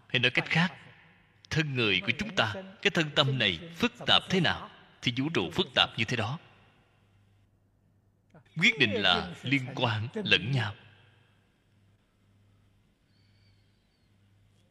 Hay 0.09 0.21
nói 0.21 0.31
cách 0.31 0.45
khác, 0.47 0.73
thân 1.51 1.75
người 1.75 2.01
của 2.01 2.13
chúng 2.19 2.35
ta, 2.35 2.55
cái 2.83 2.91
thân 2.91 3.11
tâm 3.15 3.39
này 3.39 3.59
phức 3.77 3.93
tạp 4.07 4.23
thế 4.31 4.41
nào 4.41 4.71
thì 5.03 5.13
vũ 5.17 5.29
trụ 5.35 5.51
phức 5.51 5.67
tạp 5.75 5.91
như 5.97 6.05
thế 6.05 6.17
đó. 6.17 6.39
Quyết 8.57 8.79
định 8.79 8.93
là 8.95 9.35
liên 9.43 9.67
quan 9.75 10.09
lẫn 10.15 10.53
nhau. 10.53 10.75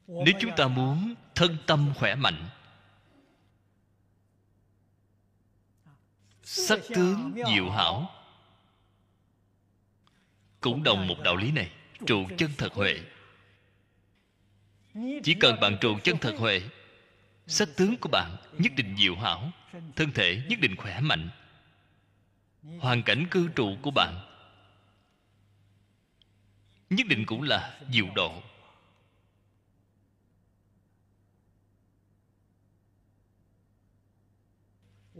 Nếu 0.07 0.33
chúng 0.39 0.51
ta 0.57 0.67
muốn 0.67 1.15
thân 1.35 1.57
tâm 1.65 1.93
khỏe 1.95 2.15
mạnh, 2.15 2.49
sắc 6.43 6.79
tướng 6.95 7.33
diệu 7.47 7.69
hảo 7.69 8.16
cũng 10.71 10.83
đồng 10.83 11.07
một 11.07 11.19
đạo 11.23 11.35
lý 11.35 11.51
này, 11.51 11.71
trụ 12.05 12.27
chân 12.37 12.51
thật 12.57 12.73
huệ. 12.73 12.99
Chỉ 15.23 15.33
cần 15.39 15.59
bạn 15.59 15.77
trụ 15.81 15.99
chân 16.03 16.17
thật 16.17 16.35
huệ 16.37 16.61
sắc 17.47 17.69
tướng 17.75 17.97
của 17.97 18.09
bạn 18.09 18.35
nhất 18.57 18.71
định 18.75 18.95
diệu 18.97 19.15
hảo, 19.15 19.51
thân 19.95 20.11
thể 20.11 20.41
nhất 20.49 20.59
định 20.59 20.75
khỏe 20.75 20.99
mạnh. 20.99 21.29
Hoàn 22.79 23.03
cảnh 23.03 23.27
cư 23.31 23.47
trụ 23.55 23.77
của 23.81 23.91
bạn 23.91 24.13
nhất 26.89 27.07
định 27.07 27.25
cũng 27.25 27.41
là 27.41 27.79
diệu 27.91 28.07
độ. 28.15 28.43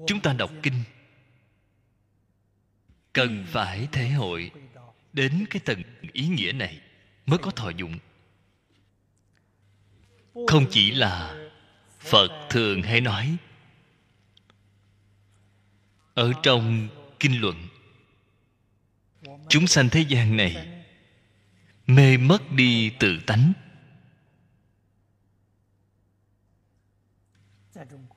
Chúng 0.08 0.22
ta 0.22 0.34
đọc 0.34 0.52
kinh. 0.64 0.84
Cần 3.14 3.46
phải 3.48 3.88
thể 3.92 4.10
hội 4.10 4.52
đến 5.18 5.46
cái 5.50 5.60
tầng 5.66 5.82
ý 6.14 6.28
nghĩa 6.28 6.52
này 6.52 6.82
mới 7.26 7.40
có 7.40 7.52
thọ 7.52 7.70
dụng. 7.70 8.00
Không 10.48 10.66
chỉ 10.72 10.92
là 10.92 11.36
phật 12.00 12.48
thường 12.50 12.82
hay 12.82 13.02
nói, 13.02 13.38
ở 16.14 16.34
trong 16.44 16.88
kinh 17.20 17.42
luận, 17.42 17.68
chúng 19.50 19.68
sanh 19.68 19.90
thế 19.90 20.02
gian 20.02 20.38
này 20.38 20.84
mê 21.88 22.18
mất 22.18 22.52
đi 22.52 22.90
tự 23.00 23.20
tánh. 23.26 23.54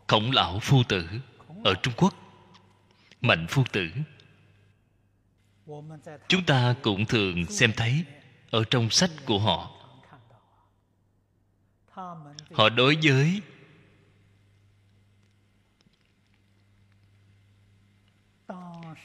Khổng 0.07 0.31
lão 0.31 0.61
phu 0.61 0.83
tử 0.89 1.09
ở 1.65 1.75
trung 1.83 1.95
quốc, 1.97 2.15
mạnh 3.21 3.47
phu 3.49 3.65
tử 3.73 3.91
chúng 6.29 6.45
ta 6.45 6.75
cũng 6.83 7.07
thường 7.07 7.47
xem 7.47 7.73
thấy 7.77 8.05
ở 8.51 8.65
trong 8.71 8.91
sách 8.91 9.11
của 9.27 9.39
họ. 9.39 9.71
Họ 12.53 12.69
đối 12.69 12.97
với 13.03 13.43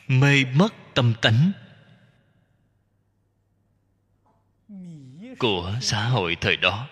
mê 0.08 0.46
mất 0.56 0.74
tâm 0.94 1.14
tánh 1.22 1.52
của 5.40 5.74
xã 5.82 6.08
hội 6.08 6.38
thời 6.42 6.58
đó. 6.58 6.88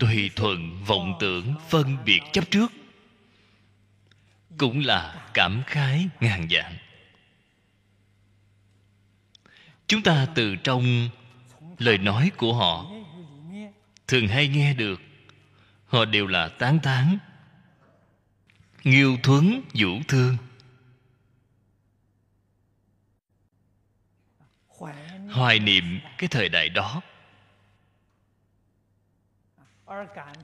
Tùy 0.00 0.30
thuận 0.36 0.84
vọng 0.84 1.16
tưởng 1.20 1.54
phân 1.68 1.96
biệt 2.04 2.20
chấp 2.32 2.50
trước. 2.50 2.72
Cũng 4.58 4.80
là 4.84 5.30
cảm 5.34 5.62
khái 5.66 6.08
ngàn 6.20 6.48
dạng 6.50 6.76
chúng 9.86 10.02
ta 10.02 10.26
từ 10.34 10.56
trong 10.56 11.08
lời 11.78 11.98
nói 11.98 12.30
của 12.36 12.54
họ, 12.54 12.90
thường 14.08 14.28
hay 14.28 14.48
nghe 14.48 14.74
được, 14.74 15.00
họ 15.86 16.04
đều 16.04 16.26
là 16.26 16.48
tán 16.48 16.78
tán, 16.82 17.18
nghiêu 18.84 19.16
thuấn 19.22 19.62
vũ 19.74 19.88
thương. 20.08 20.36
Hoài 25.30 25.58
niệm 25.58 26.00
cái 26.18 26.28
thời 26.28 26.48
đại 26.48 26.68
đó 26.68 27.02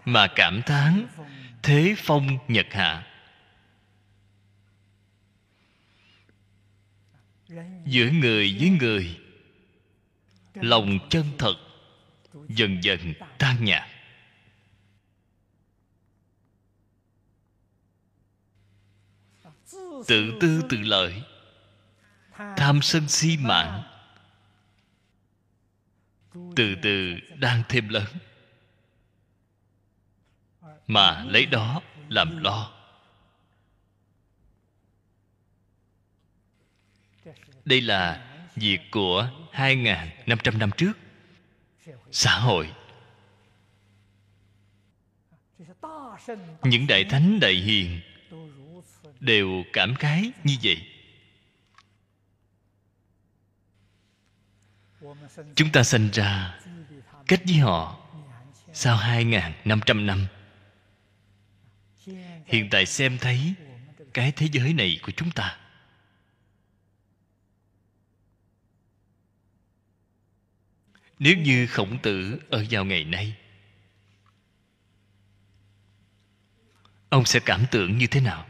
mà 0.04 0.26
cảm 0.36 0.62
thán 0.66 1.06
thế 1.62 1.94
phong 1.98 2.38
nhật 2.48 2.66
hạ. 2.70 3.06
Giữa 7.84 8.10
người 8.10 8.56
với 8.60 8.70
người, 8.70 9.20
lòng 10.54 10.98
chân 11.10 11.24
thật, 11.38 11.54
dần 12.48 12.84
dần 12.84 13.14
tan 13.38 13.64
nhạt 13.64 13.88
tự 20.06 20.38
tư 20.40 20.62
tự 20.68 20.76
lợi, 20.80 21.22
tham 22.56 22.82
sân 22.82 23.08
si 23.08 23.36
mạng. 23.36 23.82
Từ 26.56 26.74
từ 26.82 27.14
đang 27.36 27.62
thêm 27.68 27.88
lớn 27.88 28.06
mà 30.90 31.24
lấy 31.24 31.46
đó 31.46 31.82
làm 32.08 32.38
lo. 32.42 32.72
Đây 37.64 37.80
là 37.80 38.30
việc 38.56 38.80
của 38.90 39.30
2.500 39.52 40.58
năm 40.58 40.70
trước. 40.76 40.92
Xã 42.10 42.38
hội. 42.38 42.72
Những 46.62 46.86
đại 46.86 47.04
thánh, 47.04 47.40
đại 47.40 47.54
hiền 47.54 48.00
đều 49.20 49.64
cảm 49.72 49.94
khái 49.94 50.32
như 50.44 50.56
vậy. 50.62 50.86
Chúng 55.54 55.72
ta 55.72 55.82
sinh 55.82 56.10
ra 56.10 56.60
cách 57.26 57.40
với 57.44 57.56
họ 57.56 58.06
sau 58.72 58.96
2.500 58.96 60.04
năm 60.04 60.26
hiện 62.50 62.68
tại 62.70 62.86
xem 62.86 63.18
thấy 63.18 63.54
cái 64.14 64.32
thế 64.32 64.48
giới 64.52 64.72
này 64.72 64.98
của 65.02 65.12
chúng 65.12 65.30
ta. 65.30 65.58
Nếu 71.18 71.36
như 71.36 71.66
khổng 71.66 71.98
tử 72.02 72.40
ở 72.50 72.64
vào 72.70 72.84
ngày 72.84 73.04
nay, 73.04 73.36
ông 77.08 77.24
sẽ 77.24 77.40
cảm 77.44 77.64
tưởng 77.70 77.98
như 77.98 78.06
thế 78.06 78.20
nào? 78.20 78.46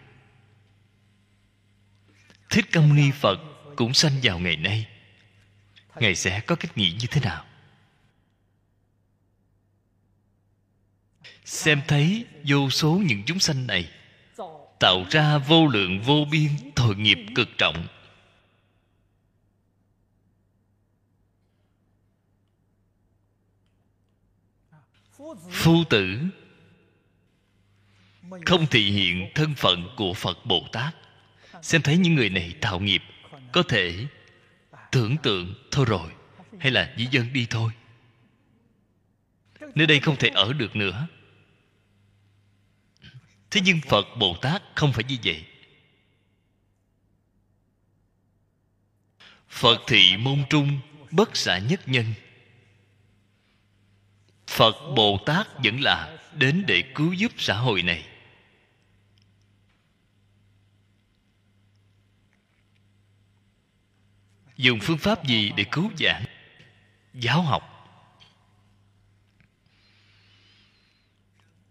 Thích 2.50 2.66
công 2.72 2.94
ni 2.94 3.10
phật 3.10 3.38
cũng 3.76 3.94
sanh 3.94 4.12
vào 4.22 4.38
ngày 4.38 4.56
nay, 4.56 4.88
ngài 5.96 6.14
sẽ 6.14 6.40
có 6.40 6.56
cách 6.56 6.76
nghĩ 6.78 6.96
như 7.00 7.06
thế 7.10 7.20
nào? 7.20 7.49
Xem 11.50 11.80
thấy 11.88 12.24
vô 12.44 12.70
số 12.70 13.02
những 13.06 13.22
chúng 13.26 13.38
sanh 13.38 13.66
này 13.66 13.90
tạo 14.78 15.04
ra 15.10 15.38
vô 15.38 15.66
lượng 15.66 16.00
vô 16.00 16.24
biên 16.30 16.48
tội 16.76 16.96
nghiệp 16.96 17.18
cực 17.34 17.48
trọng. 17.58 17.86
Phu 25.50 25.84
tử 25.90 26.18
không 28.46 28.66
thể 28.66 28.80
hiện 28.80 29.30
thân 29.34 29.54
phận 29.54 29.88
của 29.96 30.14
phật 30.14 30.46
bồ 30.46 30.66
tát. 30.72 30.94
Xem 31.62 31.82
thấy 31.82 31.96
những 31.98 32.14
người 32.14 32.28
này 32.28 32.54
tạo 32.60 32.80
nghiệp, 32.80 33.02
có 33.52 33.62
thể 33.62 34.06
tưởng 34.92 35.16
tượng 35.22 35.54
thôi 35.70 35.86
rồi, 35.88 36.10
hay 36.58 36.70
là 36.70 36.94
dĩ 36.96 37.08
dân 37.10 37.32
đi 37.32 37.46
thôi. 37.50 37.72
Nơi 39.74 39.86
đây 39.86 40.00
không 40.00 40.16
thể 40.16 40.28
ở 40.28 40.52
được 40.52 40.76
nữa 40.76 41.06
thế 43.50 43.60
nhưng 43.64 43.80
phật 43.80 44.06
bồ 44.18 44.36
tát 44.42 44.62
không 44.74 44.92
phải 44.92 45.04
như 45.04 45.16
vậy. 45.24 45.44
Phật 49.48 49.80
thị 49.86 50.16
môn 50.16 50.44
trung, 50.50 50.80
bất 51.10 51.36
xả 51.36 51.58
nhất 51.58 51.80
nhân. 51.88 52.14
Phật 54.46 54.74
bồ 54.96 55.18
tát 55.26 55.48
vẫn 55.64 55.80
là 55.80 56.18
đến 56.34 56.64
để 56.66 56.82
cứu 56.94 57.12
giúp 57.12 57.32
xã 57.38 57.54
hội 57.54 57.82
này. 57.82 58.06
Dùng 64.56 64.78
phương 64.82 64.98
pháp 64.98 65.26
gì 65.26 65.52
để 65.56 65.64
cứu 65.70 65.90
giảng 65.98 66.24
giáo 67.14 67.42
học? 67.42 67.69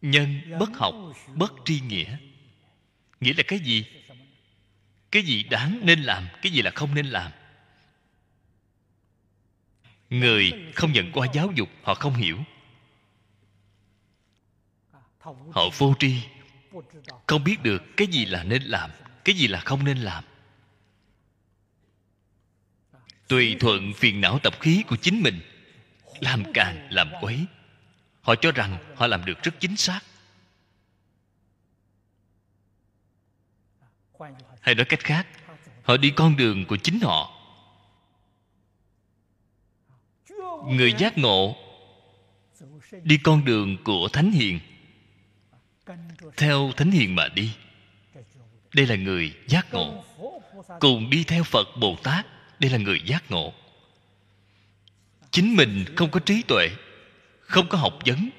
Nhân 0.01 0.41
bất 0.59 0.69
học, 0.77 0.95
bất 1.35 1.53
tri 1.65 1.79
nghĩa. 1.79 2.17
Nghĩa 3.19 3.33
là 3.33 3.43
cái 3.47 3.59
gì? 3.59 3.85
Cái 5.11 5.23
gì 5.23 5.43
đáng 5.43 5.79
nên 5.83 6.01
làm, 6.01 6.27
cái 6.41 6.51
gì 6.51 6.61
là 6.61 6.71
không 6.71 6.95
nên 6.95 7.05
làm? 7.05 7.31
Người 10.09 10.51
không 10.75 10.91
nhận 10.91 11.11
qua 11.11 11.27
giáo 11.33 11.51
dục, 11.55 11.69
họ 11.83 11.93
không 11.93 12.13
hiểu. 12.13 12.37
Họ 15.51 15.69
vô 15.77 15.93
tri, 15.99 16.15
không 17.27 17.43
biết 17.43 17.63
được 17.63 17.83
cái 17.97 18.07
gì 18.07 18.25
là 18.25 18.43
nên 18.43 18.63
làm, 18.63 18.91
cái 19.25 19.35
gì 19.35 19.47
là 19.47 19.59
không 19.59 19.85
nên 19.85 19.97
làm. 19.97 20.23
Tùy 23.27 23.55
thuận 23.59 23.93
phiền 23.93 24.21
não 24.21 24.39
tập 24.43 24.53
khí 24.59 24.83
của 24.87 24.95
chính 24.95 25.21
mình, 25.21 25.39
làm 26.19 26.43
càng 26.53 26.87
làm 26.91 27.09
quấy 27.21 27.45
họ 28.29 28.35
cho 28.35 28.51
rằng 28.51 28.77
họ 28.95 29.07
làm 29.07 29.25
được 29.25 29.43
rất 29.43 29.59
chính 29.59 29.77
xác. 29.77 29.99
Hay 34.61 34.75
nói 34.75 34.85
cách 34.85 34.99
khác, 34.99 35.27
họ 35.83 35.97
đi 35.97 36.09
con 36.09 36.37
đường 36.37 36.65
của 36.65 36.77
chính 36.77 36.99
họ. 36.99 37.33
Người 40.65 40.93
giác 40.97 41.17
ngộ 41.17 41.55
đi 43.03 43.17
con 43.17 43.45
đường 43.45 43.77
của 43.83 44.07
thánh 44.13 44.31
hiền. 44.31 44.59
Theo 46.37 46.71
thánh 46.77 46.91
hiền 46.91 47.15
mà 47.15 47.27
đi. 47.27 47.55
Đây 48.73 48.87
là 48.87 48.95
người 48.95 49.35
giác 49.47 49.73
ngộ. 49.73 50.03
Cùng 50.79 51.09
đi 51.09 51.23
theo 51.23 51.43
phật 51.43 51.67
bồ 51.79 51.95
tát, 52.03 52.25
đây 52.59 52.71
là 52.71 52.77
người 52.77 53.01
giác 53.05 53.31
ngộ. 53.31 53.53
Chính 55.31 55.55
mình 55.55 55.85
không 55.95 56.11
có 56.11 56.19
trí 56.19 56.41
tuệ 56.41 56.69
không 57.49 57.69
có 57.69 57.77
học 57.77 57.99
vấn. 58.05 58.29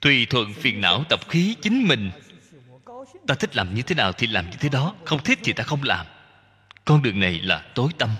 Tùy 0.00 0.26
thuận 0.26 0.54
phiền 0.54 0.80
não 0.80 1.04
tập 1.08 1.20
khí 1.28 1.56
chính 1.62 1.88
mình, 1.88 2.10
ta 3.26 3.34
thích 3.34 3.56
làm 3.56 3.74
như 3.74 3.82
thế 3.82 3.94
nào 3.94 4.12
thì 4.12 4.26
làm 4.26 4.50
như 4.50 4.56
thế 4.60 4.68
đó, 4.68 4.94
không 5.04 5.22
thích 5.22 5.38
thì 5.44 5.52
ta 5.52 5.64
không 5.64 5.82
làm. 5.82 6.06
Con 6.84 7.02
đường 7.02 7.20
này 7.20 7.40
là 7.40 7.70
tối 7.74 7.90
tâm. 7.98 8.10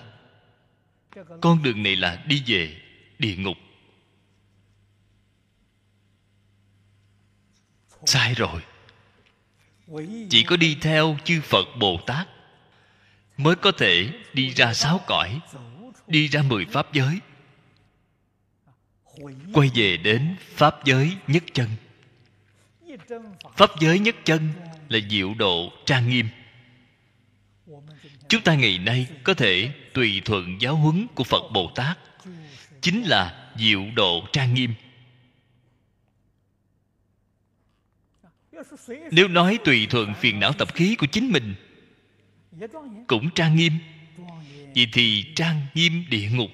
Con 1.41 1.63
đường 1.63 1.83
này 1.83 1.97
là 1.97 2.23
đi 2.27 2.43
về 2.47 2.77
địa 3.19 3.37
ngục. 3.37 3.57
Sai 8.05 8.35
rồi. 8.35 8.63
Chỉ 10.31 10.45
có 10.45 10.57
đi 10.57 10.77
theo 10.81 11.17
chư 11.25 11.41
phật 11.41 11.65
bồ 11.79 12.01
tát 12.07 12.29
mới 13.37 13.57
có 13.57 13.73
thể 13.73 14.11
đi 14.33 14.51
ra 14.51 14.75
sáu 14.75 15.01
cõi, 15.07 15.41
đi 16.07 16.29
ra 16.29 16.43
mười 16.43 16.65
pháp 16.65 16.93
giới 16.93 17.21
quay 19.53 19.71
về 19.75 19.97
đến 19.97 20.37
pháp 20.41 20.85
giới 20.85 21.17
nhất 21.27 21.45
chân. 21.53 21.69
Pháp 23.57 23.71
giới 23.81 23.99
nhất 23.99 24.17
chân 24.25 24.49
là 24.89 24.99
diệu 25.11 25.35
độ 25.35 25.73
trang 25.87 26.09
nghiêm. 26.09 26.29
Chúng 28.29 28.43
ta 28.43 28.55
ngày 28.55 28.79
nay 28.79 29.07
có 29.25 29.35
thể 29.35 29.73
tùy 29.95 30.23
thuận 30.25 30.61
giáo 30.61 30.77
huấn 30.77 31.07
của 31.15 31.25
phật 31.25 31.51
bồ 31.53 31.73
tát, 31.75 31.99
chính 32.81 33.03
là 33.03 33.53
diệu 33.57 33.85
độ 33.95 34.25
trang 34.33 34.55
nghiêm. 34.55 34.75
Nếu 39.11 39.29
nói 39.29 39.59
tùy 39.65 39.87
thuận 39.91 40.15
phiền 40.15 40.41
não 40.41 40.53
tập 40.53 40.75
khí 40.75 40.95
của 40.95 41.07
chính 41.07 41.33
mình, 41.33 41.55
cũng 43.07 43.31
trang 43.35 43.57
nghiêm. 43.57 43.73
Vậy 44.75 44.89
thì 44.93 45.25
trang 45.35 45.67
nghiêm 45.75 46.05
địa 46.11 46.29
ngục 46.33 46.51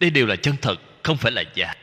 đây 0.00 0.10
đều 0.10 0.26
là 0.26 0.36
chân 0.36 0.56
thật, 0.62 0.76
không 1.02 1.16
phải 1.16 1.32
là 1.32 1.44
giả. 1.54 1.74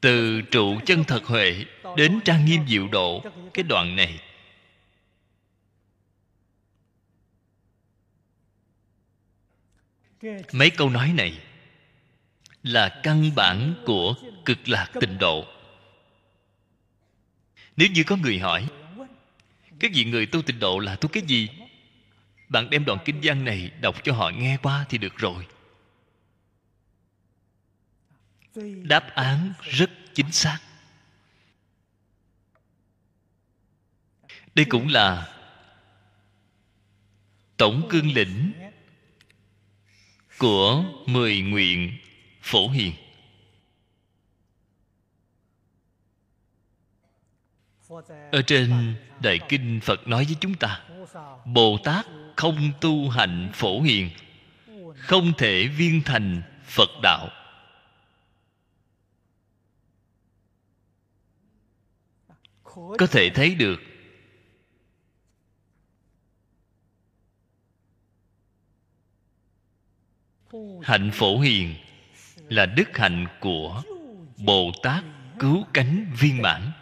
Từ 0.00 0.42
trụ 0.42 0.80
chân 0.86 1.04
thật 1.04 1.24
huệ 1.24 1.64
đến 1.96 2.20
trang 2.24 2.44
nghiêm 2.44 2.60
diệu 2.68 2.88
độ, 2.88 3.22
cái 3.54 3.62
đoạn 3.62 3.96
này. 3.96 4.20
Mấy 10.52 10.70
câu 10.70 10.90
nói 10.90 11.12
này 11.16 11.38
là 12.62 13.00
căn 13.02 13.30
bản 13.34 13.74
của 13.86 14.14
cực 14.44 14.68
lạc 14.68 14.90
tịnh 15.00 15.18
độ. 15.18 15.46
Nếu 17.76 17.88
như 17.88 18.04
có 18.04 18.16
người 18.16 18.38
hỏi 18.38 18.68
các 19.80 19.90
vị 19.94 20.04
người 20.04 20.26
tu 20.26 20.42
tịnh 20.42 20.58
độ 20.58 20.78
là 20.78 20.96
tu 20.96 21.08
cái 21.08 21.22
gì? 21.26 21.48
Bạn 22.48 22.70
đem 22.70 22.84
đoạn 22.84 22.98
kinh 23.04 23.20
văn 23.22 23.44
này 23.44 23.70
đọc 23.80 24.04
cho 24.04 24.12
họ 24.12 24.30
nghe 24.30 24.58
qua 24.62 24.86
thì 24.88 24.98
được 24.98 25.16
rồi. 25.16 25.46
Đáp 28.82 29.10
án 29.14 29.52
rất 29.62 29.90
chính 30.14 30.32
xác. 30.32 30.58
Đây 34.54 34.66
cũng 34.68 34.88
là 34.88 35.36
tổng 37.56 37.86
cương 37.90 38.12
lĩnh 38.12 38.52
của 40.38 40.84
mười 41.06 41.40
nguyện 41.40 41.98
phổ 42.42 42.68
hiền. 42.68 42.92
Ở 48.32 48.42
trên 48.46 48.94
đại 49.20 49.38
kinh 49.48 49.80
phật 49.82 50.08
nói 50.08 50.24
với 50.24 50.36
chúng 50.40 50.54
ta 50.54 50.80
bồ 51.44 51.78
tát 51.84 52.06
không 52.36 52.72
tu 52.80 53.08
hành 53.08 53.50
phổ 53.54 53.80
hiền, 53.80 54.10
không 54.96 55.32
thể 55.38 55.66
viên 55.66 56.02
thành 56.04 56.42
phật 56.64 56.88
đạo. 57.02 57.28
Có 62.98 63.06
thể 63.10 63.30
thấy 63.34 63.54
được, 63.54 63.80
hạnh 70.82 71.10
phổ 71.12 71.38
hiền 71.38 71.74
là 72.48 72.66
đức 72.66 72.96
hạnh 72.96 73.26
của 73.40 73.82
bồ 74.36 74.72
tát 74.82 75.04
cứu 75.38 75.64
cánh 75.72 76.12
viên 76.20 76.42
mãn. 76.42 76.72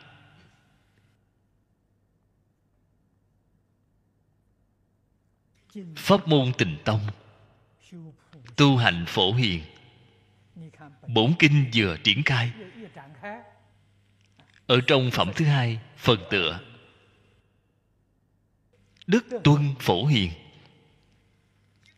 Pháp 5.96 6.28
môn 6.28 6.52
tịnh 6.58 6.76
tông. 6.84 7.00
Tu 8.56 8.76
hành 8.76 9.04
phổ 9.06 9.32
hiền. 9.32 9.62
Bổn 11.06 11.32
kinh 11.38 11.70
vừa 11.74 11.96
triển 12.04 12.22
khai. 12.22 12.52
Ở 14.66 14.80
trong 14.86 15.10
phẩm 15.10 15.30
thứ 15.36 15.44
hai, 15.44 15.78
phần 15.96 16.18
tựa. 16.30 16.60
Đức 19.06 19.26
tuân 19.44 19.74
phổ 19.80 20.06
hiền. 20.06 20.30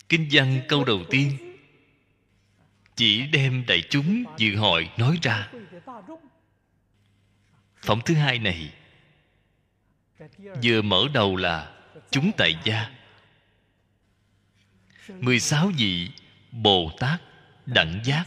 Kinh 0.08 0.28
văn 0.32 0.60
câu 0.68 0.84
đầu 0.84 1.00
tiên. 1.10 1.56
Chỉ 2.96 3.26
đem 3.26 3.64
đại 3.66 3.82
chúng 3.90 4.24
dự 4.36 4.56
hội 4.56 4.90
nói 4.98 5.18
ra. 5.22 5.50
Phẩm 7.82 8.00
thứ 8.04 8.14
hai 8.14 8.38
này, 8.38 8.72
vừa 10.62 10.82
mở 10.82 11.04
đầu 11.14 11.36
là 11.36 11.76
chúng 12.10 12.30
tại 12.36 12.56
gia. 12.64 12.99
16 15.20 15.70
vị 15.76 16.10
Bồ 16.52 16.90
Tát 16.98 17.20
đẳng 17.66 18.00
giác 18.04 18.24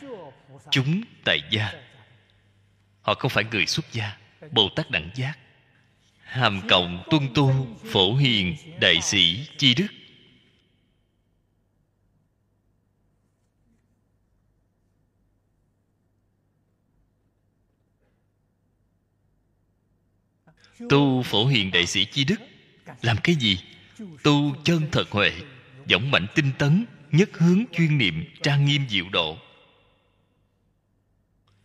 chúng 0.72 1.02
tại 1.26 1.40
gia. 1.52 1.74
Họ 3.02 3.14
không 3.14 3.32
phải 3.32 3.44
người 3.52 3.66
xuất 3.66 3.94
gia 3.94 4.18
Bồ 4.52 4.70
Tát 4.76 4.92
đẳng 4.92 5.10
giác. 5.16 5.38
Hàm 6.24 6.62
cộng 6.70 7.04
tuân 7.10 7.30
tu 7.36 7.78
phổ 7.92 8.16
hiền 8.16 8.56
đại 8.80 9.02
sĩ 9.02 9.48
chi 9.58 9.76
đức. 9.76 9.88
Tu 20.90 21.24
phổ 21.24 21.46
hiền 21.46 21.72
đại 21.72 21.86
sĩ 21.86 22.06
chi 22.06 22.24
đức, 22.24 22.40
làm 23.02 23.18
cái 23.24 23.36
gì? 23.36 23.60
Tu 24.24 24.56
chân 24.64 24.88
thật 24.92 25.10
huệ 25.12 25.32
dõng 25.90 26.12
mạnh 26.12 26.28
tinh 26.36 26.52
tấn, 26.58 26.86
nhất 27.12 27.30
hướng 27.34 27.64
chuyên 27.72 27.98
niệm 27.98 28.26
trang 28.42 28.66
nghiêm 28.66 28.86
diệu 28.90 29.06
độ. 29.12 29.38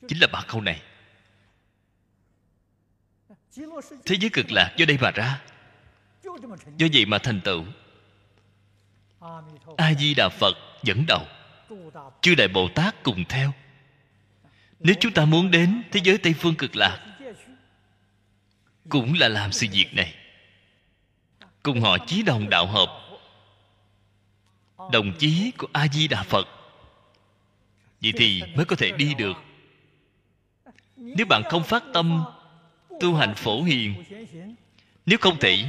Chính 0.09 0.21
là 0.21 0.27
ba 0.33 0.45
câu 0.49 0.61
này. 0.61 0.83
Thế 4.07 4.17
giới 4.21 4.31
cực 4.33 4.53
lạc 4.53 4.75
do 4.77 4.87
đây 4.87 4.99
mà 5.01 5.11
ra. 5.11 5.41
Do 6.79 6.87
vậy 6.93 7.07
mà 7.07 7.19
thành 7.19 7.41
tựu. 7.41 7.65
A 9.77 9.95
di 9.95 10.15
đà 10.15 10.29
phật 10.29 10.57
dẫn 10.83 11.05
đầu. 11.07 11.27
Chư 12.21 12.35
đại 12.35 12.49
bồ 12.49 12.69
tát 12.69 13.03
cùng 13.03 13.25
theo. 13.29 13.53
Nếu 14.81 14.95
chúng 15.01 15.13
ta 15.13 15.25
muốn 15.25 15.51
đến 15.51 15.83
thế 15.93 16.01
giới 16.05 16.19
tây 16.19 16.35
phương 16.39 16.55
cực 16.55 16.77
lạc, 16.77 17.19
cũng 18.89 19.15
là 19.19 19.29
làm 19.29 19.53
sự 19.53 19.67
việc 19.73 19.95
này. 19.95 20.15
Cùng 21.63 21.81
họ 21.81 21.99
chí 22.07 22.23
đồng 22.23 22.51
đạo 22.51 22.67
hợp 22.67 23.08
đồng 24.93 25.13
chí 25.19 25.53
của 25.59 25.67
a 25.73 25.89
di 25.89 26.09
đà 26.09 26.23
phật. 26.23 26.49
Vậy 28.03 28.13
thì 28.17 28.43
mới 28.57 28.65
có 28.65 28.77
thể 28.77 28.91
đi 28.91 29.15
được. 29.15 29.37
Nếu 30.97 31.27
bạn 31.27 31.43
không 31.51 31.65
phát 31.65 31.85
tâm 31.95 32.25
tu 33.01 33.15
hành 33.15 33.35
phổ 33.35 33.63
hiền, 33.63 34.05
nếu 35.07 35.19
không 35.19 35.39
thể 35.41 35.65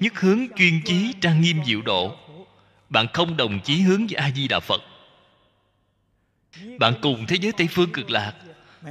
nhất 0.00 0.20
hướng 0.20 0.46
chuyên 0.56 0.80
chí 0.84 1.14
trang 1.20 1.40
nghiêm 1.40 1.64
diệu 1.66 1.82
độ, 1.82 2.16
bạn 2.88 3.06
không 3.12 3.36
đồng 3.36 3.60
chí 3.60 3.80
hướng 3.80 4.06
với 4.06 4.14
a 4.14 4.30
di 4.30 4.48
đà 4.48 4.60
phật. 4.60 4.82
Bạn 6.78 6.94
cùng 7.02 7.26
thế 7.28 7.36
giới 7.40 7.52
tây 7.52 7.68
phương 7.70 7.92
cực 7.92 8.10
lạc, 8.10 8.34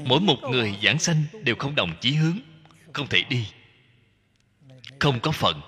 mỗi 0.05 0.19
một 0.19 0.37
người 0.51 0.75
giảng 0.83 0.99
sanh 0.99 1.23
đều 1.43 1.55
không 1.55 1.75
đồng 1.75 1.91
chí 2.01 2.13
hướng, 2.13 2.37
không 2.93 3.07
thể 3.07 3.23
đi. 3.29 3.47
Không 4.99 5.19
có 5.19 5.31
phận 5.31 5.61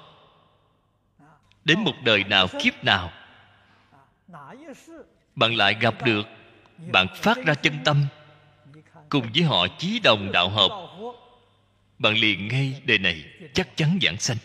đến 1.65 1.79
một 1.79 1.93
đời 2.03 2.23
nào, 2.23 2.47
kiếp 2.61 2.83
nào 2.83 3.11
bạn 5.35 5.55
lại 5.55 5.77
gặp 5.81 5.95
được, 6.05 6.27
bạn 6.91 7.07
phát 7.15 7.37
ra 7.45 7.53
chân 7.53 7.73
tâm, 7.85 8.05
cùng 9.09 9.29
với 9.33 9.43
họ 9.43 9.67
chí 9.77 9.99
đồng 9.99 10.31
đạo 10.31 10.49
hợp. 10.49 10.69
Bạn 11.99 12.13
liền 12.13 12.47
ngay 12.47 12.81
đề 12.85 12.97
này 12.97 13.25
chắc 13.53 13.77
chắn 13.77 13.99
giảng 14.01 14.17
sanh. 14.17 14.37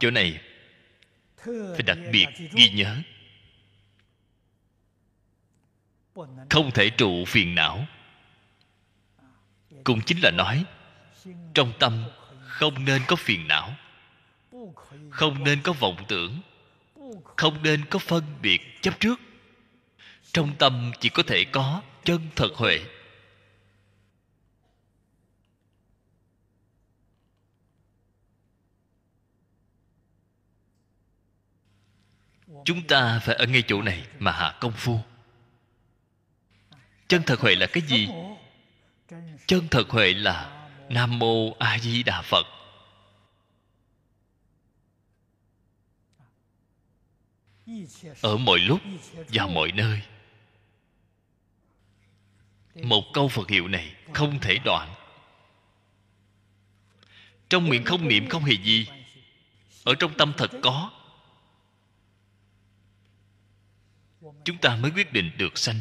Chỗ 0.00 0.10
này 0.10 0.40
phải 1.46 1.82
đặc 1.86 1.98
biệt 2.12 2.26
ghi 2.52 2.70
nhớ. 2.70 2.96
Không 6.50 6.70
thể 6.74 6.90
trụ 6.90 7.24
phiền 7.26 7.54
não. 7.54 7.86
Cũng 9.84 10.00
chính 10.06 10.18
là 10.22 10.30
nói, 10.30 10.64
trong 11.54 11.72
tâm 11.78 12.04
không 12.40 12.84
nên 12.84 13.02
có 13.06 13.16
phiền 13.16 13.48
não 13.48 13.76
không 15.10 15.44
nên 15.44 15.62
có 15.62 15.72
vọng 15.72 16.04
tưởng, 16.08 16.40
không 17.36 17.62
nên 17.62 17.84
có 17.84 17.98
phân 17.98 18.24
biệt 18.42 18.60
chấp 18.82 19.00
trước. 19.00 19.20
Trong 20.32 20.56
tâm 20.58 20.92
chỉ 21.00 21.08
có 21.08 21.22
thể 21.26 21.44
có 21.44 21.82
chân 22.04 22.20
thật 22.36 22.48
huệ. 22.54 22.80
Chúng 32.64 32.86
ta 32.86 33.18
phải 33.18 33.34
ở 33.34 33.46
ngay 33.46 33.62
chỗ 33.66 33.82
này 33.82 34.06
mà 34.18 34.32
hạ 34.32 34.56
công 34.60 34.72
phu. 34.72 35.00
Chân 37.08 37.22
thật 37.26 37.40
huệ 37.40 37.54
là 37.54 37.66
cái 37.66 37.82
gì? 37.82 38.08
Chân 39.46 39.68
thật 39.70 39.90
huệ 39.90 40.14
là 40.14 40.68
nam 40.88 41.18
mô 41.18 41.52
a 41.58 41.78
di 41.78 42.02
đà 42.02 42.22
phật. 42.22 42.55
Ở 48.20 48.36
mọi 48.36 48.58
lúc 48.58 48.80
và 49.28 49.46
mọi 49.46 49.72
nơi. 49.72 50.00
Một 52.74 53.04
câu 53.12 53.28
phật 53.28 53.48
hiệu 53.48 53.68
này 53.68 53.94
không 54.12 54.38
thể 54.40 54.58
đoạn. 54.64 54.94
Trong 57.48 57.68
miệng 57.68 57.84
không 57.84 58.08
niệm 58.08 58.28
không 58.28 58.44
hề 58.44 58.56
gì, 58.64 58.86
ở 59.84 59.94
trong 59.98 60.14
tâm 60.18 60.32
thật 60.36 60.50
có. 60.62 60.90
Chúng 64.44 64.58
ta 64.58 64.76
mới 64.76 64.90
quyết 64.90 65.12
định 65.12 65.30
được 65.36 65.58
sanh. 65.58 65.80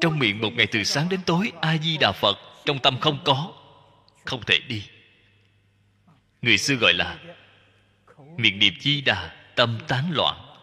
Trong 0.00 0.18
miệng 0.18 0.40
một 0.40 0.50
ngày 0.52 0.66
từ 0.72 0.84
sáng 0.84 1.08
đến 1.08 1.20
tối, 1.26 1.52
a 1.60 1.78
di 1.78 1.96
đà 1.96 2.12
phật, 2.12 2.36
trong 2.64 2.78
tâm 2.78 3.00
không 3.00 3.22
có, 3.24 3.52
không 4.24 4.42
thể 4.46 4.58
đi. 4.68 4.88
Người 6.42 6.58
xưa 6.58 6.74
gọi 6.74 6.94
là 6.94 7.18
miệng 8.38 8.58
niệm 8.58 8.74
chi 8.80 9.00
đà, 9.00 9.36
tâm 9.56 9.78
tán 9.88 10.10
loạn. 10.12 10.56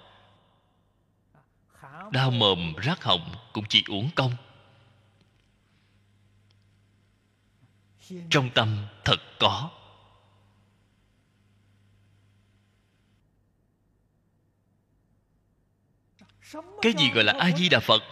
Đau 2.11 2.31
mồm, 2.31 2.73
rát 2.83 3.03
họng 3.03 3.35
cũng 3.53 3.65
chỉ 3.69 3.83
uổng 3.87 4.09
công. 4.15 4.35
Trong 8.29 8.49
tâm 8.55 8.87
thật 9.05 9.17
có. 9.39 9.71
Cái 16.81 16.93
gì 16.97 17.09
gọi 17.13 17.23
là 17.23 17.33
a 17.39 17.51
di 17.57 17.69
đà 17.69 17.79
phật? 17.79 18.03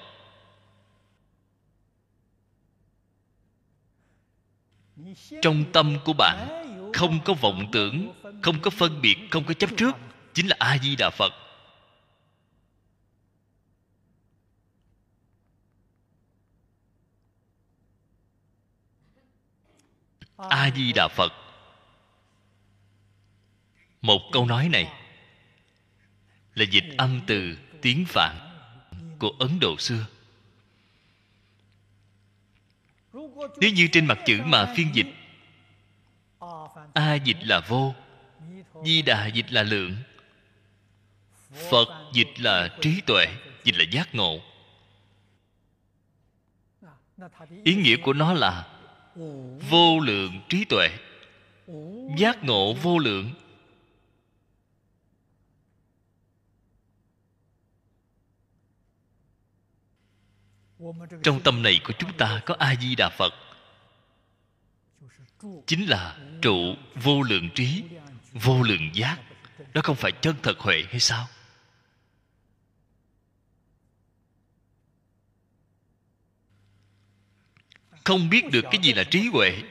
Trong 5.42 5.64
tâm 5.74 5.98
của 6.06 6.14
bạn 6.14 6.63
không 6.94 7.20
có 7.26 7.34
vọng 7.34 7.70
tưởng, 7.72 8.14
không 8.42 8.62
có 8.62 8.70
phân 8.70 9.02
biệt, 9.02 9.18
không 9.32 9.44
có 9.44 9.54
chấp 9.54 9.70
trước, 9.78 9.96
chính 10.34 10.48
là 10.48 10.56
a 10.60 10.78
di 10.78 10.96
đà 10.96 11.10
phật. 11.10 11.34
A 20.38 20.72
di 20.76 20.94
đà 20.94 21.08
phật. 21.08 21.32
Một 24.02 24.22
câu 24.32 24.46
nói 24.46 24.70
này 24.70 24.94
là 26.54 26.66
dịch 26.72 26.86
âm 26.98 27.22
từ 27.28 27.58
tiếng 27.82 28.06
phạn 28.06 28.38
của 29.20 29.32
ấn 29.40 29.60
độ 29.60 29.78
xưa. 29.78 30.06
Nếu 33.58 33.72
như 33.76 33.88
trên 33.92 34.06
mặt 34.06 34.18
chữ 34.26 34.42
mà 34.46 34.74
phiên 34.76 34.90
dịch 34.94 35.08
a 36.94 37.16
dịch 37.16 37.38
là 37.42 37.60
vô, 37.60 37.96
di 38.86 39.02
đà 39.02 39.28
dịch 39.28 39.52
là 39.52 39.64
lượng. 39.64 39.96
Phật 41.72 41.88
dịch 42.14 42.40
là 42.40 42.78
trí 42.82 43.02
tuệ, 43.02 43.28
dịch 43.64 43.76
là 43.76 43.86
giác 43.92 44.16
ngộ. 44.16 44.40
Ý 47.64 47.76
nghĩa 47.76 47.98
của 47.98 48.14
nó 48.14 48.34
là 48.34 48.68
vô 49.70 50.00
lượng 50.00 50.42
trí 50.50 50.66
tuệ, 50.66 50.90
giác 52.18 52.44
ngộ 52.44 52.74
vô 52.74 52.98
lượng. 52.98 53.32
Trong 61.24 61.42
tâm 61.44 61.64
này 61.64 61.80
của 61.84 61.94
chúng 62.00 62.18
ta 62.18 62.42
có 62.46 62.56
a 62.60 62.76
di 62.76 62.96
đà 62.96 63.10
phật 63.10 63.34
chính 65.68 65.86
là 65.86 66.18
trụ 66.42 66.76
vô 66.96 67.22
lượng 67.22 67.50
trí, 67.56 67.84
vô 68.34 68.64
lượng 68.64 68.90
giác. 68.94 69.18
Đó 69.74 69.82
không 69.84 69.96
phải 69.96 70.12
chân 70.12 70.36
thật 70.44 70.60
huệ 70.60 70.84
hay 70.90 71.00
sao? 71.00 71.28
Không 78.04 78.30
biết 78.30 78.52
được 78.52 78.66
cái 78.72 78.82
gì 78.84 78.94
là 78.94 79.04
trí 79.04 79.28
huệ, 79.34 79.62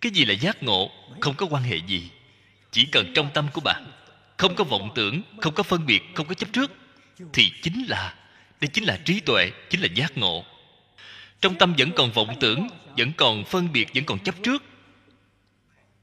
cái 0.00 0.12
gì 0.12 0.24
là 0.24 0.34
giác 0.34 0.62
ngộ, 0.62 0.90
không 1.20 1.34
có 1.36 1.46
quan 1.46 1.62
hệ 1.62 1.76
gì. 1.76 2.10
Chỉ 2.70 2.86
cần 2.92 3.12
trong 3.14 3.30
tâm 3.34 3.48
của 3.52 3.60
bạn, 3.60 3.92
không 4.36 4.54
có 4.54 4.64
vọng 4.64 4.92
tưởng, 4.94 5.22
không 5.40 5.54
có 5.54 5.62
phân 5.62 5.86
biệt, 5.86 6.02
không 6.14 6.26
có 6.26 6.34
chấp 6.34 6.48
trước, 6.52 6.72
thì 7.32 7.52
chính 7.62 7.84
là, 7.86 8.14
đây 8.60 8.68
chính 8.68 8.84
là 8.84 9.00
trí 9.04 9.20
tuệ, 9.20 9.50
chính 9.70 9.80
là 9.80 9.88
giác 9.94 10.18
ngộ 10.18 10.44
trong 11.44 11.54
tâm 11.54 11.74
vẫn 11.78 11.90
còn 11.96 12.12
vọng 12.12 12.36
tưởng, 12.40 12.68
vẫn 12.96 13.12
còn 13.16 13.44
phân 13.44 13.72
biệt, 13.72 13.88
vẫn 13.94 14.04
còn 14.04 14.18
chấp 14.18 14.34
trước, 14.42 14.62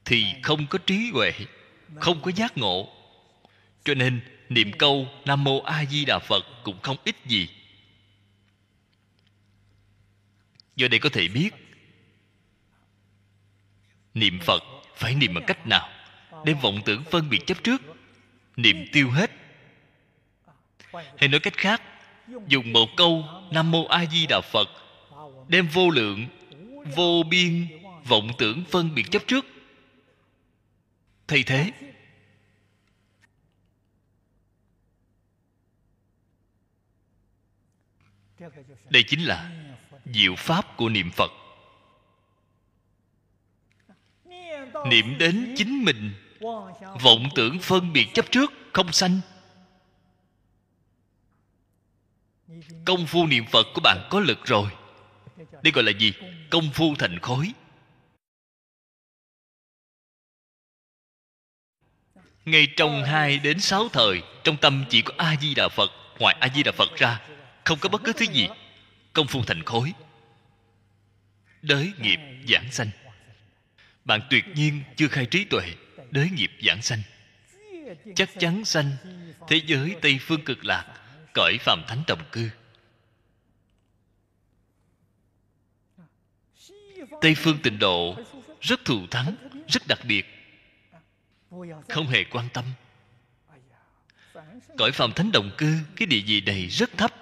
thì 0.04 0.34
không 0.42 0.66
có 0.66 0.78
trí 0.78 1.10
huệ, 1.12 1.32
không 2.00 2.22
có 2.22 2.30
giác 2.30 2.58
ngộ. 2.58 2.88
Cho 3.84 3.94
nên, 3.94 4.20
niệm 4.48 4.72
câu 4.78 5.08
nam 5.24 5.44
mô 5.44 5.60
a 5.60 5.84
di 5.84 6.04
đà 6.04 6.18
phật 6.18 6.44
cũng 6.62 6.80
không 6.82 6.96
ít 7.04 7.16
gì. 7.26 7.48
Do 10.76 10.88
đây 10.88 11.00
có 11.00 11.08
thể 11.12 11.28
biết, 11.28 11.50
niệm 14.14 14.38
phật 14.40 14.62
phải 14.96 15.14
niệm 15.14 15.34
bằng 15.34 15.44
cách 15.46 15.66
nào? 15.66 15.88
Đem 16.44 16.58
vọng 16.60 16.80
tưởng 16.84 17.04
phân 17.10 17.30
biệt 17.30 17.46
chấp 17.46 17.64
trước, 17.64 17.82
niệm 18.56 18.86
tiêu 18.92 19.10
hết. 19.10 19.30
Hay 20.92 21.28
nói 21.28 21.40
cách 21.40 21.56
khác, 21.56 21.82
dùng 22.46 22.72
một 22.72 22.88
câu 22.96 23.24
nam 23.50 23.70
mô 23.70 23.84
a 23.84 24.04
di 24.06 24.26
đà 24.26 24.40
phật 24.40 24.81
đem 25.52 25.68
vô 25.68 25.90
lượng, 25.90 26.26
vô 26.96 27.22
biên, 27.30 27.68
vọng 28.04 28.30
tưởng 28.38 28.64
phân 28.70 28.94
biệt 28.94 29.10
chấp 29.10 29.22
trước. 29.26 29.44
Thay 31.28 31.42
thế. 31.42 31.72
Đây 38.90 39.04
chính 39.06 39.24
là 39.24 39.52
diệu 40.04 40.34
pháp 40.38 40.76
của 40.76 40.88
niệm 40.88 41.10
phật. 41.10 41.30
Niệm 44.86 45.18
đến 45.18 45.54
chính 45.56 45.84
mình, 45.84 46.12
vọng 47.02 47.28
tưởng 47.34 47.58
phân 47.58 47.92
biệt 47.92 48.06
chấp 48.14 48.24
trước 48.30 48.52
không 48.72 48.92
sanh. 48.92 49.20
Công 52.84 53.06
phu 53.06 53.26
niệm 53.26 53.44
phật 53.52 53.66
của 53.74 53.80
bạn 53.80 54.08
có 54.10 54.20
lực 54.20 54.38
rồi 54.44 54.70
đây 55.62 55.72
gọi 55.72 55.84
là 55.84 55.92
gì? 55.98 56.12
Công 56.50 56.70
phu 56.72 56.94
thành 56.98 57.18
khối 57.18 57.52
ngay 62.44 62.68
trong 62.76 63.04
hai 63.04 63.38
đến 63.38 63.60
sáu 63.60 63.88
thời, 63.88 64.22
trong 64.44 64.56
tâm 64.56 64.84
chỉ 64.90 65.02
có 65.02 65.14
a 65.16 65.36
di 65.40 65.54
đà 65.54 65.68
phật. 65.68 65.90
Ngoài 66.18 66.36
a 66.40 66.48
di 66.54 66.62
đà 66.62 66.72
phật 66.72 66.88
ra, 66.96 67.20
không 67.64 67.78
có 67.78 67.88
bất 67.88 68.04
cứ 68.04 68.12
thứ 68.12 68.24
gì 68.32 68.48
công 69.12 69.26
phu 69.26 69.42
thành 69.42 69.62
khối 69.62 69.92
đới 71.62 71.92
nghiệp 71.98 72.20
giảng 72.48 72.72
sanh. 72.72 72.90
Bạn 74.04 74.20
tuyệt 74.30 74.44
nhiên 74.54 74.82
chưa 74.96 75.08
khai 75.08 75.26
trí 75.26 75.44
tuệ, 75.44 75.74
đới 76.10 76.30
nghiệp 76.30 76.50
giảng 76.66 76.82
sanh. 76.82 77.02
Chắc 78.16 78.30
chắn 78.38 78.64
sanh 78.64 78.90
thế 79.48 79.60
giới 79.66 79.96
tây 80.02 80.18
phương 80.20 80.44
cực 80.44 80.64
lạc, 80.64 80.86
cõi 81.34 81.58
phàm 81.60 81.82
thánh 81.88 82.02
đồng 82.06 82.22
cư. 82.32 82.50
Tây 87.22 87.34
phương 87.34 87.58
tịnh 87.62 87.78
độ 87.78 88.16
rất 88.60 88.84
thù 88.84 89.06
thắng, 89.06 89.34
rất 89.68 89.82
đặc 89.88 89.98
biệt. 90.04 90.26
Không 91.88 92.06
hề 92.06 92.24
quan 92.24 92.48
tâm. 92.52 92.64
Cõi 94.78 94.92
phàm 94.92 95.12
thánh 95.12 95.32
đồng 95.32 95.50
cư, 95.58 95.78
cái 95.96 96.06
địa 96.06 96.22
vị 96.26 96.40
này 96.40 96.66
rất 96.66 96.90
thấp. 96.96 97.14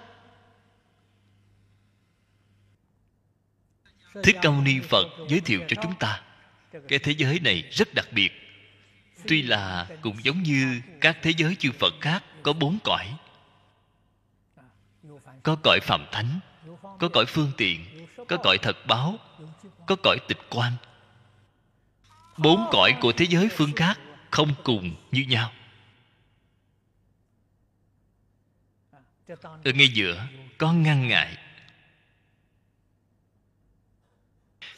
Thích 4.23 4.35
cao 4.41 4.61
ni 4.61 4.79
phật 4.79 5.05
giới 5.29 5.39
thiệu 5.39 5.61
cho 5.67 5.75
chúng 5.83 5.95
ta, 5.99 6.23
cái 6.87 6.99
thế 6.99 7.11
giới 7.17 7.39
này 7.39 7.69
rất 7.71 7.93
đặc 7.93 8.07
biệt. 8.11 8.31
Tuy 9.27 9.41
là 9.41 9.87
cũng 10.01 10.23
giống 10.23 10.43
như 10.43 10.81
các 11.01 11.17
thế 11.21 11.33
giới 11.37 11.55
chư 11.55 11.71
phật 11.71 11.93
khác 12.01 12.23
có 12.43 12.53
bốn 12.53 12.77
cõi. 12.83 13.15
Có 15.43 15.55
cõi 15.63 15.79
phạm 15.79 16.05
thánh, 16.11 16.39
có 16.99 17.09
cõi 17.13 17.25
phương 17.27 17.51
tiện, 17.57 18.07
có 18.27 18.37
cõi 18.37 18.57
thật 18.61 18.77
báo 18.87 19.19
có 19.87 19.95
cõi 20.03 20.17
tịch 20.27 20.39
quan. 20.49 20.73
Bốn 22.37 22.67
cõi 22.71 22.97
của 23.01 23.11
thế 23.11 23.25
giới 23.29 23.49
phương 23.49 23.73
khác 23.75 23.99
không 24.31 24.53
cùng 24.63 24.95
như 25.11 25.25
nhau. 25.27 25.51
Ở 29.63 29.71
ngay 29.75 29.87
giữa, 29.87 30.27
có 30.57 30.73
ngăn 30.73 31.07
ngại. 31.07 31.37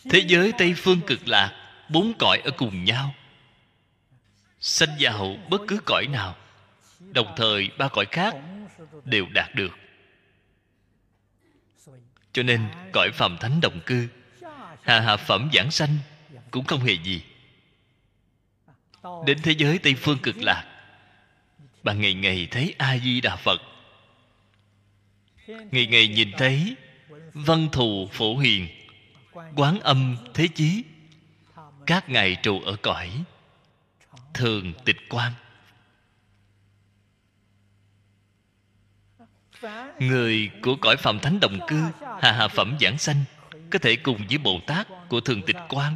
Thế 0.10 0.24
giới 0.28 0.52
tây 0.58 0.74
phương 0.78 1.02
cực 1.08 1.28
lạc, 1.28 1.84
bốn 1.90 2.14
cõi 2.20 2.42
ở 2.44 2.52
cùng 2.58 2.84
nhau. 2.84 3.16
Sanh 4.60 4.90
vào 5.00 5.38
bất 5.50 5.62
cứ 5.68 5.80
cõi 5.86 6.08
nào, 6.08 6.36
đồng 7.00 7.34
thời 7.38 7.70
ba 7.78 7.88
cõi 7.88 8.06
khác 8.12 8.36
đều 9.06 9.26
đạt 9.34 9.56
được. 9.56 9.78
Cho 12.34 12.44
nên 12.44 12.70
cõi 12.94 13.10
phàm 13.14 13.38
thánh 13.38 13.62
đồng 13.62 13.80
cư 13.86 14.08
hà 14.84 15.00
hạ 15.00 15.18
phẩm 15.18 15.50
giảng 15.54 15.72
sanh 15.72 15.98
cũng 16.52 16.66
không 16.66 16.80
hề 16.80 16.94
gì. 16.94 17.22
Đến 19.26 19.38
thế 19.44 19.52
giới 19.52 19.78
tây 19.78 19.96
phương 19.96 20.18
cực 20.18 20.38
lạc 20.38 20.66
bạn 21.84 22.02
ngày 22.02 22.14
ngày 22.14 22.48
thấy 22.52 22.76
a 22.78 22.98
di 22.98 23.22
đà 23.22 23.36
phật. 23.36 23.62
Ngày 25.48 25.88
ngày 25.88 26.08
nhìn 26.08 26.32
thấy 26.38 26.76
văn 27.34 27.68
thù 27.72 28.10
phổ 28.12 28.38
hiền, 28.38 28.68
quán 29.56 29.80
âm 29.80 30.18
thế 30.34 30.48
chí, 30.56 30.84
các 31.86 32.10
ngài 32.10 32.36
trụ 32.36 32.62
ở 32.62 32.76
cõi 32.82 33.10
thường 34.34 34.74
tịch 34.86 34.98
quan 35.10 35.34
người 40.00 40.52
của 40.62 40.76
cõi 40.82 40.98
phạm 40.98 41.20
thánh 41.20 41.40
đồng 41.40 41.60
cư 41.68 41.84
hà 42.22 42.32
hạ 42.32 42.48
phẩm 42.48 42.78
giảng 42.82 42.98
sanh 42.98 43.24
có 43.74 43.80
thể 43.80 43.96
cùng 43.96 44.28
với 44.28 44.38
bồ 44.38 44.60
tát 44.68 44.88
của 45.10 45.22
thường 45.22 45.42
tịch 45.46 45.56
Quang 45.70 45.96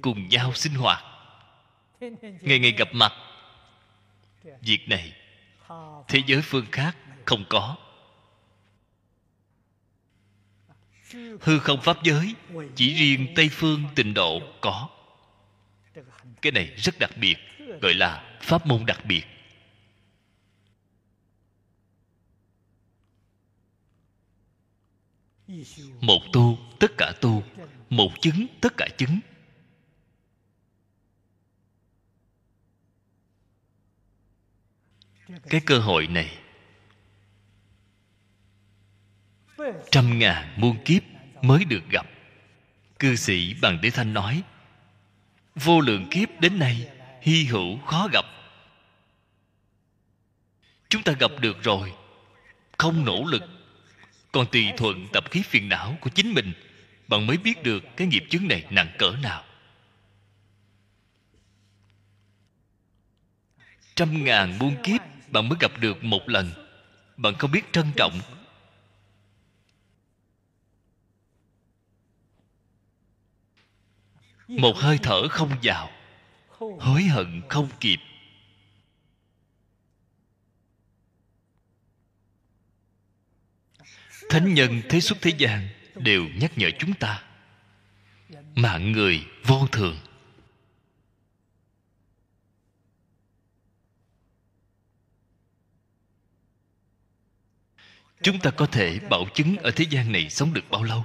cùng 0.00 0.28
nhau 0.28 0.54
sinh 0.54 0.74
hoạt. 0.74 1.04
Ngày 2.20 2.58
ngày 2.58 2.72
gặp 2.72 2.88
mặt. 2.92 3.12
Việc 4.60 4.88
này, 4.88 5.12
thế 6.08 6.22
giới 6.26 6.42
phương 6.42 6.66
khác 6.72 6.96
không 7.24 7.44
có. 7.48 7.76
Hư 11.40 11.58
không 11.58 11.80
pháp 11.80 11.96
giới, 12.02 12.34
chỉ 12.76 12.94
riêng 12.94 13.26
tây 13.36 13.48
phương 13.52 13.84
tịnh 13.94 14.14
độ 14.14 14.40
có. 14.60 14.88
Cái 16.42 16.52
này 16.52 16.74
rất 16.76 16.98
đặc 16.98 17.10
biệt, 17.16 17.36
gọi 17.80 17.94
là 17.94 18.38
pháp 18.40 18.66
môn 18.66 18.86
đặc 18.86 19.04
biệt. 19.04 19.24
Một 26.00 26.20
tu 26.32 26.69
tất 26.80 26.92
cả 26.98 27.12
tu 27.20 27.42
một 27.90 28.10
chứng 28.20 28.46
tất 28.60 28.76
cả 28.76 28.88
chứng. 28.98 29.20
Cái 35.50 35.60
cơ 35.66 35.78
hội 35.78 36.06
này, 36.06 36.38
trăm 39.90 40.18
ngàn 40.18 40.54
muôn 40.56 40.84
kiếp 40.84 41.02
mới 41.42 41.64
được 41.64 41.82
gặp. 41.90 42.06
Cư 42.98 43.16
sĩ 43.16 43.54
bằng 43.62 43.80
đế 43.80 43.90
thanh 43.90 44.12
nói, 44.12 44.42
vô 45.54 45.80
lượng 45.80 46.06
kiếp 46.10 46.40
đến 46.40 46.58
nay, 46.58 46.88
hy 47.22 47.44
hữu 47.44 47.78
khó 47.78 48.08
gặp. 48.12 48.24
Chúng 50.88 51.02
ta 51.02 51.12
gặp 51.12 51.30
được 51.40 51.62
rồi, 51.62 51.92
không 52.78 53.04
nỗ 53.04 53.24
lực. 53.24 53.42
Còn 54.32 54.46
tùy 54.52 54.72
thuận 54.76 55.06
tập 55.12 55.24
khí 55.30 55.42
phiền 55.42 55.68
não 55.68 55.98
của 56.00 56.10
chính 56.10 56.34
mình 56.34 56.52
bạn 57.10 57.26
mới 57.26 57.36
biết 57.36 57.62
được 57.62 57.82
cái 57.96 58.06
nghiệp 58.06 58.24
chướng 58.30 58.48
này 58.48 58.66
nặng 58.70 58.94
cỡ 58.98 59.10
nào. 59.22 59.44
Trăm 63.94 64.24
ngàn 64.24 64.58
muôn 64.58 64.76
kiếp, 64.82 65.00
bạn 65.28 65.48
mới 65.48 65.58
gặp 65.60 65.72
được 65.80 66.04
một 66.04 66.28
lần. 66.28 66.50
Bạn 67.16 67.34
không 67.38 67.50
biết 67.50 67.72
trân 67.72 67.86
trọng. 67.96 68.20
Một 74.48 74.76
hơi 74.76 74.98
thở 75.02 75.28
không 75.28 75.50
vào. 75.62 75.90
Hối 76.58 77.02
hận 77.02 77.42
không 77.48 77.68
kịp. 77.80 77.98
Thánh 84.28 84.54
nhân 84.54 84.82
thế 84.88 85.00
xuất 85.00 85.18
thế 85.22 85.32
gian 85.38 85.79
đều 86.02 86.28
nhắc 86.40 86.58
nhở 86.58 86.70
chúng 86.78 86.94
ta. 86.94 87.22
Mạng 88.54 88.92
người 88.92 89.26
vô 89.44 89.66
thường. 89.72 89.98
Chúng 98.22 98.40
ta 98.40 98.50
có 98.50 98.66
thể 98.66 98.98
bảo 99.10 99.24
chứng 99.34 99.56
ở 99.56 99.70
thế 99.76 99.84
gian 99.90 100.12
này 100.12 100.30
sống 100.30 100.54
được 100.54 100.64
bao 100.70 100.82
lâu? 100.82 101.04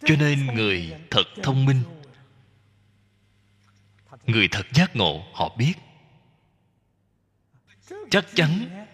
Cho 0.00 0.16
nên 0.16 0.46
người 0.46 0.94
thật 1.10 1.24
thông 1.42 1.64
minh. 1.64 1.82
Người 4.26 4.48
thật 4.50 4.66
giác 4.74 4.96
ngộ, 4.96 5.26
họ 5.32 5.56
biết. 5.56 5.74
Chắc 8.10 8.26
chắn 8.34 8.86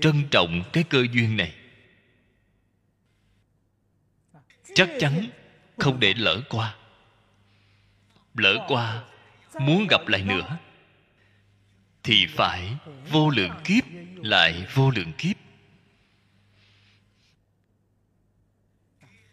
trân 0.00 0.28
trọng 0.30 0.62
cái 0.72 0.84
cơ 0.84 1.06
duyên 1.12 1.36
này. 1.36 1.54
Chắc 4.74 4.88
chắn 5.00 5.30
không 5.78 6.00
để 6.00 6.14
lỡ 6.14 6.42
qua. 6.48 6.76
Lỡ 8.34 8.64
qua, 8.68 9.04
muốn 9.60 9.86
gặp 9.90 10.08
lại 10.08 10.22
nữa, 10.22 10.58
thì 12.02 12.26
phải 12.26 12.76
vô 13.10 13.30
lượng 13.30 13.52
kiếp 13.64 13.84
lại 14.16 14.66
vô 14.74 14.90
lượng 14.90 15.12
kiếp. 15.18 15.36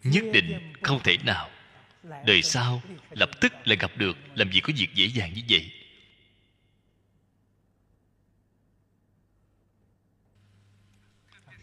Nhất 0.03 0.23
định 0.33 0.73
không 0.81 0.99
thể 1.03 1.17
nào. 1.23 1.49
Đời 2.25 2.41
sau 2.41 2.81
lập 3.11 3.29
tức 3.41 3.53
lại 3.65 3.77
gặp 3.77 3.91
được, 3.95 4.17
làm 4.35 4.51
gì 4.51 4.59
có 4.59 4.73
việc 4.77 4.93
dễ 4.93 5.05
dàng 5.05 5.33
như 5.33 5.41
vậy. 5.49 5.71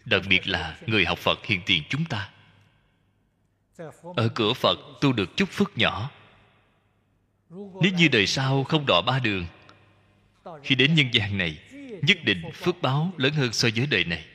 Đặc 0.05 0.21
biệt 0.29 0.47
là 0.47 0.77
người 0.87 1.05
học 1.05 1.19
phật 1.19 1.45
hiện 1.45 1.61
tiền 1.65 1.83
chúng 1.89 2.05
ta. 2.05 2.29
Ở 4.15 4.29
cửa 4.35 4.53
phật, 4.53 4.79
tu 5.01 5.13
được 5.13 5.37
chút 5.37 5.49
phước 5.49 5.77
nhỏ. 5.77 6.11
Nếu 7.49 7.91
như 7.97 8.07
đời 8.07 8.27
sau 8.27 8.63
không 8.63 8.85
đọa 8.85 9.01
ba 9.01 9.19
đường, 9.19 9.45
khi 10.63 10.75
đến 10.75 10.95
nhân 10.95 11.07
gian 11.13 11.37
này, 11.37 11.59
nhất 12.01 12.17
định 12.23 12.41
phước 12.53 12.81
báo 12.81 13.13
lớn 13.17 13.33
hơn 13.33 13.53
so 13.53 13.69
với 13.75 13.87
đời 13.87 14.03
này. 14.03 14.25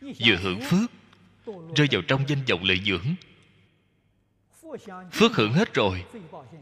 Vừa 0.00 0.36
hưởng 0.42 0.60
phước, 0.60 0.90
rơi 1.76 1.88
vào 1.90 2.02
trong 2.02 2.28
danh 2.28 2.44
vọng 2.44 2.64
lợi 2.64 2.80
dưỡng. 2.86 3.14
Phước 5.12 5.32
hưởng 5.32 5.52
hết 5.52 5.74
rồi, 5.74 6.04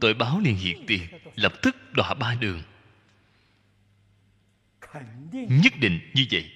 tội 0.01 0.15
báo 0.15 0.41
liền 0.45 0.57
hiện 0.57 0.85
tiền, 0.87 1.03
lập 1.35 1.53
tức 1.63 1.77
đọa 1.93 2.15
ba 2.15 2.35
đường 2.35 2.63
nhất 5.33 5.73
định 5.81 6.11
như 6.15 6.27
vậy. 6.31 6.51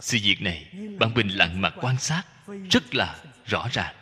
Sự 0.00 0.18
việc 0.22 0.42
này 0.42 0.70
bạn 0.98 1.14
bình 1.14 1.28
lặng 1.28 1.60
mà 1.60 1.70
quan 1.70 1.98
sát, 1.98 2.22
rất 2.70 2.94
là 2.94 3.22
rõ 3.46 3.68
ràng. 3.72 3.94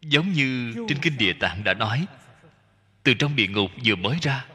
Giống 0.00 0.32
như 0.32 0.74
trên 0.88 0.98
kinh 1.02 1.18
địa 1.18 1.32
tạng 1.32 1.64
đã 1.64 1.74
nói, 1.74 2.06
từ 3.02 3.14
trong 3.14 3.36
địa 3.36 3.46
ngục 3.46 3.70
vừa 3.84 3.96
mới 3.96 4.18
ra, 4.22 4.46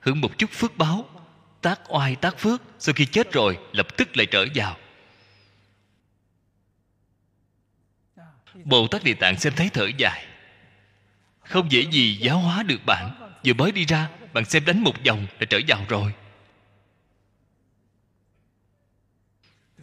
hưởng 0.00 0.20
một 0.20 0.38
chút 0.38 0.50
phước 0.50 0.78
báo, 0.78 1.08
tác 1.60 1.80
oai 1.88 2.16
tác 2.16 2.38
phước, 2.38 2.62
sau 2.78 2.92
khi 2.92 3.06
chết 3.06 3.32
rồi, 3.32 3.58
lập 3.72 3.86
tức 3.96 4.16
lại 4.16 4.26
trở 4.26 4.46
vào. 4.54 4.76
Bồ 8.64 8.86
tát 8.86 9.04
địa 9.04 9.14
tạng 9.14 9.38
xem 9.38 9.52
thấy 9.56 9.70
thở 9.72 9.86
dài. 9.98 10.26
Không 11.40 11.72
dễ 11.72 11.82
gì 11.90 12.16
giáo 12.16 12.38
hóa 12.38 12.62
được 12.62 12.80
bạn 12.86 13.27
vừa 13.44 13.52
mới 13.52 13.72
đi 13.72 13.84
ra, 13.84 14.10
bạn 14.32 14.44
xem 14.44 14.64
đánh 14.64 14.80
một 14.84 14.94
vòng 15.06 15.26
đã 15.40 15.46
trở 15.50 15.60
vào 15.68 15.84
rồi. 15.88 16.14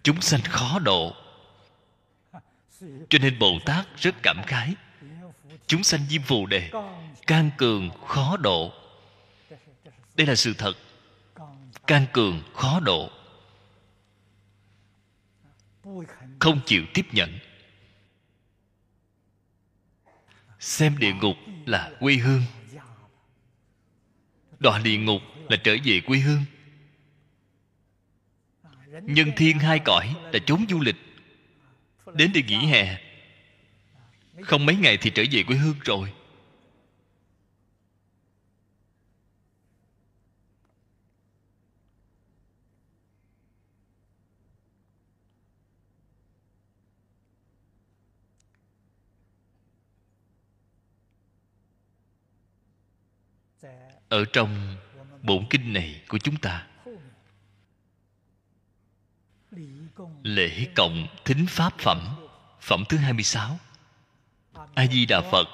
Chúng 0.03 0.21
sanh 0.21 0.41
khó 0.41 0.79
độ. 0.79 1.15
Cho 3.09 3.19
nên 3.21 3.39
bồ 3.39 3.59
tát 3.65 3.85
rất 3.97 4.15
cảm 4.23 4.41
khái. 4.47 4.75
Chúng 5.67 5.83
sanh 5.83 6.05
diêm 6.09 6.21
phù 6.21 6.45
đề, 6.45 6.71
can 7.27 7.49
cường 7.57 7.89
khó 8.07 8.37
độ. 8.37 8.73
Đây 10.15 10.27
là 10.27 10.35
sự 10.35 10.53
thật. 10.57 10.73
Can 11.87 12.05
cường 12.13 12.43
khó 12.53 12.79
độ. 12.79 13.09
Không 16.39 16.59
chịu 16.65 16.83
tiếp 16.93 17.05
nhận. 17.11 17.39
Xem 20.59 20.97
địa 20.97 21.13
ngục 21.13 21.35
là 21.65 21.91
quê 21.99 22.15
hương 22.15 22.43
đọa 24.59 24.79
địa 24.79 24.97
ngục 24.97 25.21
là 25.49 25.57
trở 25.63 25.75
về 25.83 26.01
quê 26.01 26.17
hương. 26.17 26.43
Nhân 29.01 29.31
thiên 29.35 29.59
hai 29.59 29.79
cõi 29.79 30.15
là 30.31 30.39
chốn 30.45 30.65
du 30.69 30.81
lịch. 30.81 30.95
Đến 32.13 32.31
để 32.33 32.41
nghỉ 32.47 32.65
hè. 32.65 32.97
Không 34.41 34.65
mấy 34.65 34.75
ngày 34.75 34.97
thì 34.97 35.09
trở 35.09 35.23
về 35.31 35.43
quê 35.43 35.57
hương 35.57 35.75
rồi. 35.83 36.11
Ở 54.09 54.25
trong 54.25 54.77
bổn 55.21 55.45
kinh 55.49 55.73
này 55.73 56.01
của 56.07 56.17
chúng 56.17 56.37
ta. 56.37 56.67
Lễ 60.23 60.67
cộng 60.75 61.07
thính 61.25 61.45
pháp 61.49 61.73
phẩm 61.79 62.15
phẩm 62.61 62.83
thứ 62.89 62.97
26 62.97 63.59
a 64.73 64.87
di 64.87 65.05
đà 65.05 65.21
phật. 65.31 65.47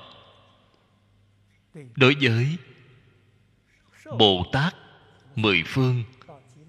Đối 1.95 2.15
với 2.21 2.57
bồ 4.17 4.45
tát 4.51 4.75
mười 5.35 5.63
phương 5.65 6.03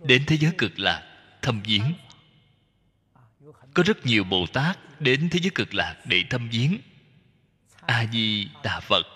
đến 0.02 0.24
thế 0.26 0.36
giới 0.36 0.52
cực 0.58 0.78
lạc 0.78 1.02
thâm 1.42 1.60
viếng. 1.62 1.94
Có 3.74 3.82
rất 3.86 4.06
nhiều 4.06 4.24
bồ 4.24 4.46
tát 4.46 5.00
đến 5.00 5.28
thế 5.30 5.40
giới 5.42 5.50
cực 5.54 5.74
lạc 5.74 5.96
để 6.04 6.24
thâm 6.30 6.48
viếng 6.48 6.78
a 7.86 8.06
di 8.12 8.48
đà 8.62 8.80
phật. 8.80 9.06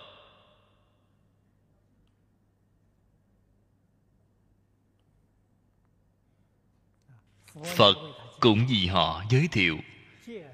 Phật 7.64 7.96
cũng 8.40 8.66
vì 8.66 8.86
họ 8.86 9.24
giới 9.30 9.48
thiệu. 9.52 9.78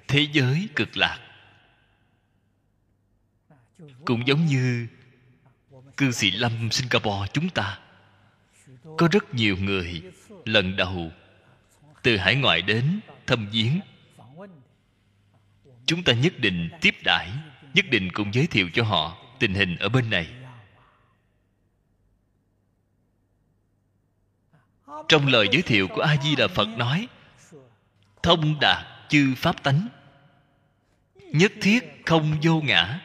Thế 0.09 0.27
giới 0.33 0.69
cực 0.77 0.97
lạc. 0.97 1.19
Cũng 4.05 4.27
giống 4.27 4.47
như 4.47 4.87
cư 5.97 6.13
sĩ 6.13 6.31
lâm 6.31 6.71
singapore 6.71 7.31
chúng 7.33 7.49
ta. 7.49 7.79
Có 8.99 9.09
rất 9.13 9.35
nhiều 9.35 9.57
người 9.57 10.03
lần 10.45 10.77
đầu 10.77 11.13
từ 12.03 12.17
hải 12.17 12.35
ngoại 12.35 12.63
đến 12.63 13.01
thăm 13.27 13.49
viếng. 13.53 13.81
Chúng 15.87 16.03
ta 16.03 16.13
nhất 16.13 16.39
định 16.39 16.71
tiếp 16.81 16.95
đãi, 17.05 17.31
nhất 17.75 17.85
định 17.91 18.13
cũng 18.13 18.35
giới 18.35 18.47
thiệu 18.47 18.71
cho 18.73 18.85
họ 18.85 19.17
tình 19.39 19.55
hình 19.55 19.77
ở 19.77 19.89
bên 19.89 20.11
này. 20.11 20.42
Trong 25.09 25.27
lời 25.27 25.49
giới 25.53 25.63
thiệu 25.63 25.89
của 25.89 26.01
a 26.01 26.17
di 26.23 26.37
đà 26.37 26.49
phật 26.49 26.69
nói, 26.69 27.09
thông 28.23 28.61
đạt 28.61 28.87
chư 29.09 29.35
pháp 29.37 29.63
tánh, 29.63 29.89
nhất 31.33 31.53
thiết 31.61 32.03
không 32.07 32.37
vô 32.43 32.61
ngã, 32.61 33.01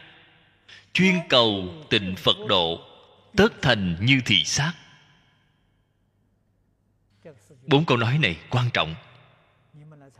chuyên 0.93 1.15
cầu 1.29 1.73
tịnh 1.89 2.15
phật 2.15 2.37
độ, 2.49 2.81
tất 3.37 3.61
thành 3.61 3.97
như 4.01 4.21
thị 4.25 4.43
sát 4.45 4.73
bốn 7.67 7.85
câu 7.85 7.97
nói 7.97 8.17
này 8.17 8.37
quan 8.49 8.69
trọng. 8.73 8.95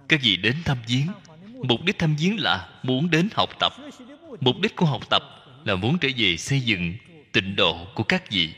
Các 0.07 0.19
vị 0.23 0.37
đến 0.37 0.55
thăm 0.65 0.77
viếng, 0.87 1.07
mục 1.63 1.83
đích 1.83 1.99
thăm 1.99 2.15
viếng 2.15 2.39
là 2.39 2.69
muốn 2.83 3.09
đến 3.09 3.29
học 3.33 3.49
tập. 3.59 3.73
Mục 4.39 4.55
đích 4.61 4.75
của 4.75 4.85
học 4.85 5.09
tập 5.09 5.21
là 5.65 5.75
muốn 5.75 5.97
trở 5.99 6.09
về 6.17 6.37
xây 6.37 6.61
dựng 6.61 6.93
tịnh 7.31 7.55
độ 7.55 7.87
của 7.95 8.03
các 8.03 8.31
vị. 8.31 8.53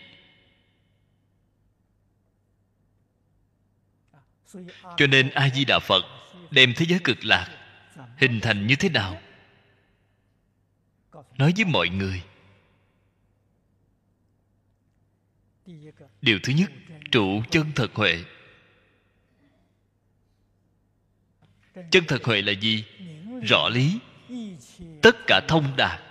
Cho 4.97 5.07
nên 5.07 5.29
a 5.29 5.49
di 5.49 5.65
đà 5.65 5.79
phật 5.79 6.03
đem 6.51 6.73
thế 6.75 6.85
giới 6.89 6.99
cực 7.03 7.25
lạc 7.25 7.47
hình 8.17 8.39
thành 8.39 8.67
như 8.67 8.75
thế 8.75 8.89
nào? 8.89 9.21
Nói 11.37 11.53
với 11.55 11.65
mọi 11.65 11.89
người. 11.89 12.23
Điều 16.21 16.39
thứ 16.43 16.53
nhất, 16.53 16.71
trụ 17.11 17.41
chân 17.51 17.71
thật 17.75 17.91
huệ. 17.93 18.23
Chân 21.91 22.03
thật 22.07 22.23
huệ 22.23 22.41
là 22.41 22.51
gì? 22.51 22.85
Rõ 23.43 23.69
lý. 23.69 23.99
Tất 25.01 25.15
cả 25.27 25.41
thông 25.47 25.73
đạt. 25.77 26.08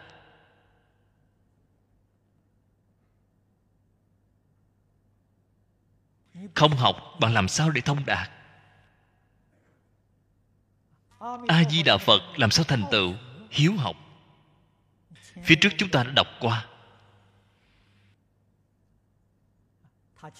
Không 6.55 6.77
học 6.77 6.97
bạn 7.21 7.35
làm 7.35 7.49
sao 7.49 7.71
để 7.71 7.81
thông 7.81 8.07
đạt? 8.07 8.31
A 11.49 11.65
di 11.71 11.83
đà 11.83 11.99
phật, 11.99 12.23
làm 12.37 12.51
sao 12.51 12.65
thành 12.65 12.85
tựu? 12.91 13.15
Hiếu 13.51 13.73
học. 13.73 13.97
Phía 15.45 15.55
trước 15.55 15.69
chúng 15.79 15.91
ta 15.91 16.05
đã 16.05 16.11
đọc 16.11 16.27
qua. 16.41 16.67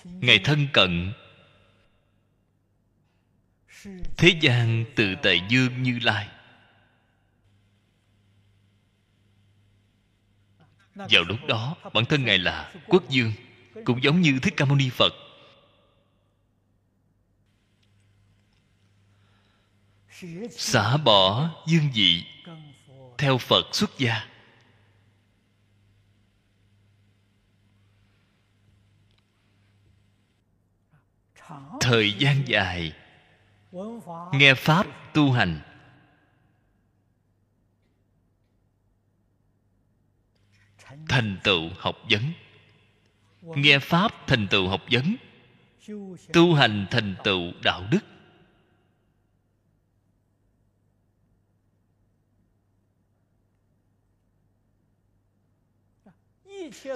Ngày 0.05 0.41
thân 0.45 0.69
cận. 0.73 1.13
Thế 4.17 4.39
gian 4.41 4.85
từ 4.97 5.15
tệ 5.23 5.41
dương 5.49 5.83
như 5.83 5.99
lai. 6.03 6.29
Vào 10.95 11.23
lúc 11.29 11.39
đó, 11.49 11.77
bản 11.95 12.05
thân 12.05 12.25
ngài 12.25 12.39
là 12.39 12.73
quốc 12.87 13.09
dương, 13.09 13.33
cũng 13.85 14.03
giống 14.03 14.21
như 14.21 14.39
thích 14.43 14.55
ca 14.57 14.65
mâu 14.65 14.77
ni 14.77 14.91
phật. 14.91 15.13
Xả 20.51 20.97
bỏ 20.97 21.51
dương 21.67 21.91
vị 21.95 22.25
theo 23.19 23.39
phật 23.39 23.67
xuất 23.73 23.91
gia. 23.99 24.29
Thời 31.81 32.13
gian 32.13 32.49
dài, 32.49 32.93
nghe 34.33 34.55
pháp 34.55 34.87
tu 35.15 35.33
hành. 35.33 35.61
Thành 41.09 41.39
tựu 41.45 41.71
học 41.79 41.97
vấn. 42.11 42.33
Nghe 43.43 43.79
pháp 43.79 44.13
thành 44.27 44.49
tựu 44.51 44.69
học 44.69 44.83
vấn. 44.91 45.17
Tu 46.33 46.55
hành 46.55 46.87
thành 46.91 47.15
tựu 47.25 47.53
đạo 47.63 47.87
đức. 47.91 48.18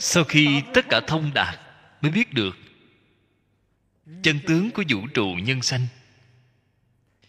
Sau 0.01 0.25
khi 0.25 0.63
tất 0.75 0.87
cả 0.89 1.01
thông 1.07 1.31
đạt, 1.35 1.61
mới 2.01 2.11
biết 2.13 2.35
được 2.35 2.57
chân 4.23 4.41
tướng 4.47 4.71
của 4.71 4.83
vũ 4.89 5.07
trụ 5.15 5.35
nhân 5.43 5.63
sanh. 5.63 5.87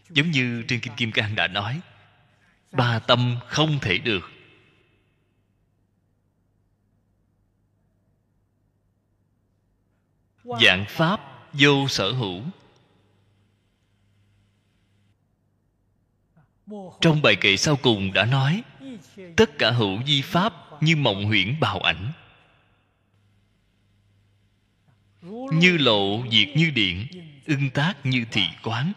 Giống 0.10 0.32
như 0.32 0.64
trên 0.68 0.80
kinh 0.80 0.94
kim 0.98 1.12
cang 1.12 1.36
đã 1.36 1.48
nói, 1.48 1.82
ba 2.72 3.00
tâm 3.00 3.38
không 3.48 3.80
thể 3.82 3.98
được. 3.98 4.32
Dạng 10.44 10.86
pháp 10.90 11.20
vô 11.54 11.88
sở 11.88 12.12
hữu. 12.12 12.42
Trong 17.02 17.22
bài 17.22 17.36
kệ 17.42 17.58
sau 17.58 17.76
cùng 17.76 18.14
đã 18.14 18.26
nói, 18.26 18.64
tất 19.36 19.50
cả 19.60 19.72
hữu 19.72 20.04
di 20.04 20.22
pháp 20.22 20.54
như 20.82 20.96
mộng 20.96 21.26
huyễn 21.26 21.60
bào 21.60 21.80
ảnh 21.80 22.12
như 25.54 25.78
lộ 25.78 26.24
diệt 26.32 26.48
như 26.56 26.70
điện, 26.70 27.08
ưng 27.46 27.70
tác 27.70 27.94
như 28.04 28.26
thị 28.32 28.44
quán. 28.64 28.94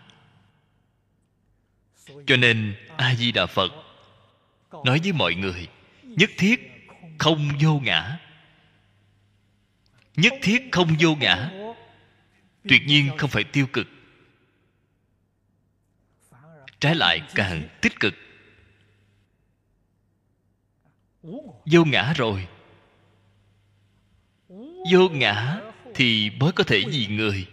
Cho 2.26 2.36
nên 2.36 2.76
a 2.96 3.14
di 3.14 3.32
đà 3.32 3.46
phật 3.46 3.72
nói 4.84 5.00
với 5.02 5.12
mọi 5.12 5.34
người, 5.34 5.68
nhất 6.02 6.30
thiết 6.38 6.86
không 7.18 7.48
vô 7.60 7.80
ngã. 7.80 8.18
Nhất 10.16 10.32
thiết 10.42 10.62
không 10.72 10.96
vô 11.00 11.14
ngã, 11.14 11.50
tuyệt 12.68 12.82
nhiên 12.86 13.10
không 13.18 13.30
phải 13.30 13.44
tiêu 13.44 13.66
cực. 13.72 13.86
Trái 16.80 16.94
lại 16.94 17.20
càng 17.34 17.68
tích 17.82 18.00
cực. 18.00 18.14
Vô 21.72 21.84
ngã 21.84 22.12
rồi. 22.12 22.48
Vô 24.92 25.08
ngã 25.12 25.60
thì 25.96 26.30
mới 26.30 26.52
có 26.52 26.64
thể 26.64 26.82
vì 26.90 27.06
người. 27.06 27.46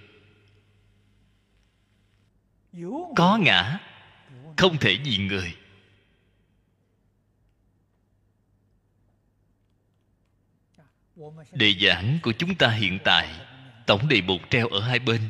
Có 3.16 3.38
ngã, 3.42 3.80
không 4.58 4.78
thể 4.78 4.98
vì 5.04 5.18
người. 5.18 5.56
Đề 11.52 11.76
giảng 11.82 12.20
của 12.22 12.32
chúng 12.32 12.56
ta 12.56 12.70
hiện 12.70 13.00
tại, 13.04 13.30
tổng 13.88 14.08
đề 14.08 14.22
mục 14.22 14.42
treo 14.50 14.68
ở 14.68 14.80
hai 14.80 15.00
bên. 15.00 15.30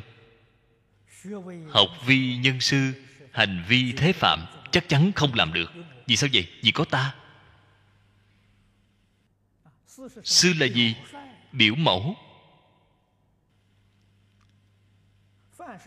Học 1.70 1.88
vi 2.06 2.36
nhân 2.36 2.60
sư, 2.60 2.92
hành 3.32 3.64
vi 3.68 3.92
thế 3.92 4.12
phạm 4.12 4.46
chắc 4.70 4.88
chắn 4.88 5.12
không 5.12 5.34
làm 5.34 5.52
được. 5.52 5.72
Vì 6.06 6.16
sao 6.16 6.30
vậy? 6.32 6.48
Vì 6.62 6.70
có 6.70 6.84
ta. 6.84 7.14
Sư 10.24 10.52
là 10.58 10.66
gì? 10.66 10.96
Biểu 11.52 11.74
mẫu. 11.74 12.16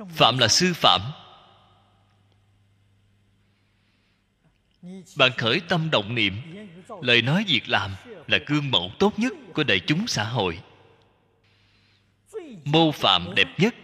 Phạm 0.10 0.38
là 0.38 0.48
sư 0.48 0.74
phạm. 0.76 1.02
Bạn 5.18 5.32
khởi 5.38 5.62
tâm 5.70 5.90
động 5.92 6.16
niệm. 6.16 6.42
Lời 7.02 7.22
nói 7.22 7.46
việc 7.48 7.70
làm 7.70 7.96
là 8.28 8.38
gương 8.48 8.72
mẫu 8.72 8.92
tốt 9.00 9.20
nhất 9.20 9.34
của 9.54 9.64
đại 9.64 9.80
chúng 9.88 10.08
xã 10.08 10.24
hội. 10.24 10.60
Mô 12.66 12.92
phạm 12.92 13.36
đẹp 13.36 13.48
nhất. 13.58 13.76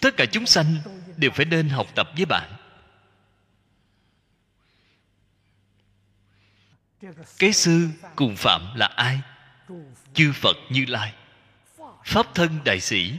Tất 0.00 0.16
cả 0.16 0.24
chúng 0.32 0.46
sanh 0.46 0.76
đều 1.16 1.30
phải 1.30 1.46
nên 1.46 1.68
học 1.68 1.86
tập 1.94 2.08
với 2.16 2.26
bạn. 2.26 2.56
Cái 7.38 7.52
sư 7.52 7.88
cùng 8.16 8.36
phạm 8.36 8.74
là 8.74 8.86
ai 8.86 9.20
chư 10.14 10.32
phật 10.34 10.56
như 10.70 10.84
lai, 10.88 11.14
pháp 12.04 12.34
thân 12.34 12.58
đại 12.64 12.80
sĩ. 12.80 13.12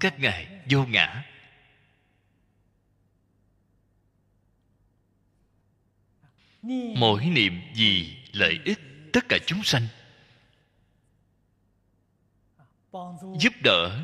Các 0.00 0.18
ngài 0.20 0.60
vô 0.70 0.84
ngã. 0.84 1.24
Mỗi 6.96 7.24
niệm 7.24 7.60
vì 7.74 8.16
lợi 8.32 8.60
ích 8.64 8.78
tất 9.12 9.24
cả 9.28 9.38
chúng 9.46 9.62
sanh, 9.62 9.86
giúp 13.38 13.52
đỡ 13.64 14.00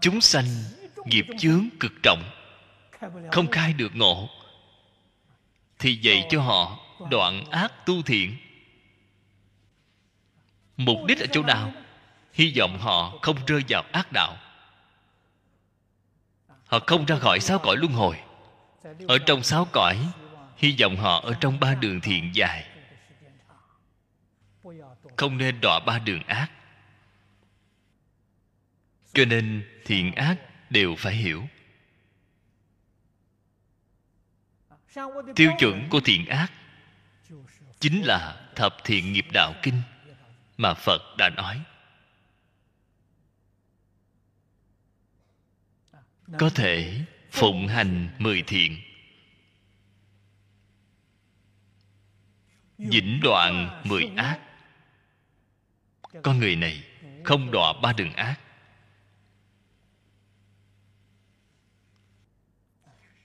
chúng 0.00 0.20
sanh 0.20 0.44
nghiệp 1.04 1.26
chướng 1.38 1.68
cực 1.80 1.92
trọng, 2.02 2.22
không 3.32 3.50
khai 3.50 3.72
được 3.72 3.94
ngộ, 3.94 4.28
thì 5.78 5.94
dạy 5.94 6.26
cho 6.30 6.42
họ 6.42 6.78
đoạn 7.10 7.44
ác 7.50 7.72
tu 7.86 8.02
thiện 8.02 8.36
mục 10.76 10.98
đích 11.08 11.20
ở 11.20 11.26
chỗ 11.32 11.42
nào? 11.42 11.72
Hy 12.32 12.54
vọng 12.58 12.78
họ 12.78 13.18
không 13.22 13.36
rơi 13.46 13.62
vào 13.68 13.84
ác 13.92 14.12
đạo. 14.12 14.36
Họ 16.66 16.78
không 16.86 17.04
ra 17.04 17.18
khỏi 17.18 17.40
sáu 17.40 17.58
cõi 17.58 17.76
luân 17.76 17.92
hồi. 17.92 18.16
Ở 19.08 19.18
trong 19.26 19.42
sáu 19.42 19.66
cõi, 19.72 19.98
hy 20.56 20.76
vọng 20.80 20.96
họ 20.96 21.20
ở 21.20 21.34
trong 21.40 21.60
ba 21.60 21.74
đường 21.74 22.00
thiện 22.00 22.30
dài. 22.34 22.68
Không 25.16 25.38
nên 25.38 25.60
đọa 25.60 25.80
ba 25.86 25.98
đường 25.98 26.22
ác. 26.26 26.50
Cho 29.14 29.24
nên 29.24 29.68
thiện 29.84 30.14
ác 30.14 30.36
đều 30.70 30.94
phải 30.98 31.14
hiểu. 31.14 31.46
Tiêu 35.34 35.52
chuẩn 35.58 35.88
của 35.90 36.00
thiện 36.00 36.26
ác 36.26 36.52
chính 37.80 38.02
là 38.02 38.50
thập 38.54 38.76
thiện 38.84 39.12
nghiệp 39.12 39.26
đạo 39.32 39.54
kinh 39.62 39.82
mà 40.62 40.74
phật 40.74 41.02
đã 41.18 41.28
nói. 41.28 41.62
Có 46.38 46.50
thể 46.54 47.04
phụng 47.30 47.68
hành 47.68 48.10
mười 48.18 48.42
thiện 48.42 48.80
vĩnh 52.78 53.20
đoạn 53.22 53.82
mười 53.84 54.10
ác. 54.16 54.40
Con 56.22 56.38
người 56.38 56.56
này 56.56 56.84
không 57.24 57.50
đọa 57.50 57.72
ba 57.82 57.92
đường 57.92 58.12
ác. 58.12 58.40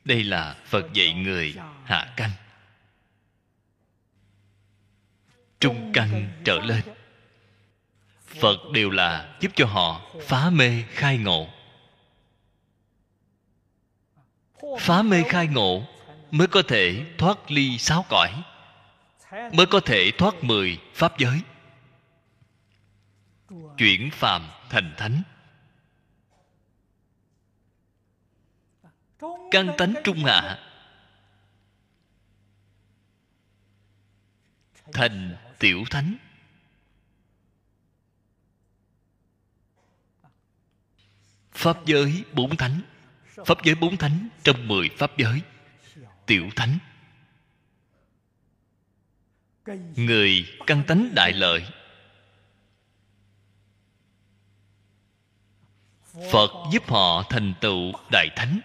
Đây 0.03 0.23
là 0.23 0.53
phật 0.65 0.93
dạy 0.93 1.13
người 1.13 1.55
hạ 1.83 2.13
căn 2.17 2.31
trung 5.59 5.91
căn 5.93 6.41
trở 6.45 6.59
lên 6.59 6.96
phật 8.41 8.57
đều 8.73 8.89
là 8.89 9.37
giúp 9.39 9.51
cho 9.55 9.65
họ 9.65 10.01
phá 10.21 10.49
mê 10.49 10.83
khai 10.89 11.17
ngộ. 11.17 11.47
Phá 14.79 15.01
mê 15.01 15.23
khai 15.23 15.47
ngộ 15.47 15.83
mới 16.31 16.47
có 16.47 16.61
thể 16.67 17.05
thoát 17.17 17.51
ly 17.51 17.77
sáu 17.77 18.05
cõi, 18.09 18.43
mới 19.31 19.65
có 19.65 19.79
thể 19.79 20.11
thoát 20.17 20.43
mười 20.43 20.79
pháp 20.93 21.17
giới. 21.17 21.41
Chuyển 23.77 24.11
phàm 24.11 24.49
thành 24.69 24.93
thánh. 24.97 25.21
Căn 29.51 29.71
tánh 29.77 29.93
trung 30.03 30.23
hạ 30.25 30.59
thành 34.93 35.35
tiểu 35.59 35.83
thánh. 35.91 36.15
Pháp 41.57 41.85
giới 41.85 42.23
bốn 42.33 42.55
thánh. 42.55 42.81
Pháp 43.45 43.63
giới 43.63 43.75
bốn 43.75 43.97
thánh 43.97 44.29
trong 44.43 44.67
mười 44.67 44.89
pháp 44.97 45.17
giới. 45.17 45.41
Tiểu 46.25 46.49
thánh. 46.55 46.77
Người 49.95 50.45
căn 50.67 50.83
tánh 50.87 51.09
đại 51.15 51.33
lợi. 51.33 51.67
Phật 56.31 56.51
giúp 56.73 56.89
họ 56.89 57.23
thành 57.29 57.53
tựu 57.61 57.91
đại 58.11 58.27
thánh. 58.35 58.59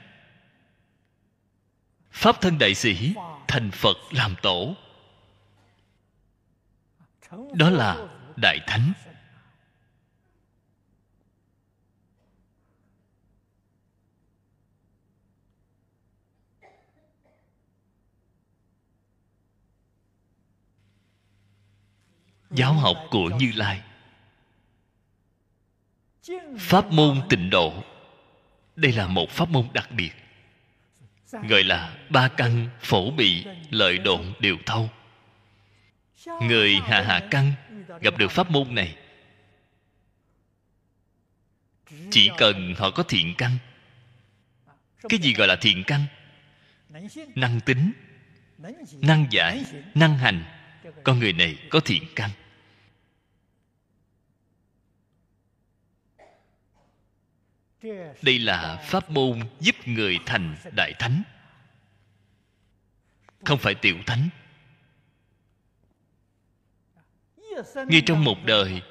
Pháp 2.10 2.40
thân 2.40 2.58
đại 2.58 2.74
sĩ 2.74 3.14
thành 3.48 3.70
phật 3.70 3.96
làm 4.10 4.34
tổ. 4.42 4.74
Đó 7.54 7.70
là 7.70 8.06
đại 8.36 8.58
thánh. 8.66 8.92
Giáo 22.54 22.72
học 22.72 22.96
của 23.10 23.30
như 23.38 23.52
lai. 23.54 23.80
Pháp 26.58 26.92
môn 26.92 27.22
tịnh 27.28 27.50
độ. 27.50 27.84
Đây 28.76 28.92
là 28.92 29.06
một 29.06 29.30
pháp 29.30 29.48
môn 29.48 29.68
đặc 29.72 29.90
biệt, 29.90 30.12
gọi 31.48 31.64
là 31.64 31.96
ba 32.10 32.28
căn 32.28 32.68
phổ 32.80 33.10
bị 33.10 33.44
lợi 33.70 33.98
độn 33.98 34.32
đều 34.40 34.56
thâu. 34.66 34.90
Người 36.42 36.74
hạ 36.74 37.02
hạ 37.02 37.28
căn 37.30 37.52
gặp 38.00 38.18
được 38.18 38.30
pháp 38.30 38.50
môn 38.50 38.74
này. 38.74 38.96
Chỉ 42.10 42.30
cần 42.38 42.74
họ 42.78 42.90
có 42.90 43.02
thiện 43.02 43.34
căn. 43.38 43.56
Cái 45.08 45.18
gì 45.18 45.34
gọi 45.34 45.48
là 45.48 45.56
thiện 45.56 45.84
căn? 45.86 46.04
Năng 47.34 47.60
tính, 47.60 47.92
năng 49.00 49.26
giải, 49.30 49.64
năng 49.94 50.18
hành. 50.18 50.44
Con 51.04 51.18
người 51.18 51.32
này 51.32 51.56
có 51.70 51.80
thiện 51.80 52.02
căn. 52.16 52.30
Đây 58.22 58.38
là 58.38 58.76
pháp 58.84 59.10
môn 59.10 59.40
giúp 59.60 59.76
người 59.86 60.18
thành 60.26 60.56
đại 60.76 60.92
thánh. 60.98 61.22
Không 63.44 63.58
phải 63.58 63.74
tiểu 63.74 63.96
thánh. 64.06 64.28
Ngay 67.74 68.02
trong 68.06 68.24
một 68.24 68.36
đời, 68.44 68.82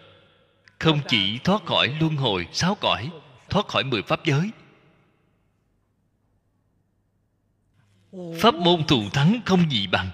không 0.79 0.99
chỉ 1.07 1.39
thoát 1.43 1.65
khỏi 1.65 1.97
luân 1.99 2.15
hồi, 2.15 2.47
sáu 2.51 2.75
cõi, 2.81 3.11
thoát 3.49 3.67
khỏi 3.67 3.83
mười 3.83 4.01
pháp 4.01 4.25
giới. 4.25 4.51
Pháp 8.41 8.55
môn 8.55 8.87
thù 8.87 9.09
thắng 9.13 9.41
không 9.45 9.71
gì 9.71 9.87
bằng. 9.87 10.11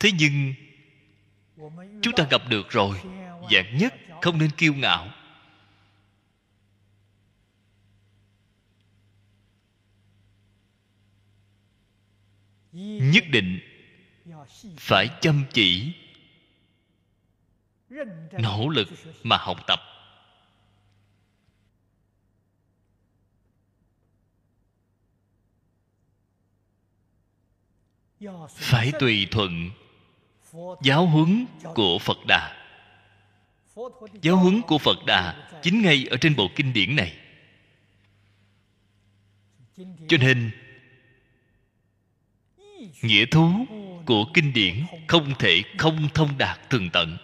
Thế 0.00 0.10
nhưng, 0.18 0.54
chúng 2.02 2.14
ta 2.16 2.26
gặp 2.30 2.42
được 2.48 2.70
rồi 2.70 3.00
dạng 3.52 3.78
nhất 3.78 3.94
không 4.22 4.38
nên 4.38 4.50
kiêu 4.50 4.74
ngạo. 4.74 5.08
Nhất 12.72 13.24
định 13.30 13.60
phải 14.78 15.08
chăm 15.20 15.44
chỉ, 15.52 15.92
nỗ 18.32 18.68
lực 18.68 18.88
mà 19.22 19.36
học 19.36 19.58
tập. 19.66 19.80
Phải 28.48 28.92
tùy 29.00 29.26
thuận 29.30 29.70
giáo 30.82 31.06
huấn 31.06 31.46
của 31.74 31.98
phật 31.98 32.18
đà. 32.28 32.56
Giáo 34.22 34.36
huấn 34.36 34.62
của 34.62 34.78
phật 34.78 34.98
đà 35.06 35.50
chính 35.62 35.82
ngay 35.82 36.06
ở 36.10 36.16
trên 36.16 36.36
bộ 36.36 36.48
kinh 36.56 36.72
điển 36.72 36.96
này. 36.96 37.16
Cho 40.08 40.16
nên 40.20 40.50
nghĩa 43.02 43.26
thú 43.26 43.66
của 44.06 44.24
kinh 44.34 44.52
điển 44.52 44.86
không 45.08 45.34
thể 45.38 45.62
không 45.78 46.08
thông 46.14 46.38
đạt 46.38 46.70
tường 46.70 46.90
tận. 46.92 47.18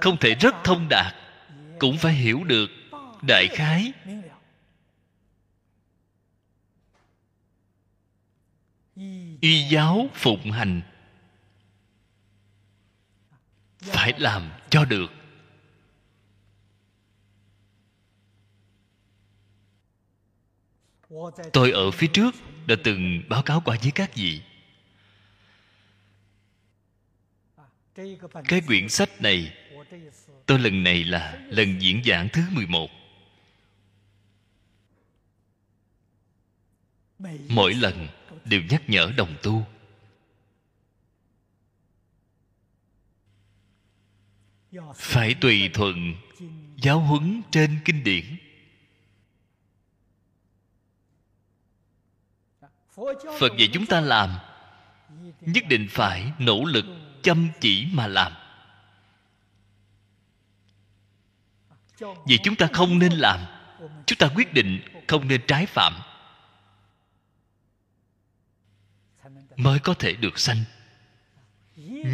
Không 0.00 0.16
thể 0.20 0.34
rất 0.34 0.54
thông 0.64 0.86
đạt, 0.90 1.14
cũng 1.78 1.98
phải 1.98 2.12
hiểu 2.12 2.44
được 2.44 2.70
đại 3.22 3.48
khái. 3.48 3.92
Y 9.40 9.68
giáo 9.68 10.08
phụng 10.14 10.50
hành 10.50 10.80
phải 13.78 14.12
làm 14.18 14.50
cho 14.70 14.84
được. 14.84 15.21
Tôi 21.52 21.70
ở 21.70 21.90
phía 21.90 22.06
trước 22.06 22.34
đã 22.66 22.76
từng 22.84 23.22
báo 23.28 23.42
cáo 23.42 23.62
qua 23.64 23.76
với 23.82 23.92
các 23.94 24.14
vị. 24.14 24.42
Cái 28.48 28.60
quyển 28.66 28.88
sách 28.88 29.20
này 29.20 29.52
tôi 30.46 30.58
lần 30.58 30.82
này 30.82 31.04
là 31.04 31.40
lần 31.48 31.82
diễn 31.82 32.02
giảng 32.04 32.28
thứ 32.32 32.42
11 32.52 32.90
Mỗi 37.48 37.74
lần 37.74 38.08
đều 38.44 38.62
nhắc 38.70 38.82
nhở 38.88 39.12
đồng 39.16 39.34
tu. 39.42 39.64
Phải 44.94 45.34
tùy 45.40 45.70
thuận 45.74 46.14
giáo 46.76 47.00
huấn 47.00 47.42
trên 47.50 47.78
kinh 47.84 48.04
điển. 48.04 48.24
Phật 53.38 53.52
dạy 53.58 53.68
chúng 53.72 53.86
ta 53.86 54.00
làm. 54.00 54.30
Nhất 55.40 55.64
định 55.68 55.88
phải 55.90 56.32
nỗ 56.38 56.64
lực 56.64 56.84
chăm 57.22 57.48
chỉ 57.60 57.86
mà 57.92 58.06
làm. 58.06 58.32
Vì 62.26 62.38
chúng 62.44 62.56
ta 62.56 62.68
không 62.72 62.98
nên 62.98 63.12
làm. 63.12 63.40
chúng 64.06 64.18
ta 64.18 64.28
quyết 64.34 64.54
định 64.54 64.80
không 65.08 65.28
nên 65.28 65.40
trái 65.46 65.66
phạm. 65.66 65.92
Mới 69.56 69.78
có 69.78 69.94
thể 69.94 70.14
được 70.14 70.38
sanh. 70.38 70.64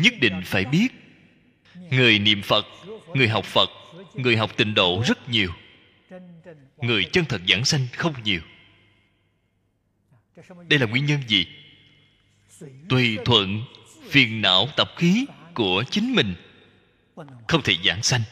Nhất 0.03 0.15
định 0.21 0.43
phải 0.45 0.65
biết 0.65 0.89
người 1.75 2.19
niệm 2.19 2.43
phật 2.43 2.67
người 3.15 3.29
học 3.29 3.45
phật 3.45 3.69
người 4.15 4.37
học 4.37 4.57
tịnh 4.57 4.75
độ 4.75 5.03
rất 5.07 5.29
nhiều. 5.29 5.53
người 6.77 7.05
chân 7.05 7.25
thật 7.25 7.41
giảng 7.49 7.65
sanh 7.65 7.87
không 7.93 8.15
nhiều 8.23 8.41
đây 10.69 10.79
là 10.79 10.87
nguyên 10.87 11.07
nhân 11.07 11.23
gì? 11.29 11.47
Tùy 12.89 13.19
thuận, 13.25 13.65
phiền 14.09 14.43
não, 14.43 14.69
tập 14.77 14.91
khí 14.97 15.27
của 15.55 15.85
chính 15.91 16.15
mình. 16.15 16.35
Không 17.49 17.63
thể 17.63 17.75
giảng 17.85 18.03
sanh. 18.03 18.23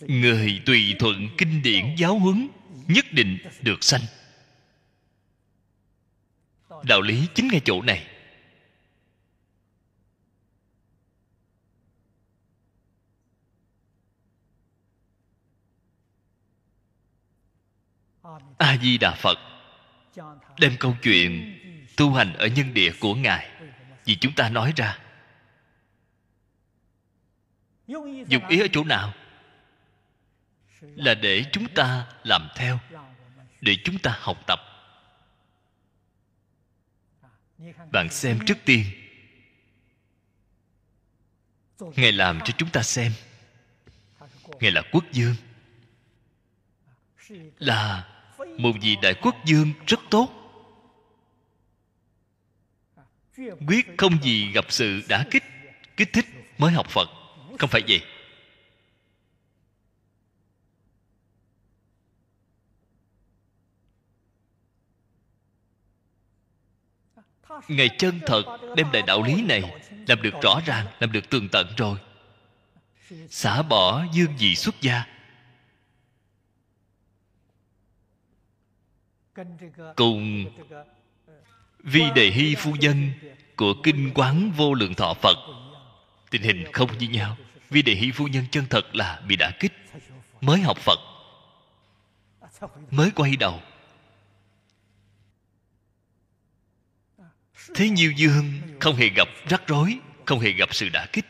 Người 0.00 0.62
tùy 0.66 0.94
thuận 0.98 1.28
kinh 1.38 1.62
điển 1.62 1.94
giáo 1.98 2.18
huấn 2.18 2.48
nhất 2.88 3.12
định 3.12 3.38
được 3.62 3.84
sanh. 3.84 4.00
Đạo 6.82 7.00
lý 7.00 7.26
chính 7.34 7.48
ngay 7.48 7.60
chỗ 7.64 7.82
này. 7.82 8.06
A 18.60 18.76
di 18.82 18.98
đà 18.98 19.14
phật, 19.14 19.38
đem 20.58 20.76
câu 20.80 20.96
chuyện 21.02 21.58
tu 21.96 22.12
hành 22.12 22.34
ở 22.34 22.46
nhân 22.46 22.74
địa 22.74 22.92
của 23.00 23.14
ngài 23.14 23.50
vì 24.04 24.16
chúng 24.16 24.32
ta 24.32 24.48
nói 24.48 24.72
ra. 24.76 24.98
Dùng 28.26 28.46
ý 28.48 28.60
ở 28.60 28.66
chỗ 28.72 28.84
nào? 28.84 29.14
Là 30.80 31.14
để 31.14 31.44
chúng 31.52 31.74
ta 31.74 32.06
làm 32.24 32.48
theo, 32.56 32.78
để 33.60 33.76
chúng 33.84 33.98
ta 33.98 34.16
học 34.20 34.38
tập. 34.46 34.60
Bạn 37.92 38.08
xem 38.10 38.38
trước 38.46 38.58
tiên. 38.64 38.84
Ngài 41.80 42.12
làm 42.12 42.40
cho 42.44 42.54
chúng 42.58 42.70
ta 42.70 42.82
xem. 42.82 43.12
Ngài 44.60 44.70
là 44.70 44.82
quốc 44.92 45.04
dương 45.12 45.34
là 47.58 48.09
một 48.58 48.72
vị 48.82 48.96
đại 49.02 49.14
quốc 49.22 49.36
dương 49.44 49.72
rất 49.86 50.00
tốt. 50.10 50.28
Quyết 53.66 53.86
không 53.98 54.22
gì 54.22 54.52
gặp 54.52 54.64
sự 54.68 55.02
đã 55.08 55.26
kích 55.30 55.44
kích 55.96 56.12
thích 56.12 56.26
mới 56.58 56.72
học 56.72 56.86
phật. 56.90 57.08
Không 57.58 57.70
phải 57.70 57.82
vậy. 57.88 58.00
Ngài 67.68 67.88
chân 67.98 68.20
thật 68.26 68.42
đem 68.76 68.92
lại 68.92 69.02
đạo 69.06 69.22
lý 69.22 69.42
này, 69.42 69.62
làm 70.08 70.22
được 70.22 70.34
rõ 70.42 70.60
ràng, 70.66 70.86
làm 71.00 71.12
được 71.12 71.30
tường 71.30 71.48
tận 71.52 71.66
rồi. 71.76 71.98
Xả 73.28 73.62
bỏ 73.62 74.04
dương 74.12 74.36
vị 74.38 74.54
xuất 74.54 74.80
gia 74.80 75.04
cùng 79.96 80.44
vi 81.78 82.02
đề 82.14 82.30
hy 82.30 82.54
phu 82.54 82.72
nhân 82.72 83.10
của 83.56 83.74
kinh 83.82 84.10
quán 84.14 84.52
vô 84.56 84.74
lượng 84.74 84.94
thọ 84.94 85.14
phật, 85.14 85.36
tình 86.30 86.42
hình 86.42 86.64
không 86.72 86.98
như 86.98 87.08
nhau. 87.08 87.36
Vi 87.70 87.82
đề 87.82 87.94
hy 87.94 88.10
phu 88.12 88.28
nhân 88.28 88.44
chân 88.50 88.64
thật 88.70 88.94
là 88.94 89.22
bị 89.26 89.36
đả 89.36 89.50
kích, 89.60 89.72
mới 90.40 90.60
học 90.60 90.78
phật, 90.78 90.98
mới 92.90 93.10
quay 93.10 93.36
đầu. 93.36 93.62
Thế 97.74 97.88
nhiêu 97.88 98.12
dương 98.12 98.60
không 98.80 98.96
hề 98.96 99.08
gặp 99.08 99.28
rắc 99.48 99.62
rối, 99.66 99.98
không 100.26 100.40
hề 100.40 100.52
gặp 100.52 100.74
sự 100.74 100.88
đả 100.88 101.06
kích. 101.12 101.26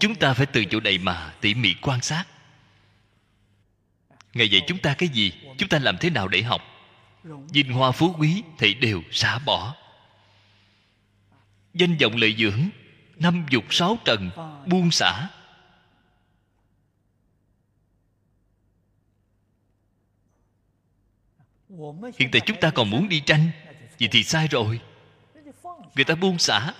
Chúng 0.00 0.14
ta 0.14 0.34
phải 0.34 0.46
từ 0.46 0.64
chỗ 0.64 0.80
này 0.80 0.98
mà 0.98 1.34
tỉ 1.40 1.54
mỉ 1.54 1.74
quan 1.82 2.00
sát 2.00 2.24
ngày 4.34 4.48
dạy 4.48 4.62
chúng 4.66 4.78
ta 4.78 4.94
cái 4.94 5.08
gì? 5.08 5.32
Chúng 5.58 5.68
ta 5.68 5.78
làm 5.78 5.96
thế 6.00 6.10
nào 6.10 6.28
để 6.28 6.42
học? 6.42 6.62
Vinh 7.24 7.72
hoa 7.72 7.92
phú 7.92 8.14
quý 8.18 8.42
thì 8.58 8.74
đều 8.74 9.02
xả 9.10 9.38
bỏ. 9.38 9.74
Danh 11.74 11.96
vọng 11.96 12.16
lợi 12.16 12.34
dưỡng, 12.38 12.68
năm 13.16 13.46
dục 13.50 13.64
sáu 13.70 13.98
trần, 14.04 14.30
buông 14.66 14.90
xả. 14.90 15.28
Hiện 22.18 22.28
tại 22.32 22.40
chúng 22.46 22.60
ta 22.60 22.70
còn 22.70 22.90
muốn 22.90 23.08
đi 23.08 23.22
tranh 23.26 23.50
vậy 23.98 24.08
thì 24.12 24.24
sai 24.24 24.48
rồi. 24.48 24.80
Người 25.94 26.04
ta 26.04 26.14
buông 26.14 26.38
xả. 26.38 26.74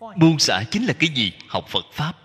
Buông 0.00 0.38
xả 0.38 0.64
chính 0.70 0.84
là 0.84 0.92
cái 0.92 1.08
gì? 1.08 1.32
Học 1.48 1.64
phật 1.68 1.86
pháp. 1.92 2.16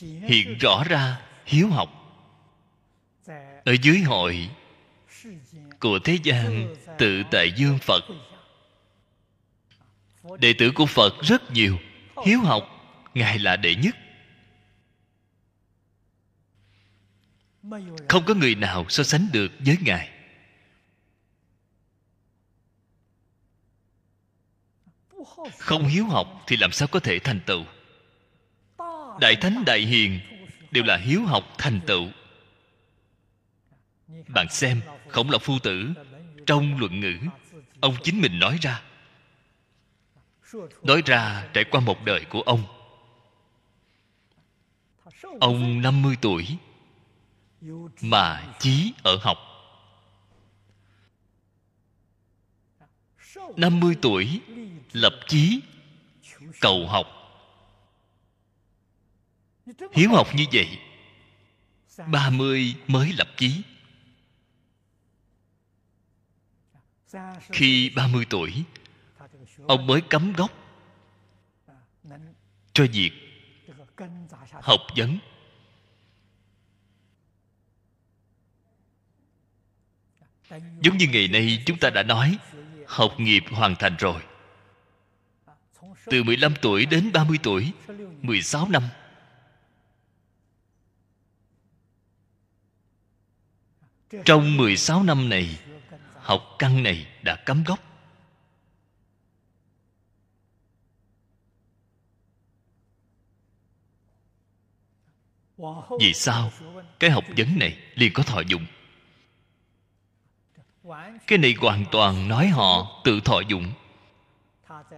Hiện 0.00 0.58
rõ 0.60 0.84
ra 0.84 1.20
hiếu 1.46 1.68
học. 1.68 1.88
Ở 3.64 3.72
dưới 3.82 3.98
hội 3.98 4.50
của 5.80 5.98
thế 6.04 6.18
gian, 6.22 6.74
tự 6.98 7.22
tại 7.30 7.52
dương 7.56 7.78
phật. 7.78 8.04
Đệ 10.38 10.52
tử 10.58 10.72
của 10.74 10.86
phật 10.86 11.12
rất 11.22 11.50
nhiều. 11.50 11.78
Hiếu 12.26 12.40
học, 12.40 12.62
ngài 13.14 13.38
là 13.38 13.56
đệ 13.56 13.74
nhất. 13.74 13.96
Không 18.08 18.24
có 18.26 18.34
người 18.34 18.54
nào 18.54 18.86
so 18.88 19.02
sánh 19.02 19.28
được 19.32 19.52
với 19.58 19.76
ngài. 19.80 20.10
Không 25.58 25.88
hiếu 25.88 26.06
học 26.06 26.44
thì 26.46 26.56
làm 26.56 26.72
sao 26.72 26.88
có 26.88 27.00
thể 27.00 27.18
thành 27.18 27.40
tựu? 27.46 27.64
Đại 29.20 29.36
thánh, 29.36 29.62
đại 29.66 29.80
hiền 29.80 30.20
đều 30.70 30.84
là 30.84 30.96
hiếu 30.96 31.24
học 31.24 31.44
thành 31.58 31.80
tựu. 31.86 32.08
Bạn 34.28 34.46
xem, 34.50 34.80
khổng 35.08 35.30
lộc 35.30 35.42
phu 35.42 35.58
tử, 35.58 35.88
trong 36.46 36.78
luận 36.78 37.00
ngữ, 37.00 37.16
ông 37.80 37.94
chính 38.02 38.20
mình 38.20 38.38
nói 38.38 38.58
ra. 38.62 38.82
Nói 40.82 41.02
ra 41.06 41.48
trải 41.52 41.64
qua 41.64 41.80
một 41.80 42.04
đời 42.04 42.24
của 42.24 42.42
ông. 42.42 42.64
Ông 45.40 45.82
50 45.82 46.16
tuổi 46.20 46.46
mà 48.00 48.54
chí 48.58 48.92
ở 49.02 49.18
học. 49.22 49.38
50 53.56 53.96
tuổi, 54.02 54.40
lập 54.92 55.12
chí, 55.28 55.60
cầu 56.60 56.88
học. 56.88 57.06
Hiếu 59.92 60.10
học 60.10 60.26
như 60.34 60.44
vậy 60.52 60.78
30 62.06 62.74
mới 62.86 63.12
lập 63.12 63.28
chí. 63.36 63.62
Khi 67.52 67.90
30 67.96 68.26
tuổi, 68.30 68.64
Ông 69.66 69.86
mới 69.86 70.00
cấm 70.00 70.32
gốc 70.32 70.50
Cho 72.72 72.86
việc 72.92 73.12
Học 74.50 74.80
vấn. 74.96 75.18
Giống 80.80 80.96
như 80.96 81.06
ngày 81.12 81.28
nay 81.28 81.62
chúng 81.66 81.78
ta 81.78 81.90
đã 81.90 82.02
nói, 82.02 82.38
Học 82.86 83.14
nghiệp 83.18 83.44
hoàn 83.50 83.76
thành 83.76 83.96
rồi. 83.98 84.22
Từ 86.04 86.22
15 86.22 86.54
tuổi 86.62 86.86
đến 86.86 87.12
30 87.12 87.38
tuổi 87.42 87.72
16 88.22 88.68
năm. 88.68 88.82
Trong 94.24 94.56
16 94.56 95.02
năm 95.02 95.28
này, 95.28 95.58
Học 96.14 96.42
căn 96.58 96.82
này 96.82 97.06
đã 97.22 97.36
cắm 97.36 97.64
gốc. 97.64 97.78
Vì 106.00 106.12
sao? 106.14 106.52
Cái 106.98 107.10
học 107.10 107.24
vấn 107.36 107.58
này 107.58 107.78
liền 107.94 108.12
có 108.12 108.22
thọ 108.22 108.40
dụng 108.40 108.66
cái 111.26 111.38
này 111.38 111.54
hoàn 111.58 111.84
toàn 111.92 112.28
nói 112.28 112.48
họ 112.48 113.00
tự 113.04 113.20
thọ 113.20 113.40
dụng. 113.40 113.72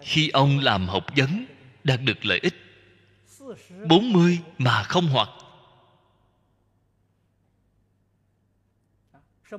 Khi 0.03 0.29
ông 0.29 0.59
làm 0.59 0.89
học 0.89 1.07
vấn, 1.17 1.47
đạt 1.85 2.01
được 2.01 2.25
lợi 2.25 2.41
ích. 2.43 2.55
40 3.89 4.39
mà 4.59 4.83
không 4.83 5.07
hoặc. 5.07 5.29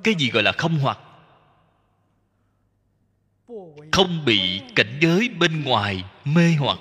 Cái 0.03 0.15
gì 0.15 0.29
gọi 0.31 0.43
là 0.43 0.51
không 0.51 0.79
hoặc? 0.79 0.99
Không 3.91 4.25
bị 4.25 4.61
cảnh 4.75 4.99
giới 5.01 5.29
bên 5.29 5.63
ngoài 5.63 6.03
mê 6.25 6.55
hoặc. 6.59 6.79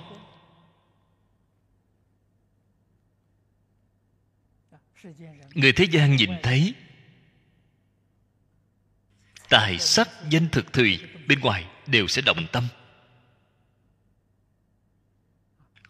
Người 5.53 5.73
thế 5.73 5.85
gian 5.91 6.15
nhìn 6.15 6.31
thấy 6.43 6.73
tài 9.49 9.79
sắc 9.79 10.09
danh 10.29 10.49
thực 10.51 10.73
thùy, 10.73 10.99
bên 11.27 11.39
ngoài 11.39 11.65
đều 11.87 12.07
sẽ 12.07 12.21
động 12.21 12.45
tâm. 12.51 12.67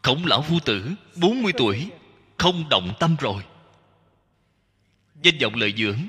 Khổng 0.02 0.26
lão 0.26 0.42
phu 0.42 0.60
tử 0.60 0.92
40 1.16 1.54
tuổi, 1.58 1.90
không 2.38 2.70
động 2.70 2.94
tâm 3.00 3.16
rồi. 3.20 3.44
Danh 5.22 5.38
vọng 5.42 5.56
lợi 5.56 5.74
dưỡng, 5.78 6.00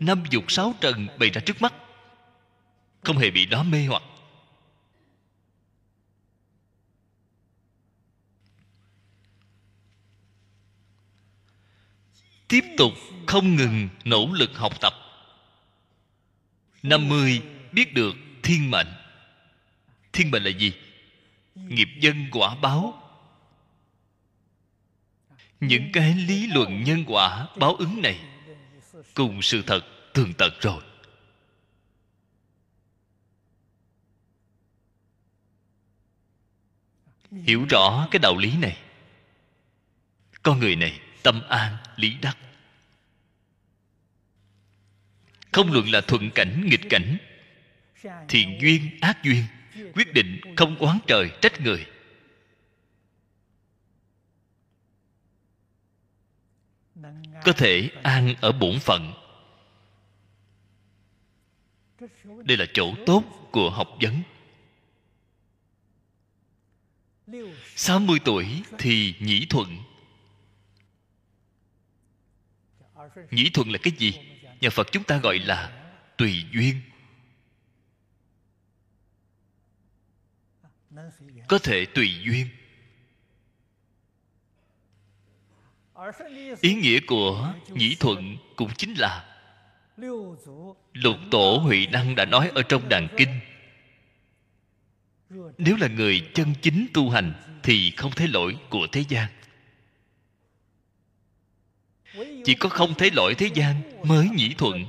năm 0.00 0.22
dục 0.30 0.44
sáu 0.48 0.74
trần 0.80 1.06
bày 1.18 1.30
ra 1.30 1.40
trước 1.40 1.62
mắt. 1.62 1.74
Không 3.04 3.18
hề 3.18 3.30
bị 3.30 3.46
đó 3.46 3.62
mê 3.62 3.86
hoặc. 3.86 4.02
Tiếp 12.48 12.64
tục 12.78 12.92
không 13.26 13.56
ngừng 13.56 13.88
nỗ 14.04 14.28
lực 14.32 14.50
học 14.54 14.80
tập 14.80 15.07
năm 16.82 17.08
mươi 17.08 17.42
biết 17.72 17.94
được 17.94 18.16
thiên 18.42 18.70
mệnh. 18.70 18.86
Thiên 20.12 20.30
mệnh 20.30 20.44
là 20.44 20.50
gì? 20.50 20.72
Nghiệp 21.54 21.88
dân 22.00 22.26
quả 22.32 22.54
báo. 22.54 23.02
Những 25.60 25.90
cái 25.92 26.14
lý 26.14 26.46
luận 26.46 26.84
nhân 26.84 27.04
quả 27.06 27.48
báo 27.56 27.74
ứng 27.74 28.02
này 28.02 28.20
cùng 29.14 29.42
sự 29.42 29.62
thật 29.66 29.80
tường 30.14 30.32
tận 30.38 30.52
rồi. 30.60 30.82
Hiểu 37.30 37.66
rõ 37.70 38.08
cái 38.10 38.18
đạo 38.18 38.36
lý 38.36 38.56
này. 38.56 38.78
Con 40.42 40.58
người 40.58 40.76
này 40.76 41.00
tâm 41.22 41.42
an 41.48 41.76
lý 41.96 42.16
đắc 42.22 42.36
không 45.52 45.72
luận 45.72 45.90
là 45.90 46.00
thuận 46.00 46.30
cảnh, 46.30 46.66
nghịch 46.70 46.90
cảnh. 46.90 47.16
Thiện 48.28 48.58
duyên, 48.60 48.90
ác 49.00 49.18
duyên, 49.22 49.44
quyết 49.94 50.12
định 50.12 50.40
không 50.56 50.76
oán 50.76 50.98
trời, 51.06 51.30
trách 51.40 51.60
người. 51.60 51.86
Có 57.44 57.52
thể 57.56 57.90
an 58.02 58.34
ở 58.40 58.52
bổn 58.52 58.78
phận. 58.80 59.12
Đây 62.24 62.56
là 62.56 62.66
chỗ 62.74 62.94
tốt 63.06 63.48
của 63.52 63.70
học 63.70 63.88
vấn. 64.00 64.22
60 67.76 68.18
tuổi 68.24 68.62
thì 68.78 69.14
nhĩ 69.20 69.46
thuận. 69.46 69.78
Nhĩ 73.30 73.50
thuận 73.50 73.70
là 73.70 73.78
cái 73.82 73.92
gì? 73.98 74.27
Nhà 74.60 74.70
phật 74.70 74.92
chúng 74.92 75.04
ta 75.04 75.18
gọi 75.18 75.38
là 75.38 75.72
tùy 76.16 76.44
duyên. 76.52 76.80
Có 81.48 81.58
thể 81.58 81.86
tùy 81.86 82.14
duyên. 82.24 82.48
Ý 86.60 86.74
nghĩa 86.74 87.00
của 87.06 87.54
nhĩ 87.68 87.96
thuận 88.00 88.36
cũng 88.56 88.70
chính 88.76 88.94
là 88.94 89.24
lục 90.92 91.16
tổ 91.30 91.58
huệ 91.62 91.86
năng 91.92 92.14
đã 92.14 92.24
nói 92.24 92.50
ở 92.54 92.62
trong 92.62 92.88
đàn 92.88 93.08
kinh, 93.16 93.40
nếu 95.58 95.76
là 95.76 95.88
người 95.88 96.30
chân 96.34 96.54
chính 96.62 96.86
tu 96.94 97.10
hành 97.10 97.32
thì 97.62 97.90
không 97.96 98.12
thấy 98.16 98.28
lỗi 98.28 98.56
của 98.70 98.86
thế 98.92 99.04
gian 99.08 99.28
chỉ 102.44 102.54
có 102.54 102.68
không 102.68 102.94
thấy 102.94 103.10
lỗi 103.10 103.34
thế 103.34 103.50
gian 103.54 103.82
mới 104.04 104.28
nhĩ 104.28 104.54
thuận. 104.54 104.86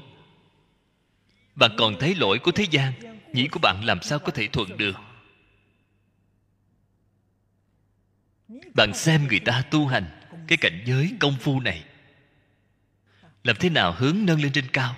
Bạn 1.56 1.72
còn 1.78 1.96
thấy 2.00 2.16
lỗi 2.16 2.40
của 2.40 2.52
thế 2.52 2.66
gian, 2.72 2.94
nhĩ 3.34 3.48
của 3.48 3.60
bạn 3.60 3.84
làm 3.86 4.02
sao 4.02 4.20
có 4.20 4.32
thể 4.32 4.48
thuận 4.48 4.78
được? 4.78 4.96
Bạn 8.74 8.94
xem 8.94 9.28
người 9.28 9.40
ta 9.40 9.64
tu 9.72 9.88
hành, 9.88 10.06
cái 10.48 10.58
cảnh 10.58 10.84
giới 10.86 11.12
công 11.20 11.36
phu 11.40 11.60
này, 11.60 11.84
làm 13.44 13.56
thế 13.60 13.70
nào 13.70 13.96
hướng 13.98 14.18
nâng 14.26 14.42
lên 14.42 14.52
trên 14.52 14.68
cao? 14.74 14.96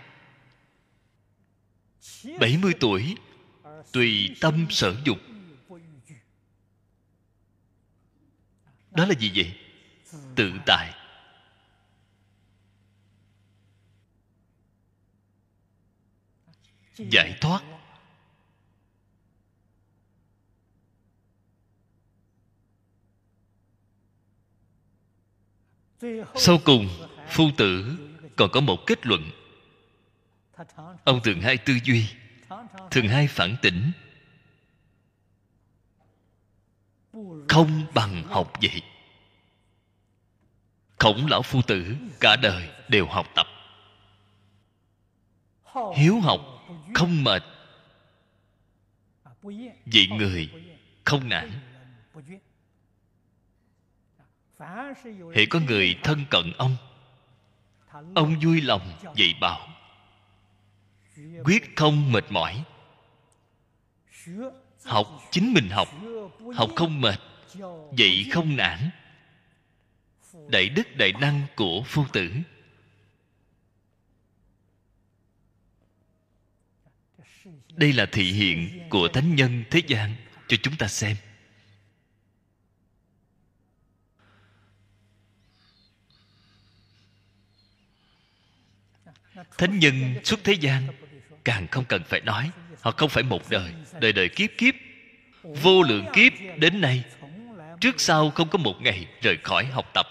70 2.39 2.73
tuổi, 2.79 3.15
tùy 3.91 4.35
tâm 4.41 4.65
sở 4.69 4.95
dục. 5.05 5.17
Đó 8.91 9.05
là 9.05 9.15
gì 9.19 9.31
vậy? 9.35 9.53
Tự 10.35 10.51
tại. 10.65 11.00
Giải 17.09 17.37
thoát. 17.41 17.63
Sau 26.35 26.57
cùng, 26.65 26.89
phu 27.29 27.43
tử 27.57 27.97
còn 28.35 28.49
có 28.51 28.61
một 28.61 28.77
kết 28.87 29.05
luận. 29.05 29.31
Ông 31.03 31.19
thường 31.23 31.41
hay 31.41 31.57
tư 31.57 31.73
duy 31.83 32.07
thường 32.91 33.07
hay 33.07 33.27
phản 33.27 33.55
tỉnh, 33.61 33.91
không 37.49 37.85
bằng 37.93 38.23
học 38.23 38.53
vậy. 38.61 38.81
Khổng 40.99 41.27
lão 41.27 41.41
phu 41.41 41.61
tử 41.61 41.95
cả 42.19 42.35
đời 42.35 42.69
đều 42.89 43.05
học 43.05 43.27
tập. 43.35 43.47
Hiếu 45.95 46.19
học 46.19 46.41
không 46.93 47.23
mệt. 47.23 47.43
Vị 49.85 50.07
người 50.17 50.49
không 51.05 51.29
nản 51.29 51.51
hễ 55.35 55.45
có 55.49 55.59
người 55.59 55.95
thân 56.03 56.25
cận 56.29 56.51
ông 56.57 56.75
ông 58.15 58.35
vui 58.43 58.61
lòng 58.61 58.93
dạy 59.15 59.33
bảo. 59.41 59.67
Quyết 61.43 61.75
không 61.75 62.11
mệt 62.11 62.25
mỏi. 62.29 62.63
Học 64.85 65.07
chính 65.31 65.53
mình 65.53 65.69
học 65.69 65.87
học 66.55 66.69
không 66.75 67.01
mệt, 67.01 67.19
dạy 67.97 68.25
không 68.31 68.55
nản. 68.55 68.89
Đại 70.49 70.69
đức 70.69 70.95
đại 70.95 71.13
năng 71.21 71.41
của 71.55 71.83
phu 71.85 72.05
tử. 72.13 72.31
Đây 77.75 77.93
là 77.93 78.05
thị 78.05 78.31
hiện 78.31 78.89
của 78.89 79.07
thánh 79.07 79.35
nhân 79.35 79.63
thế 79.71 79.81
gian. 79.87 80.15
Cho 80.47 80.57
chúng 80.63 80.77
ta 80.77 80.87
xem. 80.87 81.15
Thánh 89.57 89.79
nhân 89.79 90.15
xuất 90.23 90.39
thế 90.43 90.53
gian, 90.53 90.87
càng 91.43 91.67
không 91.67 91.85
cần 91.85 92.03
phải 92.03 92.21
nói. 92.21 92.51
Họ 92.81 92.91
không 92.91 93.09
phải 93.09 93.23
một 93.23 93.49
đời 93.49 93.73
đời 93.99 94.13
đời 94.13 94.29
kiếp 94.29 94.49
kiếp. 94.57 94.75
Vô 95.43 95.81
lượng 95.81 96.05
kiếp 96.13 96.33
đến 96.57 96.81
nay, 96.81 97.03
trước 97.81 98.01
sau 98.01 98.31
không 98.31 98.49
có 98.49 98.57
một 98.57 98.75
ngày 98.81 99.07
rời 99.21 99.37
khỏi 99.43 99.65
học 99.65 99.91
tập. 99.93 100.07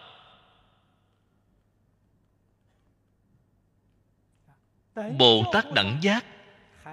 Bồ 5.19 5.51
tát 5.53 5.65
đẳng 5.75 5.99
giác 6.03 6.25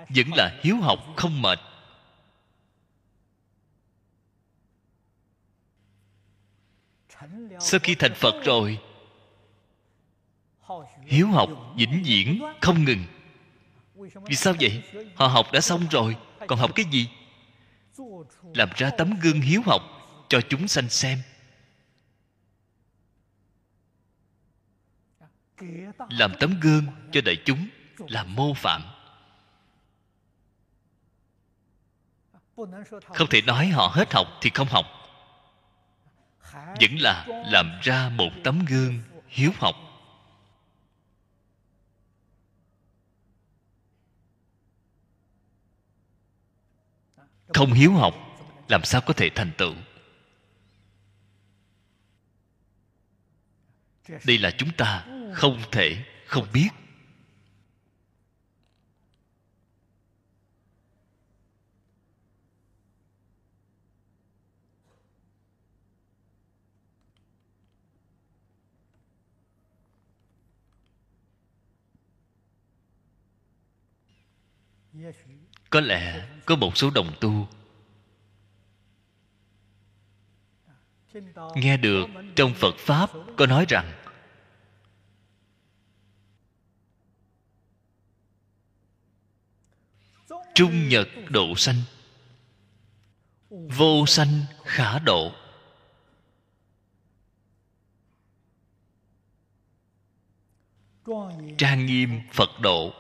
vẫn 0.09 0.33
là 0.33 0.59
hiếu 0.63 0.77
học, 0.77 0.99
không 1.15 1.41
mệt. 1.41 1.59
Sau 7.59 7.79
khi 7.83 7.95
thành 7.95 8.13
phật 8.13 8.43
rồi, 8.45 8.79
hiếu 11.05 11.27
học 11.27 11.49
vĩnh 11.77 12.03
viễn 12.05 12.41
không 12.61 12.83
ngừng. 12.83 13.03
Vì 13.95 14.35
sao 14.35 14.53
vậy? 14.59 14.83
Họ 15.15 15.27
học 15.27 15.45
đã 15.53 15.61
xong 15.61 15.87
rồi, 15.91 16.15
còn 16.47 16.59
học 16.59 16.71
cái 16.75 16.85
gì? 16.91 17.09
Làm 18.53 18.69
ra 18.75 18.89
tấm 18.97 19.19
gương 19.21 19.41
hiếu 19.41 19.61
học 19.65 19.81
cho 20.29 20.41
chúng 20.49 20.67
sanh 20.67 20.89
xem. 20.89 21.19
Làm 26.09 26.31
tấm 26.39 26.59
gương 26.61 26.85
cho 27.11 27.21
đại 27.21 27.35
chúng 27.45 27.67
làm 27.97 28.35
mô 28.35 28.53
phạm. 28.53 28.81
Không 33.13 33.29
thể 33.29 33.41
nói 33.41 33.67
họ 33.67 33.88
hết 33.88 34.13
học 34.13 34.27
thì 34.41 34.49
không 34.53 34.67
học. 34.67 34.85
Vẫn 36.53 36.97
là 36.99 37.25
làm 37.27 37.79
ra 37.81 38.09
một 38.09 38.29
tấm 38.43 38.65
gương 38.67 38.99
hiếu 39.27 39.51
học. 39.57 39.75
Không 47.53 47.73
hiếu 47.73 47.93
học, 47.93 48.13
làm 48.69 48.84
sao 48.84 49.01
có 49.01 49.13
thể 49.13 49.29
thành 49.35 49.51
tựu? 49.57 49.73
Đây 54.25 54.38
là 54.38 54.51
chúng 54.57 54.69
ta 54.77 55.05
không 55.34 55.61
thể 55.71 56.05
không 56.25 56.47
biết. 56.53 56.69
Có 75.69 75.81
lẽ 75.81 76.27
có 76.45 76.56
một 76.56 76.77
số 76.77 76.89
đồng 76.89 77.11
tu 77.19 77.48
nghe 81.56 81.77
được 81.77 82.06
trong 82.35 82.53
phật 82.53 82.76
pháp 82.77 83.10
có 83.38 83.45
nói 83.45 83.65
rằng, 83.69 83.94
trung 90.56 90.89
nhật 90.89 91.07
độ 91.30 91.56
sanh, 91.56 91.81
vô 93.49 94.06
sanh 94.07 94.41
khả 94.64 94.99
độ. 94.99 95.31
Trang 101.57 101.85
nghiêm 101.85 102.22
phật 102.31 102.49
độ 102.61 102.94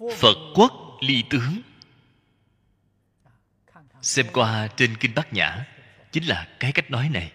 phật 0.00 0.36
quốc 0.54 0.72
ly 1.00 1.24
tướng 1.30 1.62
xem 4.02 4.26
qua 4.32 4.68
trên 4.76 4.96
kinh 4.96 5.14
bát 5.14 5.32
nhã, 5.32 5.66
chính 6.12 6.24
là 6.24 6.48
cái 6.60 6.72
cách 6.72 6.90
nói 6.90 7.08
này. 7.08 7.32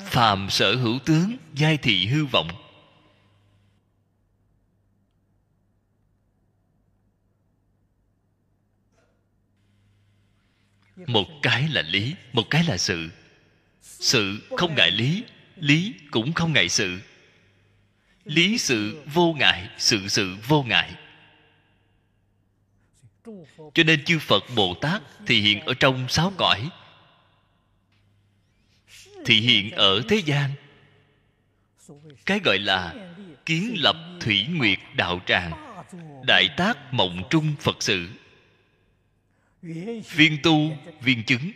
Phàm 0.00 0.50
sở 0.50 0.76
hữu 0.76 0.98
tướng, 1.06 1.36
giai 1.54 1.76
thị 1.76 2.06
hư 2.06 2.24
vọng. 2.24 2.48
Một 11.06 11.26
cái 11.42 11.68
là 11.68 11.82
lý, 11.82 12.14
một 12.32 12.44
cái 12.50 12.64
là 12.64 12.76
sự. 12.76 13.10
Sự 13.82 14.48
không 14.56 14.74
ngại 14.74 14.90
lý 14.90 15.24
lý 15.56 15.94
cũng 16.10 16.32
không 16.32 16.52
ngại 16.52 16.68
sự 16.68 17.00
lý 18.26 18.58
sự 18.58 19.02
vô 19.14 19.32
ngại, 19.32 19.68
sự 19.78 20.08
sự 20.08 20.36
vô 20.48 20.62
ngại. 20.62 20.94
Cho 23.74 23.82
nên 23.86 24.04
chư 24.04 24.18
phật 24.18 24.44
bồ 24.56 24.74
tát 24.74 25.02
thì 25.26 25.40
hiện 25.40 25.60
ở 25.60 25.74
trong 25.74 26.08
sáu 26.08 26.32
cõi. 26.36 26.70
Thì 29.24 29.40
hiện 29.40 29.70
ở 29.70 30.02
thế 30.08 30.16
gian. 30.16 30.50
Cái 32.26 32.40
gọi 32.44 32.58
là 32.58 32.94
kiến 33.46 33.74
lập 33.78 33.96
thủy 34.20 34.46
nguyệt 34.50 34.78
đạo 34.94 35.20
tràng, 35.26 35.52
đại 36.26 36.48
tác 36.56 36.94
mộng 36.94 37.22
trung 37.30 37.54
phật 37.60 37.76
sự. 37.82 38.08
Viên 40.12 40.38
tu, 40.42 40.76
viên 41.00 41.24
chứng. 41.24 41.52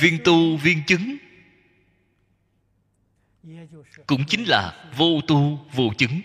Viên 0.00 0.18
tu, 0.24 0.56
viên 0.56 0.82
chứng. 0.86 1.16
Cũng 4.06 4.24
chính 4.28 4.44
là 4.44 4.90
vô 4.96 5.20
tu, 5.26 5.66
vô 5.72 5.92
chứng. 5.98 6.20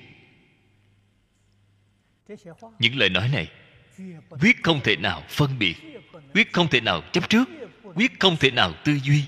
Những 2.79 2.95
lời 2.95 3.09
nói 3.09 3.29
này, 3.29 3.51
quyết 4.41 4.63
không 4.63 4.81
thể 4.83 4.95
nào 4.95 5.23
phân 5.29 5.59
biệt, 5.59 5.75
quyết 6.33 6.53
không 6.53 6.67
thể 6.67 6.81
nào 6.81 7.01
chấp 7.11 7.29
trước, 7.29 7.49
quyết 7.95 8.19
không 8.19 8.37
thể 8.37 8.51
nào 8.51 8.73
tư 8.85 8.99
duy. 9.03 9.23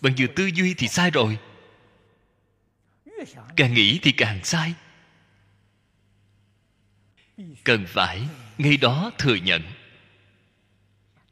Bằng 0.00 0.14
vừa 0.18 0.26
tư 0.26 0.50
duy 0.54 0.74
thì 0.74 0.88
sai 0.88 1.10
rồi. 1.10 1.38
Càng 3.56 3.74
nghĩ 3.74 3.98
thì 4.02 4.12
càng 4.12 4.44
sai. 4.44 4.74
Cần 7.64 7.86
phải 7.88 8.22
ngay 8.58 8.76
đó 8.76 9.10
thừa 9.18 9.34
nhận. 9.34 9.62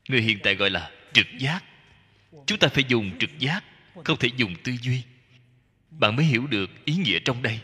Người 0.08 0.20
hiện 0.20 0.38
tại 0.42 0.54
gọi 0.54 0.70
là 0.70 0.90
trực 1.12 1.26
giác 1.38 1.64
chúng 2.46 2.58
ta 2.58 2.68
phải 2.68 2.84
dùng 2.88 3.18
trực 3.18 3.38
giác, 3.38 3.64
không 4.04 4.18
thể 4.18 4.28
dùng 4.36 4.54
tư 4.64 4.72
duy. 4.82 5.02
Bạn 5.90 6.16
mới 6.16 6.24
hiểu 6.24 6.46
được 6.46 6.84
ý 6.84 6.96
nghĩa 6.96 7.18
trong 7.24 7.42
đây. 7.42 7.60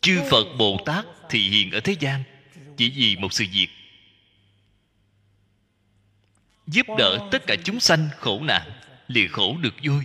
Chư 0.00 0.22
phật 0.30 0.44
bồ 0.58 0.82
tát 0.86 1.06
thị 1.30 1.50
hiện 1.50 1.70
ở 1.70 1.80
thế 1.80 1.96
gian, 2.00 2.22
chỉ 2.76 2.90
vì 2.90 3.16
một 3.16 3.32
sự 3.32 3.44
việc. 3.52 3.68
Giúp 6.66 6.86
đỡ 6.98 7.28
tất 7.32 7.42
cả 7.46 7.56
chúng 7.64 7.80
sanh 7.80 8.08
khổ 8.16 8.40
nạn, 8.42 8.70
lìa 9.06 9.28
khổ 9.28 9.56
được 9.60 9.74
vui. 9.82 10.04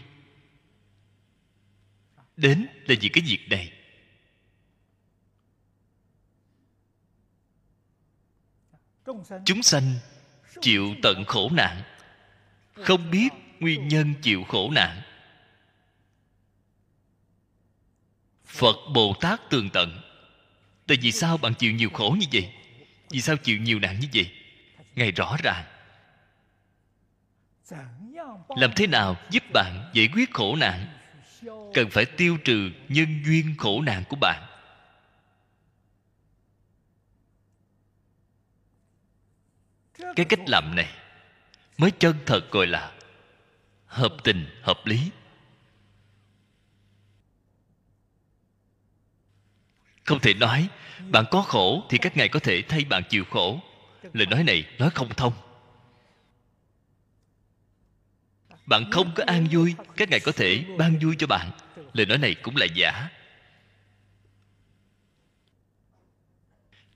Đến 2.37 2.67
là 2.85 2.95
vì 3.01 3.09
cái 3.09 3.23
việc 3.27 3.49
này. 3.49 3.71
Chúng 9.45 9.63
sanh 9.63 9.93
chịu 10.61 10.95
tận 11.03 11.23
khổ 11.25 11.49
nạn. 11.53 11.81
Không 12.73 13.11
biết 13.11 13.29
nguyên 13.59 13.87
nhân 13.87 14.13
chịu 14.21 14.43
khổ 14.43 14.71
nạn. 14.71 15.01
Phật 18.45 18.75
bồ 18.93 19.15
tát 19.21 19.49
tường 19.49 19.69
tận. 19.69 20.01
Tại 20.87 20.97
vì 21.01 21.11
sao 21.11 21.37
bạn 21.37 21.53
chịu 21.53 21.71
nhiều 21.71 21.89
khổ 21.93 22.15
như 22.19 22.25
vậy? 22.33 22.53
Vì 23.09 23.21
sao 23.21 23.37
chịu 23.37 23.57
nhiều 23.57 23.79
nạn 23.79 23.99
như 23.99 24.07
vậy? 24.13 24.31
Ngài 24.95 25.11
rõ 25.11 25.37
ràng. 25.43 25.65
Làm 28.49 28.71
thế 28.75 28.87
nào 28.87 29.15
giúp 29.29 29.43
bạn 29.53 29.91
giải 29.93 30.09
quyết 30.13 30.33
khổ 30.33 30.55
nạn? 30.55 30.87
Cần 31.73 31.89
phải 31.89 32.05
tiêu 32.05 32.37
trừ 32.43 32.71
nhân 32.89 33.23
duyên 33.25 33.55
khổ 33.57 33.81
nạn 33.81 34.03
của 34.09 34.17
bạn. 34.21 34.52
Cái 40.15 40.25
cách 40.25 40.39
làm 40.47 40.75
này 40.75 40.89
mới 41.77 41.91
chân 41.91 42.15
thật 42.25 42.51
gọi 42.51 42.67
là 42.67 42.91
hợp 43.85 44.15
tình, 44.23 44.45
hợp 44.61 44.85
lý. 44.85 45.11
Không 50.03 50.19
thể 50.19 50.33
nói 50.33 50.69
bạn 51.09 51.25
có 51.31 51.41
khổ 51.41 51.83
thì 51.89 51.97
các 51.97 52.17
ngài 52.17 52.29
có 52.29 52.39
thể 52.39 52.61
thay 52.69 52.85
bạn 52.85 53.03
chịu 53.09 53.25
khổ. 53.29 53.59
Lời 54.13 54.25
nói 54.25 54.43
này 54.43 54.65
nói 54.79 54.89
không 54.89 55.09
thông. 55.09 55.33
Bạn 58.65 58.91
không 58.91 59.11
có 59.15 59.23
an 59.27 59.47
vui, 59.51 59.75
các 59.97 60.09
ngài 60.09 60.19
có 60.19 60.31
thể 60.31 60.65
ban 60.77 60.99
vui 60.99 61.15
cho 61.19 61.27
bạn. 61.27 61.51
Lời 61.93 62.05
nói 62.05 62.17
này 62.17 62.35
cũng 62.35 62.55
là 62.55 62.65
giả. 62.65 63.09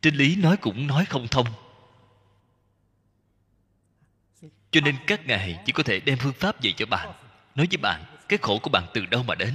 Trên 0.01 0.15
lý 0.15 0.35
nói 0.35 0.57
cũng 0.57 0.87
nói 0.87 1.05
không 1.05 1.27
thông 1.27 1.47
cho 4.71 4.81
nên 4.81 4.95
các 5.07 5.27
ngài 5.27 5.59
chỉ 5.65 5.71
có 5.71 5.83
thể 5.83 5.99
đem 5.99 6.17
phương 6.17 6.33
pháp 6.33 6.61
dạy 6.61 6.73
cho 6.77 6.85
bạn. 6.85 7.13
Nói 7.55 7.67
với 7.71 7.77
bạn, 7.77 8.03
cái 8.29 8.39
khổ 8.41 8.59
của 8.59 8.69
bạn 8.69 8.83
từ 8.93 9.05
đâu 9.05 9.23
mà 9.23 9.35
đến? 9.35 9.53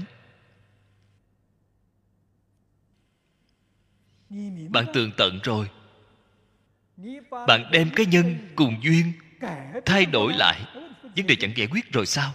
Bạn 4.69 4.87
tường 4.95 5.11
tận 5.17 5.41
rồi. 5.43 5.71
Bạn 7.47 7.71
đem 7.73 7.91
cái 7.97 8.07
nhân 8.07 8.53
cùng 8.57 8.77
duyên 8.83 9.13
thay 9.87 10.07
đổi 10.07 10.33
lại. 10.33 10.61
Vấn 11.17 11.27
đề 11.27 11.37
chẳng 11.41 11.53
giải 11.57 11.69
quyết 11.71 11.93
rồi 11.93 12.07
sao? 12.07 12.35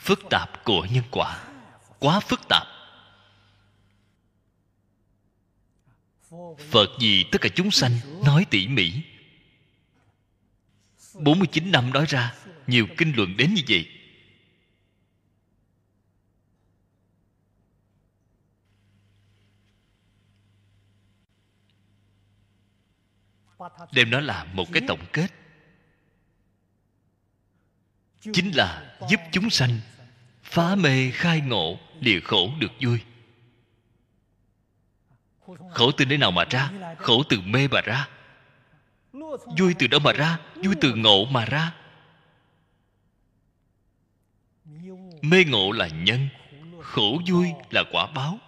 Phức 0.00 0.20
tạp 0.30 0.64
của 0.64 0.86
nhân 0.90 1.04
quả. 1.10 1.44
Quá 1.98 2.20
phức 2.20 2.40
tạp. 2.48 2.66
Phật 6.70 6.88
vì 7.00 7.24
tất 7.32 7.40
cả 7.40 7.48
chúng 7.54 7.70
sanh 7.70 7.92
nói 8.24 8.46
tỉ 8.50 8.68
mỉ. 8.68 8.92
49 11.14 11.70
năm 11.72 11.92
nói 11.92 12.04
ra, 12.08 12.34
nhiều 12.66 12.86
kinh 12.96 13.12
luận 13.16 13.36
đến 13.36 13.54
như 13.54 13.62
vậy. 13.68 13.86
Đem 23.92 24.10
nó 24.10 24.20
là 24.20 24.44
một 24.44 24.68
cái 24.72 24.82
tổng 24.88 25.04
kết. 25.12 25.28
Chính 28.20 28.50
là 28.56 28.96
giúp 29.08 29.20
chúng 29.32 29.50
sanh 29.50 29.80
phá 30.50 30.74
mê 30.74 31.10
khai 31.10 31.40
ngộ 31.40 31.78
lìa 32.00 32.20
khổ 32.20 32.50
được 32.58 32.72
vui. 32.80 33.00
Khổ 35.70 35.90
từ 35.92 36.04
nơi 36.04 36.18
nào 36.18 36.30
mà 36.30 36.44
ra? 36.50 36.70
Khổ 36.98 37.22
từ 37.28 37.40
mê 37.40 37.68
mà 37.68 37.80
ra. 37.80 38.08
Vui 39.58 39.74
từ 39.78 39.86
đâu 39.86 40.00
mà 40.00 40.12
ra, 40.12 40.38
vui 40.54 40.74
từ 40.80 40.94
ngộ 40.94 41.24
mà 41.24 41.44
ra. 41.44 41.74
Mê 45.22 45.44
ngộ 45.44 45.72
là 45.72 45.88
nhân, 45.88 46.28
khổ 46.82 47.20
vui 47.28 47.48
là 47.70 47.84
quả 47.92 48.06
báo. 48.06 48.38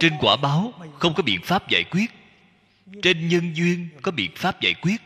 Trên 0.00 0.12
quả 0.20 0.36
báo 0.36 0.72
không 0.98 1.14
có 1.14 1.22
biện 1.22 1.40
pháp 1.44 1.68
giải 1.68 1.84
quyết. 1.90 2.10
Trên 3.02 3.28
nhân 3.28 3.56
duyên 3.56 3.88
có 4.02 4.10
biện 4.10 4.30
pháp 4.36 4.60
giải 4.60 4.74
quyết. 4.74 4.96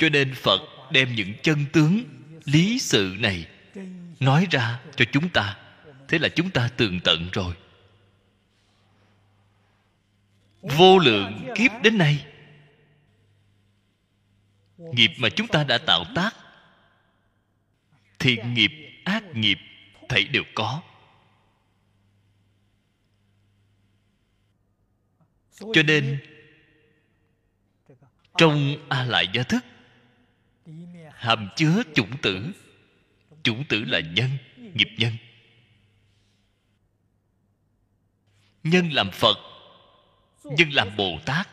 Cho 0.00 0.08
nên 0.08 0.34
phật 0.34 0.60
đem 0.90 1.14
những 1.14 1.32
chân 1.42 1.64
tướng, 1.72 2.04
lý 2.44 2.78
sự 2.78 3.16
này 3.18 3.46
nói 4.20 4.46
ra 4.50 4.80
cho 4.96 5.04
chúng 5.12 5.28
ta. 5.28 5.56
Thế 6.08 6.18
là 6.18 6.28
chúng 6.28 6.50
ta 6.50 6.68
tường 6.76 7.00
tận 7.04 7.28
rồi. 7.32 7.54
Vô 10.62 10.98
lượng 10.98 11.48
kiếp 11.54 11.70
đến 11.82 11.98
nay, 11.98 12.26
nghiệp 14.78 15.10
mà 15.18 15.28
chúng 15.28 15.46
ta 15.46 15.64
đã 15.64 15.78
tạo 15.78 16.04
tác, 16.14 16.36
thiện 18.18 18.54
nghiệp, 18.54 18.70
ác 19.04 19.24
nghiệp, 19.34 19.58
thảy 20.08 20.24
đều 20.24 20.44
có. 20.54 20.82
Cho 25.58 25.82
nên, 25.86 26.18
trong 28.38 28.76
a 28.88 29.04
lại 29.04 29.28
gia 29.32 29.42
thức 29.42 29.64
hàm 31.20 31.48
chứa 31.56 31.82
chủng 31.94 32.16
tử. 32.22 32.52
Chủng 33.42 33.64
tử 33.68 33.84
là 33.84 34.00
nhân, 34.00 34.30
nghiệp 34.56 34.88
nhân. 34.98 35.12
Nhân 38.62 38.92
làm 38.92 39.10
phật, 39.10 39.36
nhân 40.44 40.70
làm 40.70 40.96
bồ 40.96 41.18
tát. 41.24 41.48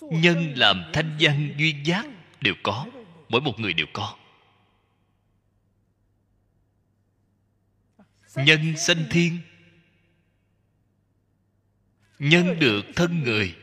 Nhân 0.00 0.52
làm 0.56 0.90
thanh 0.92 1.16
văn 1.20 1.54
duyên 1.58 1.86
giác 1.86 2.06
đều 2.40 2.54
có, 2.62 2.86
mỗi 3.28 3.40
một 3.40 3.60
người 3.60 3.72
đều 3.72 3.86
có. 3.92 4.16
Nhân 8.34 8.76
sanh 8.76 9.04
thiên. 9.10 9.38
Nhân 12.18 12.58
được 12.58 12.82
thân 12.96 13.22
người. 13.22 13.56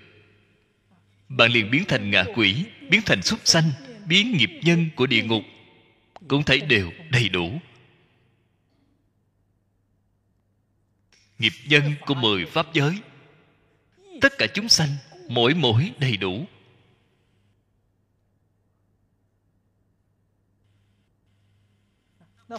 Bạn 1.30 1.52
liền 1.52 1.72
biến 1.72 1.84
thành 1.88 2.12
ngạ 2.12 2.24
quỷ, 2.36 2.66
biến 2.90 3.02
thành 3.06 3.22
súc 3.22 3.40
sanh 3.44 3.72
biến 4.08 4.38
nghiệp 4.38 4.60
nhân 4.64 4.90
của 4.96 5.08
địa 5.08 5.24
ngục 5.24 5.44
cũng 6.28 6.44
thấy 6.44 6.62
đều 6.62 6.92
đầy 7.12 7.30
đủ. 7.30 7.60
Nghiệp 11.40 11.54
nhân 11.66 11.94
của 12.06 12.14
mười 12.14 12.46
pháp 12.46 12.74
giới, 12.74 13.02
tất 14.22 14.34
cả 14.38 14.48
chúng 14.54 14.70
sanh 14.70 14.90
mỗi 15.30 15.54
mỗi 15.54 15.94
đầy 16.00 16.18
đủ. 16.18 16.46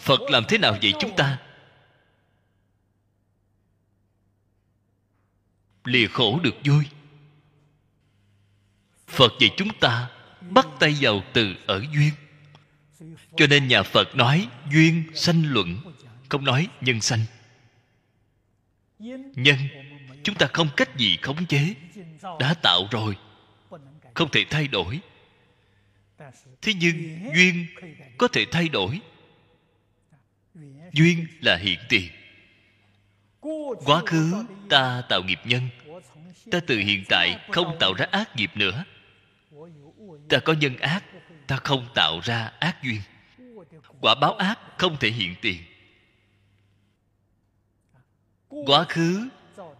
Phật 0.01 0.21
làm 0.21 0.45
thế 0.49 0.59
nào 0.59 0.79
vậy 0.83 0.93
chúng 1.01 1.17
ta? 1.17 1.43
Lìa 5.85 6.07
khổ 6.07 6.41
được 6.43 6.55
vui. 6.65 6.85
Phật 9.07 9.33
dạy 9.41 9.55
chúng 9.57 9.69
ta 9.81 10.18
bắt 10.41 10.67
tay 10.81 10.97
vào 11.01 11.23
từ 11.33 11.55
ở 11.67 11.85
duyên. 11.95 12.13
Cho 13.37 13.47
nên 13.47 13.69
nhà 13.69 13.83
phật 13.83 14.17
nói, 14.17 14.49
duyên 14.73 15.03
sanh 15.15 15.53
luận, 15.53 15.77
không 16.29 16.45
nói 16.45 16.69
nhân 16.81 17.01
sanh. 17.01 17.21
Nhân, 19.35 19.59
chúng 20.23 20.35
ta 20.35 20.47
không 20.53 20.69
cách 20.77 20.97
gì 20.97 21.17
khống 21.23 21.47
chế, 21.47 21.75
đã 22.41 22.55
tạo 22.63 22.89
rồi, 22.91 23.17
không 24.15 24.31
thể 24.31 24.45
thay 24.51 24.69
đổi. 24.69 25.01
Thế 26.63 26.73
nhưng 26.75 27.19
duyên 27.35 27.67
có 28.19 28.29
thể 28.29 28.47
thay 28.51 28.69
đổi. 28.69 29.01
Duyên 30.93 31.27
là 31.41 31.57
hiện 31.57 31.79
tiền. 31.89 32.11
Quá 33.85 34.03
khứ 34.07 34.45
ta 34.71 35.03
tạo 35.09 35.23
nghiệp 35.23 35.41
nhân, 35.45 35.69
ta 36.51 36.61
từ 36.67 36.79
hiện 36.79 37.05
tại 37.09 37.39
không 37.53 37.77
tạo 37.81 37.95
ra 37.95 38.07
ác 38.11 38.37
nghiệp 38.37 38.51
nữa 38.55 38.85
ta 40.29 40.39
có 40.39 40.53
nhân 40.53 40.77
ác, 40.77 41.05
ta 41.47 41.57
không 41.57 41.89
tạo 41.95 42.21
ra 42.25 42.53
ác 42.59 42.83
duyên. 42.83 43.01
Quả 44.01 44.15
báo 44.15 44.35
ác 44.35 44.59
không 44.79 44.97
thể 44.97 45.11
hiện 45.11 45.35
tiền. 45.43 45.63
Quá 48.49 48.85
khứ 48.89 49.29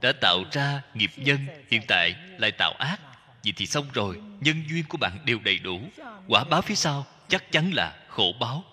đã 0.01 0.13
tạo 0.21 0.45
ra 0.53 0.83
nghiệp 0.95 1.11
nhân, 1.17 1.47
hiện 1.69 1.83
tại 1.89 2.17
lại 2.39 2.53
tạo 2.53 2.73
ác. 2.73 3.01
Vậy 3.45 3.53
thì 3.57 3.67
xong 3.67 3.87
rồi, 3.93 4.23
nhân 4.41 4.63
duyên 4.69 4.85
của 4.89 4.99
bạn 4.99 5.19
đều 5.25 5.39
đầy 5.45 5.59
đủ. 5.59 5.81
Quả 6.29 6.45
báo 6.45 6.63
phía 6.63 6.75
sau 6.75 7.07
chắc 7.29 7.53
chắn 7.53 7.71
là 7.75 8.07
khổ 8.09 8.33
báo. 8.41 8.65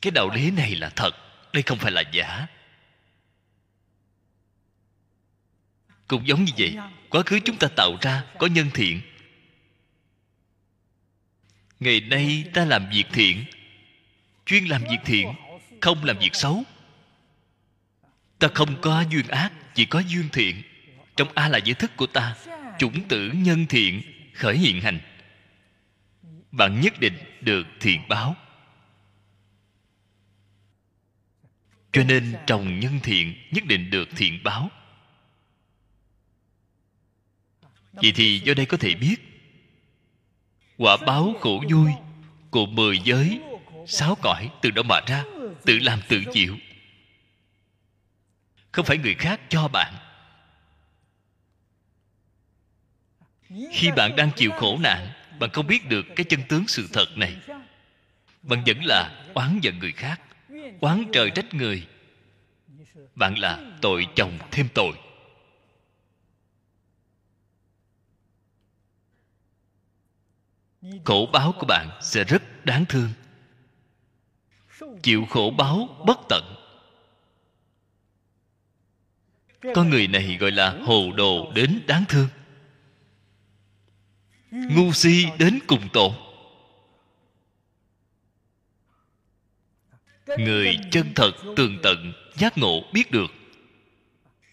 Cái 0.00 0.10
đạo 0.10 0.30
lý 0.34 0.50
này 0.50 0.74
là 0.74 0.90
thật, 0.96 1.10
đây 1.52 1.62
không 1.62 1.78
phải 1.78 1.92
là 1.92 2.02
giả. 2.12 2.46
Cũng 6.08 6.26
giống 6.26 6.44
như 6.44 6.52
vậy, 6.58 6.76
quá 7.08 7.22
khứ 7.26 7.40
chúng 7.44 7.56
ta 7.56 7.68
tạo 7.76 7.96
ra 8.00 8.24
có 8.38 8.46
nhân 8.46 8.70
thiện. 8.74 9.00
Ngày 11.80 12.00
nay 12.00 12.44
ta 12.54 12.64
làm 12.64 12.90
việc 12.90 13.04
thiện, 13.12 13.44
chuyên 14.46 14.64
làm 14.64 14.82
việc 14.82 14.98
thiện, 15.04 15.28
không 15.80 16.04
làm 16.04 16.18
việc 16.18 16.34
xấu. 16.34 16.64
Ta 18.38 18.48
không 18.54 18.80
có 18.80 19.04
duyên 19.10 19.28
ác, 19.28 19.52
chỉ 19.74 19.84
có 19.86 19.98
duyên 19.98 20.28
thiện. 20.32 20.62
Trong 21.16 21.28
a 21.34 21.48
là 21.48 21.58
giới 21.58 21.74
thức 21.74 21.90
của 21.96 22.06
ta, 22.06 22.36
chủng 22.78 23.08
tử 23.08 23.32
nhân 23.34 23.66
thiện, 23.66 24.02
khởi 24.34 24.58
hiện 24.58 24.80
hành. 24.80 24.98
Bạn 26.52 26.80
nhất 26.80 27.00
định 27.00 27.14
được 27.40 27.66
thiện 27.80 28.08
báo. 28.08 28.36
Cho 31.92 32.04
nên 32.04 32.34
trồng 32.46 32.80
nhân 32.80 33.00
thiện, 33.02 33.34
nhất 33.50 33.64
định 33.66 33.90
được 33.90 34.08
thiện 34.16 34.42
báo. 34.44 34.70
Vậy 37.94 38.12
thì 38.14 38.38
do 38.38 38.54
đây 38.54 38.66
có 38.66 38.76
thể 38.76 38.94
biết. 38.94 39.16
Quả 40.76 40.96
báo 41.06 41.34
khổ 41.40 41.62
vui 41.70 41.90
của 42.50 42.66
mười 42.66 42.98
giới, 42.98 43.40
sáu 43.86 44.16
cõi 44.22 44.50
từ 44.62 44.70
đó 44.70 44.82
mà 44.82 45.00
ra, 45.06 45.24
tự 45.64 45.78
làm 45.78 46.00
tự 46.08 46.22
chịu. 46.32 46.56
Không 48.72 48.84
phải 48.84 48.98
người 48.98 49.14
khác 49.14 49.40
cho 49.48 49.68
bạn. 49.68 49.94
Khi 53.72 53.90
bạn 53.96 54.16
đang 54.16 54.30
chịu 54.36 54.50
khổ 54.50 54.78
nạn, 54.80 55.08
bạn 55.38 55.50
không 55.50 55.66
biết 55.66 55.88
được 55.88 56.06
cái 56.16 56.24
chân 56.24 56.40
tướng 56.48 56.66
sự 56.68 56.88
thật 56.92 57.06
này. 57.16 57.36
Bạn 58.42 58.62
vẫn 58.66 58.84
là 58.84 59.24
oán 59.34 59.58
giận 59.62 59.78
người 59.78 59.92
khác, 59.92 60.20
oán 60.80 61.04
trời 61.12 61.30
trách 61.30 61.54
người. 61.54 61.86
Bạn 63.14 63.38
là 63.38 63.58
tội 63.80 64.06
chồng 64.16 64.38
thêm 64.50 64.68
tội. 64.74 64.92
Khổ 71.04 71.28
báo 71.32 71.52
của 71.58 71.66
bạn 71.66 71.88
sẽ 72.02 72.24
rất 72.24 72.64
đáng 72.64 72.84
thương. 72.86 73.10
Chịu 75.02 75.26
khổ 75.30 75.54
báo 75.58 76.04
bất 76.06 76.18
tận. 76.28 76.54
Con 79.74 79.90
người 79.90 80.06
này 80.08 80.36
gọi 80.40 80.50
là 80.50 80.78
hồ 80.86 81.12
đồ 81.16 81.52
đến 81.54 81.80
đáng 81.86 82.04
thương. 82.08 82.28
Ngu 84.50 84.92
si 84.92 85.26
đến 85.38 85.58
cùng 85.66 85.88
tột 85.92 86.12
người 90.26 90.78
chân 90.90 91.12
thật, 91.14 91.32
tường 91.56 91.78
tận, 91.82 92.12
giác 92.34 92.58
ngộ 92.58 92.84
biết 92.92 93.10
được. 93.10 93.34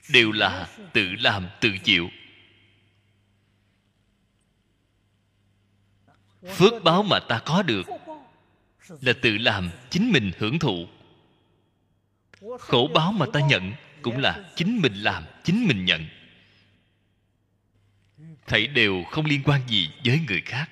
Đều 0.10 0.32
là 0.32 0.68
tự 0.94 1.16
làm, 1.20 1.48
tự 1.62 1.72
chịu. 1.84 2.10
Phước 6.48 6.84
báo 6.84 7.04
mà 7.04 7.20
ta 7.20 7.42
có 7.46 7.64
được 7.64 7.88
là 9.02 9.14
tự 9.22 9.38
làm 9.38 9.70
chính 9.90 10.12
mình 10.12 10.32
hưởng 10.38 10.60
thụ. 10.60 10.88
Khổ 12.60 12.90
báo 12.94 13.12
mà 13.12 13.26
ta 13.34 13.40
nhận 13.40 13.74
cũng 14.02 14.18
là 14.18 14.52
chính 14.56 14.80
mình 14.82 14.94
làm, 14.94 15.24
chính 15.44 15.68
mình 15.68 15.86
nhận. 15.86 16.06
Thảy 18.48 18.68
đều 18.68 19.04
không 19.12 19.26
liên 19.26 19.42
quan 19.44 19.62
gì 19.68 19.90
với 20.06 20.20
người 20.28 20.42
khác. 20.46 20.70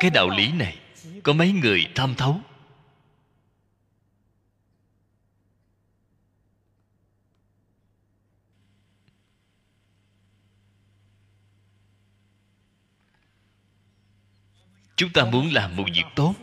Cái 0.00 0.10
đạo 0.10 0.28
lý 0.28 0.52
này 0.52 0.78
có 1.22 1.32
mấy 1.32 1.52
người 1.52 1.86
tham 1.94 2.14
thấu? 2.14 2.40
Chúng 14.98 15.12
ta 15.12 15.24
muốn 15.24 15.52
làm 15.52 15.76
một 15.76 15.84
việc 15.94 16.04
tốt. 16.16 16.34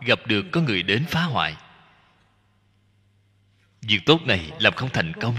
Gặp 0.00 0.26
được 0.26 0.46
có 0.52 0.60
người 0.60 0.82
đến 0.82 1.04
phá 1.08 1.22
hoại. 1.22 1.56
Việc 3.82 4.00
tốt 4.06 4.20
này 4.26 4.50
làm 4.58 4.72
không 4.72 4.90
thành 4.90 5.12
công. 5.20 5.36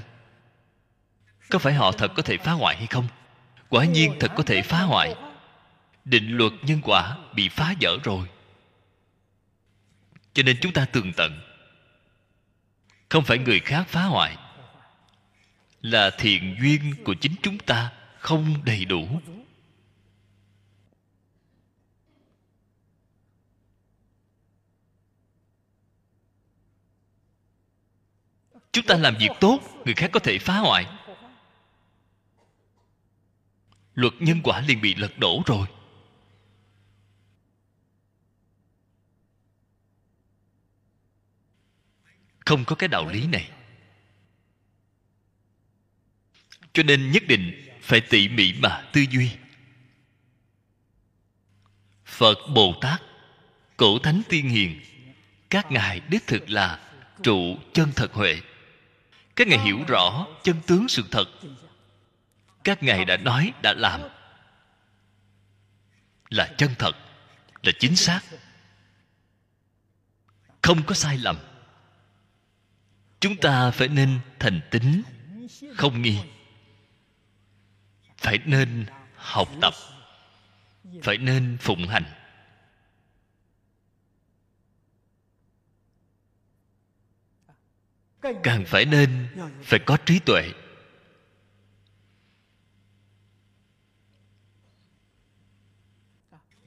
Có 1.49 1.59
phải 1.59 1.73
họ 1.73 1.91
thật 1.91 2.11
có 2.15 2.23
thể 2.23 2.37
phá 2.37 2.51
hoại 2.51 2.75
hay 2.77 2.87
không? 2.87 3.07
Quả 3.69 3.85
nhiên 3.85 4.13
thật 4.19 4.31
có 4.35 4.43
thể 4.43 4.61
phá 4.61 4.81
hoại. 4.81 5.15
Định 6.05 6.37
luật 6.37 6.53
nhân 6.61 6.81
quả 6.83 7.17
bị 7.35 7.49
phá 7.49 7.73
vỡ 7.81 7.97
rồi. 8.03 8.27
Cho 10.33 10.43
nên 10.43 10.57
chúng 10.61 10.73
ta 10.73 10.85
tường 10.85 11.13
tận. 11.13 11.41
Không 13.09 13.23
phải 13.23 13.37
người 13.37 13.59
khác 13.59 13.87
phá 13.87 14.03
hoại. 14.03 14.37
Là 15.81 16.09
thiện 16.09 16.55
duyên 16.61 16.93
của 17.03 17.13
chính 17.13 17.35
chúng 17.41 17.57
ta 17.57 17.91
không 18.19 18.65
đầy 18.65 18.85
đủ. 18.85 19.21
Chúng 28.73 28.85
ta 28.85 28.97
làm 28.97 29.15
việc 29.19 29.29
tốt, 29.39 29.59
người 29.85 29.93
khác 29.93 30.09
có 30.13 30.19
thể 30.19 30.39
phá 30.39 30.57
hoại. 30.57 30.85
Luật 33.93 34.13
nhân 34.19 34.41
quả 34.43 34.61
liền 34.61 34.81
bị 34.81 34.95
lật 34.95 35.17
đổ 35.17 35.43
rồi. 35.45 35.67
Không 42.45 42.65
có 42.65 42.75
cái 42.75 42.87
đạo 42.87 43.07
lý 43.09 43.27
này. 43.27 43.49
Cho 46.73 46.83
nên 46.83 47.11
nhất 47.11 47.23
định 47.27 47.69
phải 47.81 48.01
tỉ 48.01 48.29
mỉ 48.29 48.53
mà 48.59 48.89
tư 48.93 49.05
duy. 49.11 49.31
Phật 52.05 52.37
bồ 52.55 52.73
tát, 52.81 53.01
cổ 53.77 53.99
thánh 53.99 54.21
tiên 54.29 54.49
hiền, 54.49 54.81
các 55.49 55.71
ngài 55.71 55.99
đích 55.99 56.27
thực 56.27 56.49
là 56.49 56.79
trụ 57.23 57.57
chân 57.73 57.91
thật 57.95 58.13
huệ 58.13 58.41
các 59.35 59.47
ngài 59.47 59.59
hiểu 59.59 59.79
rõ 59.87 60.27
chân 60.43 60.61
tướng 60.67 60.87
sự 60.87 61.03
thật, 61.11 61.25
các 62.63 62.83
ngài 62.83 63.05
đã 63.05 63.17
nói, 63.17 63.53
đã 63.61 63.73
làm, 63.73 64.01
là 66.29 66.53
chân 66.57 66.71
thật, 66.79 66.95
là 67.63 67.71
chính 67.79 67.95
xác. 67.95 68.21
Không 70.61 70.83
có 70.83 70.95
sai 70.95 71.17
lầm. 71.17 71.37
Chúng 73.19 73.35
ta 73.37 73.71
phải 73.71 73.87
nên 73.87 74.19
thành 74.39 74.61
tín, 74.71 75.01
không 75.75 76.01
nghi. 76.01 76.19
Phải 78.17 78.37
nên 78.45 78.85
học 79.15 79.49
tập, 79.61 79.73
phải 81.03 81.17
nên 81.17 81.57
phụng 81.61 81.87
hành. 81.87 82.22
Càng 88.43 88.65
phải 88.65 88.85
nên 88.85 89.27
phải 89.63 89.79
có 89.79 89.97
trí 90.05 90.19
tuệ. 90.19 90.51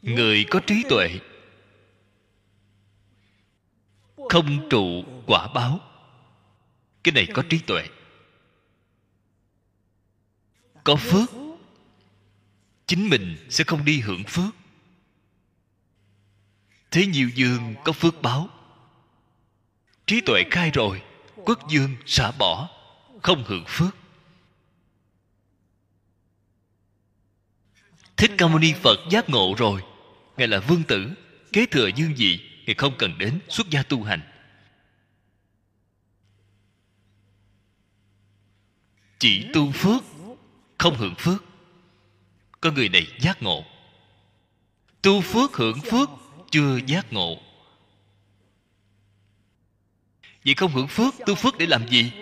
Người 0.02 0.44
có 0.50 0.60
trí 0.66 0.84
tuệ 0.88 1.20
không 4.28 4.68
trụ 4.70 5.04
quả 5.26 5.48
báo. 5.54 5.80
Cái 7.02 7.12
này 7.12 7.26
có 7.34 7.42
trí 7.48 7.58
tuệ. 7.58 7.88
Có 10.84 10.96
phước, 10.96 11.30
chính 12.86 13.08
mình 13.08 13.36
sẽ 13.50 13.64
không 13.64 13.84
đi 13.84 14.00
hưởng 14.00 14.24
phước. 14.24 14.54
Thế 16.90 17.06
nhiều 17.06 17.28
dương 17.34 17.74
có 17.84 17.92
phước 17.92 18.22
báo. 18.22 18.48
Trí 20.06 20.20
tuệ 20.20 20.42
khai 20.50 20.70
rồi 20.70 21.02
quốc 21.46 21.68
dương 21.68 21.96
xả 22.06 22.32
bỏ, 22.38 22.68
không 23.22 23.44
hưởng 23.46 23.64
phước. 23.66 23.96
Thích 28.16 28.30
ca 28.38 28.46
mâu 28.46 28.58
ni 28.58 28.72
phật 28.82 28.98
giác 29.10 29.28
ngộ 29.28 29.54
rồi, 29.58 29.82
ngài 30.36 30.48
là 30.48 30.60
vương 30.60 30.82
tử, 30.82 31.10
kế 31.52 31.66
thừa 31.66 31.88
dương 31.96 32.14
vị, 32.16 32.40
ngài 32.66 32.74
không 32.74 32.94
cần 32.98 33.18
đến 33.18 33.38
xuất 33.48 33.70
gia 33.70 33.82
tu 33.82 34.02
hành. 34.02 34.20
Chỉ 39.18 39.46
tu 39.54 39.72
phước, 39.72 40.02
không 40.78 40.96
hưởng 40.96 41.14
phước. 41.18 41.44
Có 42.60 42.70
người 42.70 42.88
này 42.88 43.06
giác 43.20 43.42
ngộ. 43.42 43.64
Tu 45.02 45.20
phước 45.20 45.56
hưởng 45.56 45.80
phước, 45.80 46.10
chưa 46.50 46.78
giác 46.86 47.12
ngộ 47.12 47.45
vì 50.46 50.54
không 50.54 50.72
hưởng 50.72 50.88
phước, 50.88 51.14
tu 51.26 51.34
phước 51.34 51.58
để 51.58 51.66
làm 51.66 51.88
gì? 51.88 52.12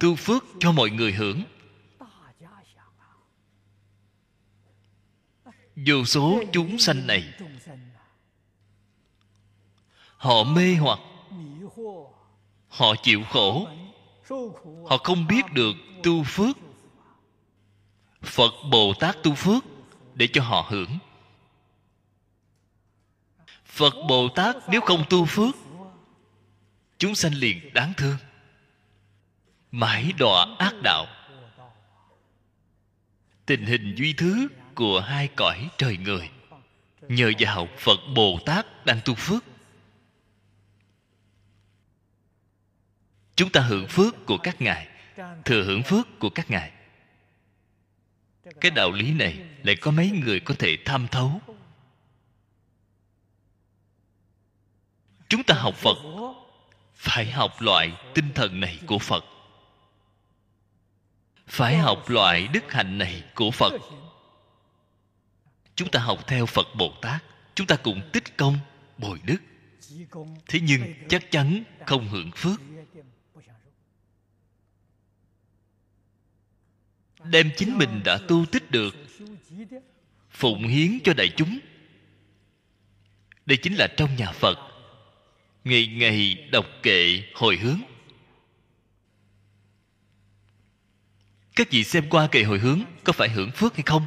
Tu 0.00 0.16
phước 0.16 0.44
cho 0.60 0.72
mọi 0.72 0.90
người 0.90 1.12
hưởng. 1.12 1.42
Vô 5.76 6.04
số 6.04 6.42
chúng 6.52 6.78
sanh 6.78 7.06
này, 7.06 7.32
họ 10.16 10.44
mê 10.44 10.74
hoặc, 10.74 10.98
họ 12.68 12.94
chịu 13.02 13.22
khổ. 13.30 13.68
Họ 14.88 14.98
không 15.04 15.26
biết 15.26 15.52
được 15.52 15.76
tu 16.02 16.24
phước. 16.24 16.56
Phật 18.22 18.52
bồ 18.70 18.94
tát 19.00 19.22
tu 19.22 19.34
phước 19.34 19.64
để 20.14 20.28
cho 20.32 20.42
họ 20.42 20.66
hưởng. 20.68 20.98
Phật 23.64 23.94
bồ 24.08 24.28
tát 24.28 24.56
nếu 24.68 24.80
không 24.80 25.04
tu 25.10 25.24
phước 25.24 25.54
chúng 27.00 27.14
sanh 27.14 27.34
liền 27.34 27.74
đáng 27.74 27.92
thương. 27.96 28.16
Mãi 29.70 30.12
đọa 30.18 30.56
ác 30.58 30.74
đạo. 30.82 31.06
Tình 33.46 33.64
hình 33.66 33.94
duy 33.96 34.12
thứ 34.12 34.48
của 34.74 35.00
hai 35.00 35.28
cõi 35.36 35.70
trời 35.78 35.96
người. 35.96 36.30
Nhờ 37.08 37.32
vào 37.38 37.68
phật 37.78 37.98
bồ 38.16 38.38
tát 38.46 38.86
đang 38.86 39.00
tu 39.04 39.14
phước. 39.14 39.44
Chúng 43.36 43.52
ta 43.52 43.60
hưởng 43.60 43.86
phước 43.88 44.26
của 44.26 44.38
các 44.38 44.60
ngài, 44.60 44.88
thừa 45.44 45.64
hưởng 45.64 45.82
phước 45.82 46.06
của 46.18 46.30
các 46.30 46.50
ngài. 46.50 46.72
Cái 48.60 48.70
đạo 48.70 48.92
lý 48.92 49.12
này 49.12 49.38
lại 49.62 49.76
có 49.80 49.90
mấy 49.90 50.10
người 50.10 50.40
có 50.40 50.54
thể 50.58 50.76
tham 50.84 51.08
thấu. 51.10 51.40
Chúng 55.28 55.44
ta 55.44 55.54
học 55.54 55.74
phật 55.74 55.96
phải 57.00 57.30
học 57.30 57.60
loại 57.60 57.92
tinh 58.14 58.32
thần 58.34 58.60
này 58.60 58.78
của 58.86 58.98
phật. 58.98 59.24
Phải 61.46 61.76
học 61.76 62.10
loại 62.10 62.48
đức 62.52 62.72
hạnh 62.72 62.98
này 62.98 63.22
của 63.34 63.50
phật. 63.50 63.72
Chúng 65.74 65.90
ta 65.90 66.00
học 66.00 66.26
theo 66.26 66.46
phật 66.46 66.66
bồ 66.78 66.92
tát, 67.02 67.24
chúng 67.54 67.66
ta 67.66 67.76
cũng 67.76 68.10
tích 68.12 68.36
công, 68.36 68.58
bồi 68.98 69.20
đức. 69.24 69.38
Thế 70.48 70.60
nhưng 70.62 70.94
chắc 71.08 71.30
chắn 71.30 71.62
không 71.86 72.08
hưởng 72.08 72.30
phước. 72.36 72.60
Đem 77.24 77.50
chính 77.56 77.78
mình 77.78 78.02
đã 78.04 78.18
tu 78.28 78.46
tích 78.46 78.70
được, 78.70 78.94
phụng 80.30 80.68
hiến 80.68 80.98
cho 81.04 81.12
đại 81.14 81.32
chúng. 81.36 81.58
Đây 83.46 83.58
chính 83.62 83.74
là 83.74 83.88
trong 83.96 84.16
nhà 84.16 84.32
phật 84.32 84.69
ngày 85.64 85.86
ngày 85.86 86.48
đọc 86.52 86.66
kệ 86.82 87.22
hồi 87.34 87.56
hướng. 87.56 87.80
Các 91.56 91.70
vị 91.70 91.84
xem 91.84 92.04
qua 92.10 92.28
kệ 92.30 92.42
hồi 92.42 92.58
hướng 92.58 92.80
có 93.04 93.12
phải 93.12 93.28
hưởng 93.28 93.50
phước 93.50 93.74
hay 93.74 93.82
không? 93.86 94.06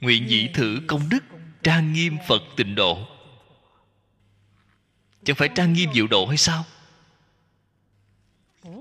Nguyện 0.00 0.28
dĩ 0.28 0.48
thử 0.54 0.80
công 0.86 1.08
đức 1.08 1.24
trang 1.62 1.92
nghiêm 1.92 2.16
phật 2.28 2.42
tịnh 2.56 2.74
độ. 2.74 3.08
Chẳng 5.24 5.36
phải 5.36 5.48
trang 5.54 5.72
nghiêm 5.72 5.90
diệu 5.94 6.06
độ 6.06 6.26
hay 6.26 6.36
sao? 6.36 6.64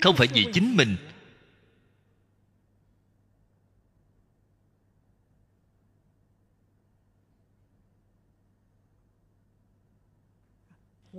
Không 0.01 0.15
phải 0.15 0.27
vì 0.27 0.47
chính 0.53 0.75
mình 0.75 0.97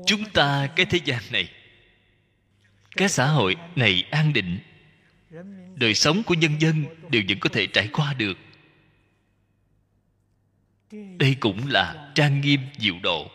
chúng 0.06 0.30
ta, 0.30 0.68
cái 0.76 0.86
thế 0.86 1.00
gian 1.04 1.22
này, 1.30 1.52
cái 2.96 3.08
xã 3.08 3.26
hội 3.26 3.56
này 3.76 4.04
an 4.10 4.32
định. 4.32 4.58
Đời 5.74 5.94
sống 5.94 6.22
của 6.22 6.34
nhân 6.34 6.60
dân 6.60 6.84
đều 7.10 7.22
vẫn 7.28 7.38
có 7.40 7.48
thể 7.48 7.66
trải 7.66 7.88
qua 7.92 8.14
được. 8.14 8.38
Đây 11.18 11.36
cũng 11.40 11.68
là 11.68 12.12
trang 12.14 12.40
nghiêm 12.40 12.60
diệu 12.78 12.94
độ. 13.02 13.30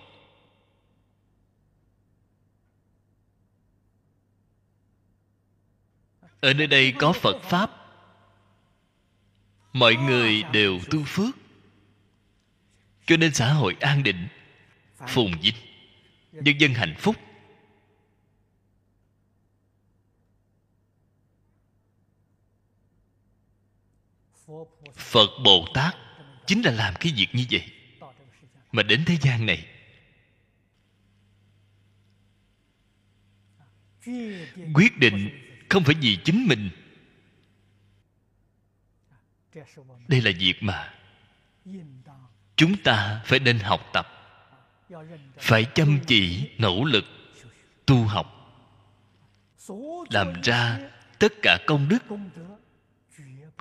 Ở 6.39 6.53
nơi 6.53 6.67
đây 6.67 6.93
có 6.99 7.13
phật 7.13 7.43
pháp. 7.43 7.71
Mọi 9.73 9.95
người 9.95 10.43
đều 10.43 10.79
tu 10.91 11.03
phước. 11.03 11.35
Cho 13.05 13.17
nên 13.17 13.33
xã 13.33 13.53
hội 13.53 13.75
an 13.79 14.03
định, 14.03 14.27
phồn 15.07 15.31
vinh 15.41 15.55
nhân 16.43 16.55
dân 16.59 16.73
hạnh 16.73 16.95
phúc. 16.99 17.15
Phật 24.95 25.29
bồ 25.43 25.67
tát 25.73 25.95
chính 26.45 26.61
là 26.61 26.71
làm 26.71 26.93
cái 26.99 27.13
việc 27.15 27.27
như 27.33 27.45
vậy 27.51 27.71
mà 28.71 28.83
đến 28.83 29.03
thế 29.05 29.17
gian 29.21 29.45
này. 29.45 29.67
Quyết 34.73 34.97
định 34.97 35.29
không 35.69 35.83
phải 35.83 35.95
vì 36.01 36.17
chính 36.23 36.47
mình. 36.47 36.69
Đây 40.07 40.21
là 40.21 40.31
việc 40.39 40.55
mà 40.61 40.93
chúng 42.55 42.83
ta 42.83 43.21
phải 43.25 43.39
nên 43.39 43.59
học 43.59 43.89
tập 43.93 44.16
phải 45.39 45.65
chăm 45.65 45.99
chỉ, 46.07 46.49
nỗ 46.57 46.83
lực, 46.83 47.05
tu 47.85 48.03
học. 48.03 48.33
Làm 50.09 50.41
ra 50.41 50.79
tất 51.19 51.33
cả 51.41 51.57
công 51.67 51.89
đức. 51.89 52.03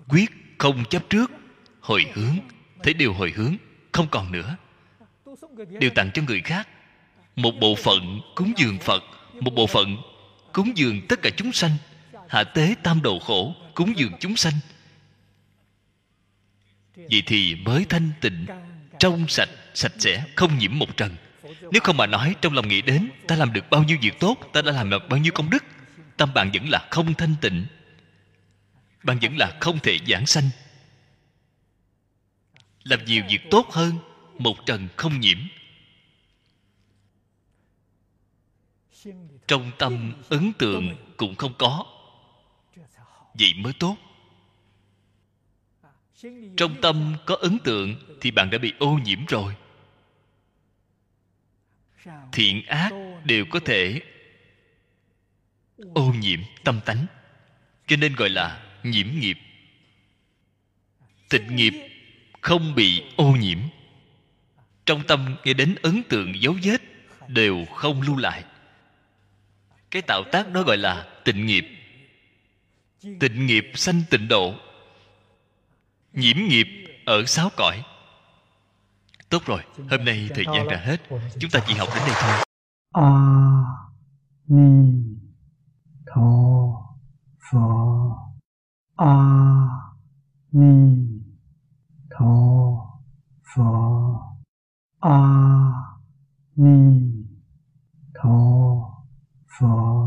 Quyết 0.08 0.30
không 0.58 0.84
chấp 0.90 1.10
trước, 1.10 1.30
hồi 1.80 2.04
hướng. 2.14 2.38
Thấy 2.82 2.94
điều 2.94 3.12
hồi 3.14 3.32
hướng 3.36 3.56
không 3.92 4.06
còn 4.10 4.32
nữa. 4.32 4.56
Đều 5.80 5.90
tặng 5.94 6.10
cho 6.14 6.22
người 6.22 6.40
khác. 6.40 6.68
Một 7.36 7.52
bộ 7.60 7.74
phận 7.74 8.20
cúng 8.34 8.52
dường 8.56 8.78
phật, 8.78 9.02
một 9.40 9.50
bộ 9.54 9.66
phận 9.66 9.96
cúng 10.52 10.72
dường 10.76 11.06
tất 11.08 11.22
cả 11.22 11.30
chúng 11.36 11.52
sanh. 11.52 11.72
Hạ 12.28 12.44
tế 12.44 12.74
tam 12.82 13.02
đồ 13.02 13.18
khổ 13.18 13.54
cúng 13.74 13.92
dường 13.96 14.12
chúng 14.20 14.36
sanh. 14.36 14.54
Vậy 16.96 17.22
thì 17.26 17.54
mới 17.54 17.84
thanh 17.88 18.10
tịnh 18.20 18.46
trong 18.98 19.28
sạch 19.28 19.48
sạch 19.74 19.92
sẽ, 19.98 20.24
không 20.36 20.58
nhiễm 20.58 20.78
một 20.78 20.96
trần. 20.96 21.16
Nếu 21.60 21.80
không 21.84 21.96
mà 21.96 22.06
nói, 22.06 22.34
trong 22.40 22.54
lòng 22.54 22.68
nghĩ 22.68 22.82
đến, 22.82 23.10
ta 23.28 23.36
làm 23.36 23.52
được 23.52 23.70
bao 23.70 23.82
nhiêu 23.82 23.98
việc 24.00 24.20
tốt, 24.20 24.36
ta 24.52 24.62
đã 24.62 24.72
làm 24.72 24.90
được 24.90 25.08
bao 25.08 25.20
nhiêu 25.20 25.32
công 25.32 25.50
đức. 25.50 25.64
Tâm 26.16 26.34
bạn 26.34 26.50
vẫn 26.54 26.68
là 26.68 26.88
không 26.90 27.14
thanh 27.14 27.34
tịnh. 27.40 27.66
Bạn 29.02 29.18
vẫn 29.22 29.36
là 29.36 29.56
không 29.60 29.78
thể 29.78 29.98
giảng 30.08 30.26
sanh. 30.26 30.48
Làm 32.82 33.04
nhiều 33.04 33.24
việc 33.28 33.40
tốt 33.50 33.66
hơn, 33.70 33.98
một 34.38 34.66
trần 34.66 34.88
không 34.96 35.20
nhiễm. 35.20 35.38
Trong 39.46 39.70
tâm 39.78 40.12
ấn 40.28 40.52
tượng 40.58 40.96
cũng 41.16 41.34
không 41.34 41.54
có. 41.58 41.84
Vậy 43.34 43.54
mới 43.56 43.72
tốt 43.72 43.96
trong 46.56 46.80
tâm 46.82 47.14
có 47.26 47.36
ấn 47.40 47.58
tượng 47.64 47.94
thì 48.20 48.30
bạn 48.30 48.50
đã 48.50 48.58
bị 48.58 48.72
ô 48.78 48.98
nhiễm 49.04 49.26
rồi. 49.26 49.54
Thiện 52.32 52.66
ác 52.66 52.92
đều 53.24 53.44
có 53.50 53.60
thể 53.60 54.00
ô 55.94 56.12
nhiễm 56.12 56.40
tâm 56.64 56.80
tánh, 56.84 57.06
cho 57.86 57.96
nên 57.96 58.14
gọi 58.14 58.28
là 58.28 58.62
nhiễm 58.82 59.06
nghiệp. 59.20 59.38
Tịnh 61.28 61.56
nghiệp 61.56 61.72
không 62.40 62.74
bị 62.74 63.02
ô 63.16 63.30
nhiễm. 63.30 63.58
Trong 64.86 65.02
tâm 65.06 65.36
nghe 65.44 65.52
đến 65.52 65.74
ấn 65.82 66.02
tượng 66.08 66.42
dấu 66.42 66.56
vết 66.62 66.82
đều 67.28 67.64
không 67.64 68.02
lưu 68.02 68.16
lại. 68.16 68.44
Cái 69.90 70.02
tạo 70.02 70.24
tác 70.32 70.52
đó 70.52 70.62
gọi 70.62 70.76
là 70.76 71.20
tịnh 71.24 71.46
nghiệp. 71.46 71.66
Tịnh 73.20 73.46
nghiệp 73.46 73.70
sanh 73.74 74.02
tịnh 74.10 74.28
độ 74.28 74.54
nhiễm 76.16 76.36
nghiệp 76.36 76.66
ở 77.06 77.24
sáu 77.26 77.50
cõi. 77.56 77.82
Tốt 79.28 79.42
rồi, 79.46 79.60
hôm 79.90 80.04
nay 80.04 80.28
thời 80.34 80.44
gian 80.44 80.68
đã 80.68 80.76
hết. 80.76 80.96
Chúng 81.38 81.50
ta 81.50 81.60
chỉ 81.66 81.74
học 81.74 81.88
đến 81.94 82.02
đây 82.06 82.16
thôi. 82.20 82.44
A 82.92 83.10
ni 84.48 84.92
tho 86.14 86.22
pho. 87.50 88.16
A 88.96 89.14
ni 90.52 90.96
tho 92.10 92.26
pho. 93.54 94.20
a 95.00 95.20
ni 96.56 97.00
tho 98.14 98.66
Phật. 99.60 100.05